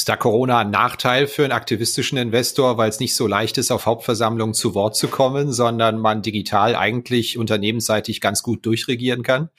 Ist 0.00 0.08
da 0.08 0.16
Corona 0.16 0.60
ein 0.60 0.70
Nachteil 0.70 1.26
für 1.26 1.44
einen 1.44 1.52
aktivistischen 1.52 2.16
Investor, 2.16 2.78
weil 2.78 2.88
es 2.88 3.00
nicht 3.00 3.14
so 3.14 3.26
leicht 3.26 3.58
ist, 3.58 3.70
auf 3.70 3.84
Hauptversammlungen 3.84 4.54
zu 4.54 4.74
Wort 4.74 4.96
zu 4.96 5.08
kommen, 5.08 5.52
sondern 5.52 5.98
man 5.98 6.22
digital 6.22 6.74
eigentlich 6.74 7.36
unternehmensseitig 7.36 8.22
ganz 8.22 8.42
gut 8.42 8.64
durchregieren 8.64 9.22
kann? 9.22 9.50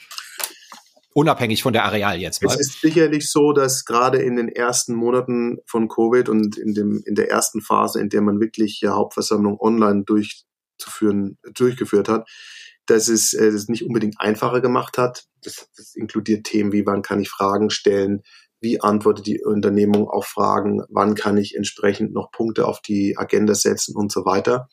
Unabhängig 1.14 1.62
von 1.62 1.74
der 1.74 1.86
Areal 1.86 2.18
jetzt 2.18 2.42
mal. 2.42 2.56
Es 2.56 2.60
ist 2.60 2.82
sicherlich 2.82 3.30
so, 3.30 3.54
dass 3.54 3.86
gerade 3.86 4.18
in 4.18 4.36
den 4.36 4.50
ersten 4.50 4.96
Monaten 4.96 5.60
von 5.68 5.88
Covid 5.88 6.28
und 6.28 6.58
in, 6.58 6.74
dem, 6.74 7.04
in 7.06 7.14
der 7.14 7.30
ersten 7.30 7.62
Phase, 7.62 8.02
in 8.02 8.10
der 8.10 8.24
man 8.24 8.40
wirklich 8.40 8.82
ja, 8.82 8.96
Hauptversammlung 8.96 9.60
online 9.60 10.06
durchzuführen, 10.06 11.38
durchgeführt 11.54 12.10
hat, 12.10 12.28
dass 12.88 13.10
es 13.10 13.34
äh, 13.34 13.52
das 13.52 13.68
nicht 13.68 13.86
unbedingt 13.86 14.16
einfacher 14.18 14.60
gemacht 14.60 14.98
hat. 14.98 15.26
Das, 15.44 15.70
das 15.78 15.94
inkludiert 15.94 16.46
Themen 16.46 16.72
wie, 16.72 16.88
wann 16.88 17.04
kann 17.04 17.20
ich 17.20 17.30
Fragen 17.30 17.70
stellen, 17.70 18.24
wie 18.62 18.80
antwortet 18.80 19.26
die 19.26 19.42
Unternehmung 19.44 20.08
auf 20.08 20.28
Fragen, 20.28 20.84
wann 20.90 21.16
kann 21.16 21.38
ich 21.38 21.56
entsprechend 21.56 22.14
noch 22.14 22.32
Punkte 22.32 22.68
auf 22.68 22.80
die 22.82 23.18
Agenda 23.18 23.56
setzen 23.56 23.96
und 23.96 24.12
so 24.12 24.24
weiter. 24.24 24.70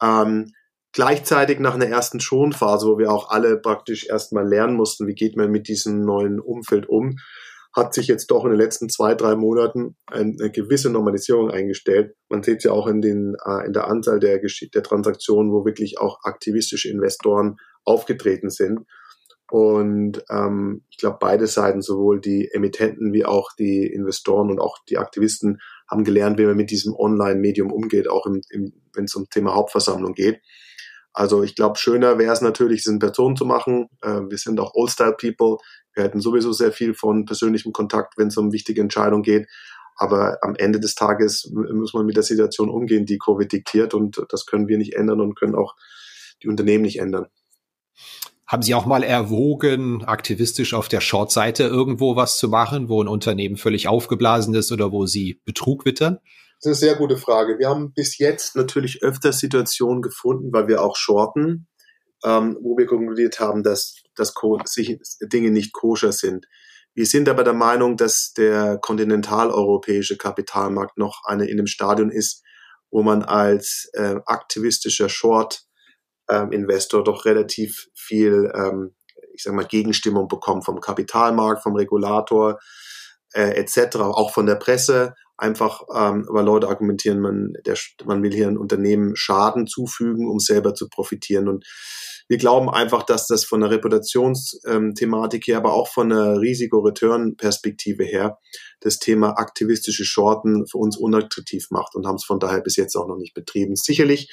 Ähm, 0.00 0.52
gleichzeitig 0.92 1.58
nach 1.58 1.74
einer 1.74 1.88
ersten 1.88 2.20
Schonphase, 2.20 2.86
wo 2.86 2.98
wir 2.98 3.12
auch 3.12 3.30
alle 3.30 3.58
praktisch 3.58 4.06
erstmal 4.06 4.48
lernen 4.48 4.76
mussten, 4.76 5.06
wie 5.08 5.14
geht 5.14 5.36
man 5.36 5.50
mit 5.50 5.66
diesem 5.68 6.04
neuen 6.04 6.40
Umfeld 6.40 6.88
um, 6.88 7.16
hat 7.74 7.92
sich 7.92 8.06
jetzt 8.06 8.30
doch 8.30 8.44
in 8.44 8.50
den 8.50 8.60
letzten 8.60 8.88
zwei, 8.88 9.16
drei 9.16 9.34
Monaten 9.34 9.96
eine 10.06 10.50
gewisse 10.52 10.90
Normalisierung 10.90 11.50
eingestellt. 11.50 12.14
Man 12.28 12.44
sieht 12.44 12.62
ja 12.62 12.70
auch 12.70 12.86
in, 12.86 13.02
den, 13.02 13.34
äh, 13.44 13.66
in 13.66 13.72
der 13.72 13.88
Anzahl 13.88 14.20
der, 14.20 14.38
der 14.38 14.82
Transaktionen, 14.84 15.52
wo 15.52 15.64
wirklich 15.64 15.98
auch 15.98 16.20
aktivistische 16.22 16.88
Investoren 16.88 17.56
aufgetreten 17.82 18.50
sind. 18.50 18.86
Und 19.50 20.24
ähm, 20.30 20.84
ich 20.90 20.98
glaube, 20.98 21.18
beide 21.20 21.46
Seiten, 21.46 21.82
sowohl 21.82 22.20
die 22.20 22.50
Emittenten 22.52 23.12
wie 23.12 23.24
auch 23.24 23.50
die 23.58 23.86
Investoren 23.86 24.50
und 24.50 24.58
auch 24.58 24.78
die 24.88 24.98
Aktivisten, 24.98 25.60
haben 25.88 26.04
gelernt, 26.04 26.38
wie 26.38 26.46
man 26.46 26.56
mit 26.56 26.70
diesem 26.70 26.94
Online-Medium 26.94 27.70
umgeht, 27.70 28.08
auch 28.08 28.26
im, 28.26 28.40
im, 28.50 28.72
wenn 28.94 29.04
es 29.04 29.14
um 29.14 29.28
Thema 29.28 29.54
Hauptversammlung 29.54 30.14
geht. 30.14 30.40
Also 31.12 31.42
ich 31.44 31.54
glaube, 31.54 31.78
schöner 31.78 32.18
wäre 32.18 32.32
es 32.32 32.40
natürlich, 32.40 32.80
es 32.80 32.86
in 32.86 32.98
Person 32.98 33.36
zu 33.36 33.44
machen. 33.44 33.88
Äh, 34.02 34.22
wir 34.28 34.38
sind 34.38 34.58
auch 34.58 34.74
Old-Style-People. 34.74 35.58
Wir 35.94 36.04
hätten 36.04 36.20
sowieso 36.20 36.52
sehr 36.52 36.72
viel 36.72 36.94
von 36.94 37.24
persönlichem 37.24 37.72
Kontakt, 37.72 38.14
wenn 38.16 38.28
es 38.28 38.36
um 38.36 38.52
wichtige 38.52 38.80
Entscheidungen 38.80 39.22
geht. 39.22 39.46
Aber 39.96 40.38
am 40.42 40.56
Ende 40.56 40.80
des 40.80 40.96
Tages 40.96 41.48
muss 41.52 41.94
man 41.94 42.04
mit 42.04 42.16
der 42.16 42.24
Situation 42.24 42.68
umgehen, 42.68 43.06
die 43.06 43.18
Covid 43.18 43.52
diktiert. 43.52 43.94
Und 43.94 44.24
das 44.28 44.46
können 44.46 44.66
wir 44.66 44.78
nicht 44.78 44.94
ändern 44.94 45.20
und 45.20 45.36
können 45.36 45.54
auch 45.54 45.76
die 46.42 46.48
Unternehmen 46.48 46.82
nicht 46.82 46.98
ändern. 46.98 47.26
Haben 48.46 48.62
Sie 48.62 48.74
auch 48.74 48.84
mal 48.84 49.02
erwogen, 49.02 50.04
aktivistisch 50.04 50.74
auf 50.74 50.88
der 50.88 51.00
Short-Seite 51.00 51.64
irgendwo 51.64 52.14
was 52.14 52.36
zu 52.36 52.48
machen, 52.48 52.88
wo 52.90 53.02
ein 53.02 53.08
Unternehmen 53.08 53.56
völlig 53.56 53.88
aufgeblasen 53.88 54.54
ist 54.54 54.70
oder 54.70 54.92
wo 54.92 55.06
Sie 55.06 55.40
Betrug 55.46 55.86
wittern? 55.86 56.18
Das 56.60 56.78
ist 56.78 56.82
eine 56.82 56.90
sehr 56.90 56.96
gute 56.96 57.16
Frage. 57.16 57.58
Wir 57.58 57.68
haben 57.68 57.92
bis 57.94 58.18
jetzt 58.18 58.54
natürlich 58.54 59.02
öfter 59.02 59.32
Situationen 59.32 60.02
gefunden, 60.02 60.52
weil 60.52 60.68
wir 60.68 60.82
auch 60.82 60.96
shorten, 60.96 61.68
ähm, 62.22 62.58
wo 62.62 62.76
wir 62.76 62.86
konkludiert 62.86 63.40
haben, 63.40 63.62
dass, 63.62 63.96
dass 64.14 64.34
Dinge 65.22 65.50
nicht 65.50 65.72
koscher 65.72 66.12
sind. 66.12 66.46
Wir 66.94 67.06
sind 67.06 67.28
aber 67.28 67.44
der 67.44 67.54
Meinung, 67.54 67.96
dass 67.96 68.32
der 68.34 68.78
kontinentaleuropäische 68.78 70.16
Kapitalmarkt 70.16 70.96
noch 70.96 71.24
eine, 71.24 71.46
in 71.46 71.58
einem 71.58 71.66
Stadion 71.66 72.10
ist, 72.10 72.42
wo 72.90 73.02
man 73.02 73.22
als 73.22 73.90
äh, 73.94 74.16
aktivistischer 74.26 75.08
Short-Investor 75.08 75.73
ähm, 76.28 76.66
doch 77.04 77.24
relativ 77.24 77.88
viel, 77.94 78.52
ähm, 78.54 78.94
ich 79.34 79.42
sag 79.42 79.54
mal, 79.54 79.66
Gegenstimmung 79.66 80.28
bekommt 80.28 80.64
vom 80.64 80.80
Kapitalmarkt, 80.80 81.62
vom 81.62 81.74
Regulator 81.74 82.58
äh, 83.32 83.50
etc., 83.56 83.96
auch 83.96 84.32
von 84.32 84.46
der 84.46 84.56
Presse. 84.56 85.14
Einfach, 85.36 85.82
ähm, 85.92 86.26
weil 86.28 86.44
Leute 86.44 86.68
argumentieren, 86.68 87.20
man, 87.20 87.54
der, 87.66 87.76
man 88.04 88.22
will 88.22 88.32
hier 88.32 88.46
ein 88.46 88.56
Unternehmen 88.56 89.16
Schaden 89.16 89.66
zufügen, 89.66 90.28
um 90.28 90.38
selber 90.38 90.74
zu 90.74 90.88
profitieren. 90.88 91.48
Und 91.48 91.64
wir 92.28 92.38
glauben 92.38 92.70
einfach, 92.70 93.02
dass 93.02 93.26
das 93.26 93.44
von 93.44 93.60
der 93.60 93.70
Reputationsthematik 93.70 95.46
her, 95.46 95.58
aber 95.58 95.74
auch 95.74 95.88
von 95.88 96.10
der 96.10 96.40
Risiko-Return-Perspektive 96.40 98.04
her 98.04 98.38
das 98.80 98.98
Thema 98.98 99.36
aktivistische 99.36 100.04
Shorten 100.04 100.66
für 100.66 100.78
uns 100.78 100.96
unattraktiv 100.96 101.66
macht 101.70 101.94
und 101.94 102.06
haben 102.06 102.16
es 102.16 102.24
von 102.24 102.38
daher 102.38 102.60
bis 102.60 102.76
jetzt 102.76 102.94
auch 102.96 103.08
noch 103.08 103.18
nicht 103.18 103.34
betrieben. 103.34 103.76
Sicherlich 103.76 104.32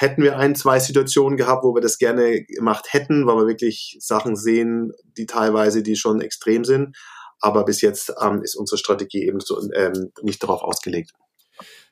hätten 0.00 0.22
wir 0.22 0.38
ein, 0.38 0.54
zwei 0.54 0.78
Situationen 0.78 1.36
gehabt, 1.36 1.62
wo 1.62 1.74
wir 1.74 1.82
das 1.82 1.98
gerne 1.98 2.42
gemacht 2.44 2.86
hätten, 2.88 3.26
weil 3.26 3.36
wir 3.36 3.46
wirklich 3.46 3.98
Sachen 4.00 4.34
sehen, 4.34 4.92
die 5.18 5.26
teilweise, 5.26 5.82
die 5.82 5.94
schon 5.94 6.22
extrem 6.22 6.64
sind. 6.64 6.96
Aber 7.38 7.66
bis 7.66 7.82
jetzt 7.82 8.12
ähm, 8.22 8.42
ist 8.42 8.56
unsere 8.56 8.78
Strategie 8.78 9.26
eben 9.26 9.40
so, 9.40 9.60
ähm, 9.74 10.10
nicht 10.22 10.42
darauf 10.42 10.62
ausgelegt. 10.62 11.12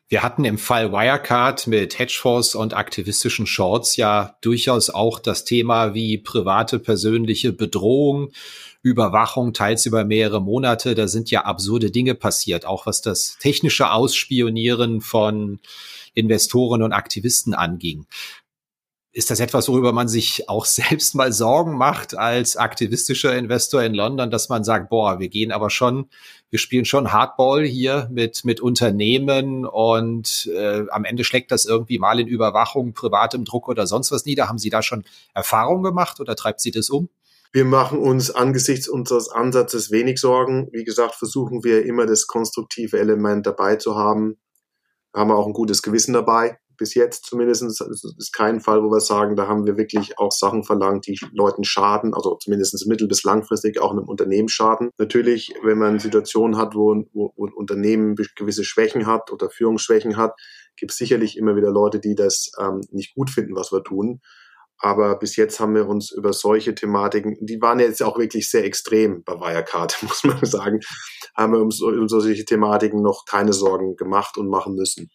Wir 0.08 0.22
hatten 0.22 0.46
im 0.46 0.56
Fall 0.56 0.90
Wirecard 0.90 1.66
mit 1.66 1.98
Hedgefonds 1.98 2.54
und 2.54 2.72
aktivistischen 2.72 3.46
Shorts 3.46 3.96
ja 3.96 4.38
durchaus 4.40 4.88
auch 4.88 5.18
das 5.18 5.44
Thema 5.44 5.92
wie 5.92 6.16
private 6.16 6.78
persönliche 6.78 7.52
Bedrohung, 7.52 8.32
Überwachung, 8.88 9.52
teils 9.52 9.86
über 9.86 10.04
mehrere 10.04 10.40
Monate. 10.40 10.94
Da 10.94 11.08
sind 11.08 11.30
ja 11.30 11.44
absurde 11.44 11.90
Dinge 11.90 12.14
passiert, 12.14 12.64
auch 12.64 12.86
was 12.86 13.02
das 13.02 13.36
technische 13.38 13.92
Ausspionieren 13.92 15.00
von 15.00 15.60
Investoren 16.14 16.82
und 16.82 16.92
Aktivisten 16.92 17.54
anging. 17.54 18.06
Ist 19.12 19.30
das 19.30 19.40
etwas, 19.40 19.68
worüber 19.68 19.92
man 19.92 20.06
sich 20.06 20.48
auch 20.48 20.64
selbst 20.64 21.14
mal 21.14 21.32
Sorgen 21.32 21.76
macht 21.76 22.16
als 22.16 22.56
aktivistischer 22.56 23.36
Investor 23.36 23.82
in 23.82 23.94
London, 23.94 24.30
dass 24.30 24.48
man 24.48 24.64
sagt, 24.64 24.90
boah, 24.90 25.18
wir 25.18 25.28
gehen 25.28 25.52
aber 25.52 25.70
schon, 25.70 26.08
wir 26.50 26.58
spielen 26.58 26.84
schon 26.84 27.12
Hardball 27.12 27.64
hier 27.64 28.08
mit, 28.10 28.44
mit 28.44 28.60
Unternehmen 28.60 29.66
und 29.66 30.48
äh, 30.54 30.84
am 30.90 31.04
Ende 31.04 31.24
schlägt 31.24 31.50
das 31.50 31.66
irgendwie 31.66 31.98
mal 31.98 32.20
in 32.20 32.26
Überwachung, 32.26 32.94
privatem 32.94 33.44
Druck 33.44 33.68
oder 33.68 33.86
sonst 33.86 34.12
was 34.12 34.24
nieder. 34.24 34.48
Haben 34.48 34.58
Sie 34.58 34.70
da 34.70 34.82
schon 34.82 35.04
Erfahrung 35.34 35.82
gemacht 35.82 36.20
oder 36.20 36.36
treibt 36.36 36.60
Sie 36.60 36.70
das 36.70 36.88
um? 36.88 37.08
Wir 37.52 37.64
machen 37.64 37.98
uns 37.98 38.30
angesichts 38.30 38.88
unseres 38.88 39.30
Ansatzes 39.30 39.90
wenig 39.90 40.20
Sorgen. 40.20 40.68
Wie 40.72 40.84
gesagt, 40.84 41.14
versuchen 41.14 41.64
wir 41.64 41.84
immer 41.84 42.06
das 42.06 42.26
konstruktive 42.26 42.98
Element 42.98 43.46
dabei 43.46 43.76
zu 43.76 43.96
haben. 43.96 44.38
Haben 45.14 45.30
wir 45.30 45.36
auch 45.36 45.46
ein 45.46 45.54
gutes 45.54 45.82
Gewissen 45.82 46.12
dabei 46.12 46.58
bis 46.78 46.94
jetzt 46.94 47.26
zumindest 47.26 47.62
ist 47.62 48.32
kein 48.32 48.60
Fall, 48.60 48.82
wo 48.82 48.88
wir 48.88 49.00
sagen, 49.00 49.36
da 49.36 49.46
haben 49.46 49.66
wir 49.66 49.76
wirklich 49.76 50.18
auch 50.18 50.30
Sachen 50.30 50.64
verlangt, 50.64 51.06
die 51.06 51.18
Leuten 51.32 51.64
schaden, 51.64 52.14
also 52.14 52.36
zumindest 52.36 52.86
mittel- 52.86 53.08
bis 53.08 53.24
langfristig 53.24 53.80
auch 53.80 53.90
einem 53.90 54.08
Unternehmen 54.08 54.48
schaden. 54.48 54.90
Natürlich, 54.96 55.52
wenn 55.62 55.78
man 55.78 55.98
Situationen 55.98 56.56
hat, 56.56 56.74
wo, 56.74 57.04
wo, 57.12 57.34
wo 57.36 57.46
ein 57.46 57.52
Unternehmen 57.52 58.14
gewisse 58.36 58.64
Schwächen 58.64 59.06
hat 59.06 59.30
oder 59.30 59.50
Führungsschwächen 59.50 60.16
hat, 60.16 60.34
gibt 60.76 60.92
es 60.92 60.96
sicherlich 60.96 61.36
immer 61.36 61.56
wieder 61.56 61.70
Leute, 61.70 62.00
die 62.00 62.14
das 62.14 62.52
ähm, 62.58 62.80
nicht 62.90 63.14
gut 63.14 63.28
finden, 63.30 63.56
was 63.56 63.72
wir 63.72 63.82
tun. 63.82 64.20
Aber 64.78 65.18
bis 65.18 65.36
jetzt 65.36 65.58
haben 65.58 65.74
wir 65.74 65.88
uns 65.88 66.12
über 66.12 66.32
solche 66.32 66.74
Thematiken, 66.74 67.36
die 67.40 67.60
waren 67.60 67.80
jetzt 67.80 68.02
auch 68.02 68.18
wirklich 68.18 68.48
sehr 68.48 68.64
extrem 68.64 69.24
bei 69.24 69.34
Wirecard, 69.34 69.96
muss 70.02 70.24
man 70.24 70.44
sagen, 70.44 70.80
haben 71.36 71.52
wir 71.52 71.60
uns 71.60 71.80
um 71.82 72.08
solche 72.08 72.44
Thematiken 72.44 73.02
noch 73.02 73.24
keine 73.24 73.52
Sorgen 73.52 73.96
gemacht 73.96 74.38
und 74.38 74.48
machen 74.48 74.74
müssen. 74.74 75.10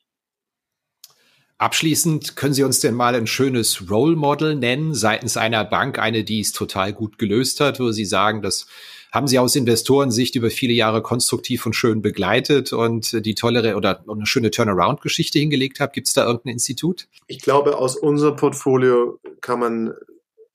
Abschließend 1.59 2.35
können 2.35 2.53
Sie 2.53 2.63
uns 2.63 2.81
denn 2.81 2.93
mal 2.93 3.15
ein 3.15 3.27
schönes 3.27 3.89
Role 3.89 4.17
Model 4.17 4.55
nennen 4.55 4.93
seitens 4.93 5.37
einer 5.37 5.63
Bank, 5.63 5.97
eine, 5.97 6.25
die 6.25 6.41
es 6.41 6.51
total 6.51 6.91
gut 6.91 7.17
gelöst 7.17 7.61
hat, 7.61 7.79
wo 7.79 7.91
Sie 7.91 8.03
sagen, 8.03 8.41
das 8.41 8.67
haben 9.13 9.27
Sie 9.27 9.39
aus 9.39 9.55
Investorensicht 9.55 10.35
über 10.35 10.49
viele 10.49 10.73
Jahre 10.73 11.01
konstruktiv 11.01 11.65
und 11.65 11.73
schön 11.73 12.01
begleitet 12.01 12.73
und 12.73 13.25
die 13.25 13.35
tolle 13.35 13.77
oder 13.77 14.03
eine 14.09 14.25
schöne 14.25 14.51
Turnaround-Geschichte 14.51 15.39
hingelegt 15.39 15.79
hat. 15.79 15.93
Gibt 15.93 16.07
es 16.07 16.13
da 16.13 16.25
irgendein 16.25 16.53
Institut? 16.53 17.07
Ich 17.27 17.39
glaube, 17.39 17.77
aus 17.77 17.95
unserem 17.95 18.35
Portfolio 18.35 19.19
kann 19.43 19.59
man 19.59 19.93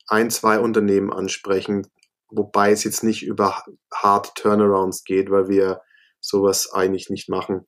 ein, 0.07 0.29
zwei 0.29 0.59
Unternehmen 0.59 1.13
ansprechen, 1.13 1.87
wobei 2.29 2.71
es 2.71 2.83
jetzt 2.83 3.03
nicht 3.03 3.23
über 3.23 3.63
Hard 3.93 4.35
Turnarounds 4.35 5.05
geht, 5.05 5.31
weil 5.31 5.47
wir 5.47 5.81
sowas 6.19 6.73
eigentlich 6.73 7.09
nicht 7.09 7.29
machen 7.29 7.65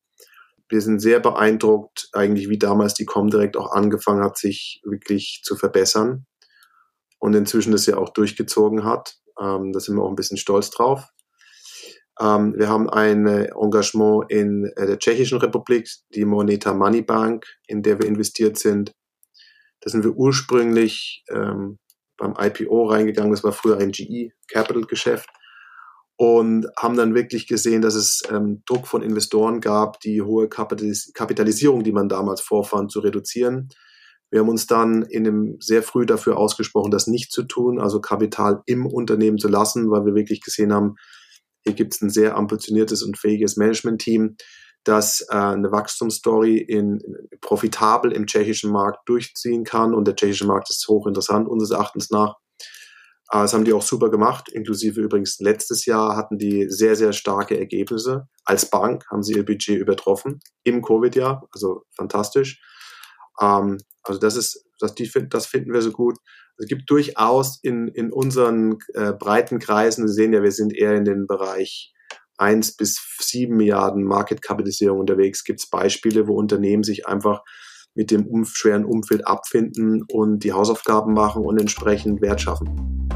wir 0.72 0.82
sind 0.82 1.00
sehr 1.00 1.20
beeindruckt, 1.20 2.10
eigentlich 2.14 2.50
wie 2.50 2.58
damals 2.58 2.94
die 2.94 3.06
Comdirect 3.06 3.58
auch 3.58 3.72
angefangen 3.74 4.24
hat, 4.24 4.38
sich 4.38 4.82
wirklich 4.84 5.42
zu 5.44 5.58
verbessern 5.58 6.26
und 7.20 7.36
inzwischen 7.36 7.74
das 7.74 7.86
ja 7.86 7.98
auch 7.98 8.10
durchgezogen 8.10 8.86
hat. 8.86 9.18
Ähm, 9.40 9.74
da 9.74 9.80
sind 9.82 9.98
wir 9.98 10.04
auch 10.04 10.10
ein 10.10 10.16
bisschen 10.16 10.38
stolz 10.38 10.70
drauf. 10.70 11.10
Ähm, 12.20 12.56
wir 12.58 12.70
haben 12.70 12.90
ein 12.90 13.28
Engagement 13.28 14.32
in 14.32 14.72
äh, 14.78 14.88
der 14.88 14.98
Tschechischen 14.98 15.40
Republik, 15.40 15.90
die 16.16 16.24
Moneta 16.24 16.74
Money 16.74 17.02
Bank, 17.02 17.46
in 17.68 17.84
der 17.84 18.00
wir 18.00 18.08
investiert 18.08 18.58
sind. 18.58 18.94
Da 19.82 19.90
sind 19.90 20.04
wir 20.04 20.14
ursprünglich 20.14 21.24
ähm, 21.30 21.78
beim 22.18 22.36
IPO 22.40 22.86
reingegangen. 22.86 23.32
Das 23.32 23.44
war 23.44 23.52
früher 23.52 23.78
ein 23.78 23.92
GE 23.92 24.32
Capital 24.48 24.84
Geschäft 24.84 25.30
und 26.22 26.68
haben 26.78 26.96
dann 26.96 27.16
wirklich 27.16 27.48
gesehen, 27.48 27.82
dass 27.82 27.96
es 27.96 28.22
ähm, 28.30 28.62
Druck 28.68 28.88
von 28.88 29.02
Investoren 29.02 29.60
gab, 29.60 30.00
die 30.02 30.22
hohe 30.22 30.48
Kapitalis 30.48 31.12
Kapitalisierung, 31.14 31.84
die 31.84 31.92
man 31.92 32.10
damals 32.10 32.42
vorfand, 32.42 32.92
zu 32.92 33.00
reduzieren. 33.00 33.70
Wir 34.30 34.42
haben 34.42 34.50
uns 34.50 34.68
dann 34.68 35.02
in 35.02 35.28
einem 35.28 35.58
sehr 35.60 35.82
früh 35.82 36.06
dafür 36.06 36.38
ausgesprochen, 36.38 36.92
das 36.92 37.08
nicht 37.08 37.32
zu 37.32 37.44
tun, 37.44 37.80
also 37.80 38.00
Kapital 38.00 38.62
im 38.68 38.86
Unternehmen 38.86 39.40
zu 39.40 39.48
lassen, 39.48 39.90
weil 39.90 40.06
wir 40.06 40.14
wirklich 40.14 40.42
gesehen 40.42 40.72
haben, 40.72 40.96
hier 41.64 41.74
gibt 41.74 41.96
es 41.96 42.02
ein 42.02 42.12
sehr 42.12 42.38
ambitioniertes 42.38 43.02
und 43.02 43.18
fähiges 43.18 43.58
Management-Team, 43.58 44.36
das 44.84 45.22
äh, 45.30 45.36
eine 45.36 45.72
Wachstumsstory 45.72 46.58
in, 46.58 47.00
in, 47.00 47.16
profitabel 47.42 48.12
im 48.12 48.26
tschechischen 48.26 48.72
Markt 48.72 49.08
durchziehen 49.08 49.64
kann. 49.64 49.94
Und 49.94 50.08
der 50.08 50.16
tschechische 50.16 50.48
Markt 50.48 50.70
ist 50.70 50.88
hochinteressant 50.88 51.48
unseres 51.48 51.72
Erachtens 51.72 52.10
nach. 52.10 52.36
Aber 53.28 53.44
das 53.44 53.54
haben 53.54 53.64
die 53.64 53.72
auch 53.72 53.82
super 53.82 54.12
gemacht, 54.12 54.50
inklusive 54.50 55.00
übrigens 55.00 55.40
letztes 55.40 55.86
Jahr 55.86 56.18
hatten 56.18 56.38
die 56.38 56.70
sehr, 56.70 56.98
sehr 56.98 57.14
starke 57.14 57.58
Ergebnisse. 57.58 58.28
Als 58.44 58.70
Bank 58.70 59.06
haben 59.10 59.24
sie 59.24 59.36
ihr 59.36 59.46
Budget 59.46 59.80
übertroffen 59.80 60.42
im 60.66 60.82
Covid-Jahr, 60.82 61.48
also 61.54 61.86
fantastisch. 61.96 62.62
Ähm, 63.40 63.78
also 64.04 64.20
das 64.20 64.36
ist, 64.36 64.66
das, 64.80 64.96
die, 64.96 65.10
das 65.30 65.46
finden 65.46 65.72
wir 65.72 65.82
so 65.82 65.94
gut. 65.94 66.18
Es 66.58 66.68
gibt 66.68 66.90
durchaus 66.90 67.60
in, 67.64 67.88
in 67.88 68.12
unseren 68.12 68.80
äh, 68.96 69.14
breiten 69.14 69.60
Kreisen, 69.60 70.10
Sie 70.10 70.14
sehen 70.14 70.34
ja, 70.34 70.44
wir 70.44 70.52
sind 70.52 70.76
eher 70.76 70.96
in 70.96 71.06
den 71.06 71.26
Bereich 71.26 71.94
1 72.42 72.76
bis 72.76 73.00
7 73.20 73.56
Milliarden 73.56 74.04
Marketkapitalisierung 74.04 75.00
unterwegs, 75.00 75.44
gibt 75.44 75.60
es 75.60 75.70
Beispiele, 75.70 76.28
wo 76.28 76.36
Unternehmen 76.36 76.84
sich 76.84 77.08
einfach 77.08 77.44
mit 77.94 78.10
dem 78.10 78.46
schweren 78.46 78.86
Umfeld 78.86 79.28
abfinden 79.28 80.04
und 80.12 80.44
die 80.44 80.54
Hausaufgaben 80.54 81.14
machen 81.14 81.46
und 81.46 81.60
entsprechend 81.60 82.22
Wert 82.22 82.42
schaffen. 82.42 83.10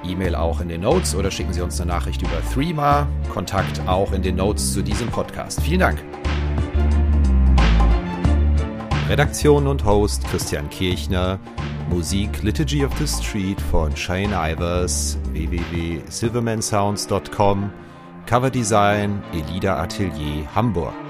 E-Mail 0.04 0.34
auch 0.34 0.62
in 0.62 0.70
den 0.70 0.80
Notes 0.80 1.14
oder 1.14 1.30
schicken 1.30 1.52
Sie 1.52 1.60
uns 1.60 1.78
eine 1.78 1.90
Nachricht 1.90 2.22
über 2.22 2.40
Threema. 2.54 3.06
Kontakt 3.28 3.86
auch 3.86 4.12
in 4.12 4.22
den 4.22 4.36
Notes 4.36 4.72
zu 4.72 4.80
diesem 4.80 5.08
Podcast. 5.08 5.60
Vielen 5.60 5.80
Dank. 5.80 6.02
Redaktion 9.08 9.66
und 9.66 9.84
Host 9.86 10.22
Christian 10.28 10.68
Kirchner. 10.68 11.40
Musik 11.88 12.42
Liturgy 12.42 12.84
of 12.84 12.92
the 12.98 13.06
Street 13.06 13.58
von 13.58 13.96
Shane 13.96 14.34
Ivers, 14.34 15.16
www.silvermansounds.com. 15.32 17.72
Coverdesign 18.26 19.22
Elida 19.32 19.82
Atelier 19.82 20.46
Hamburg. 20.54 21.07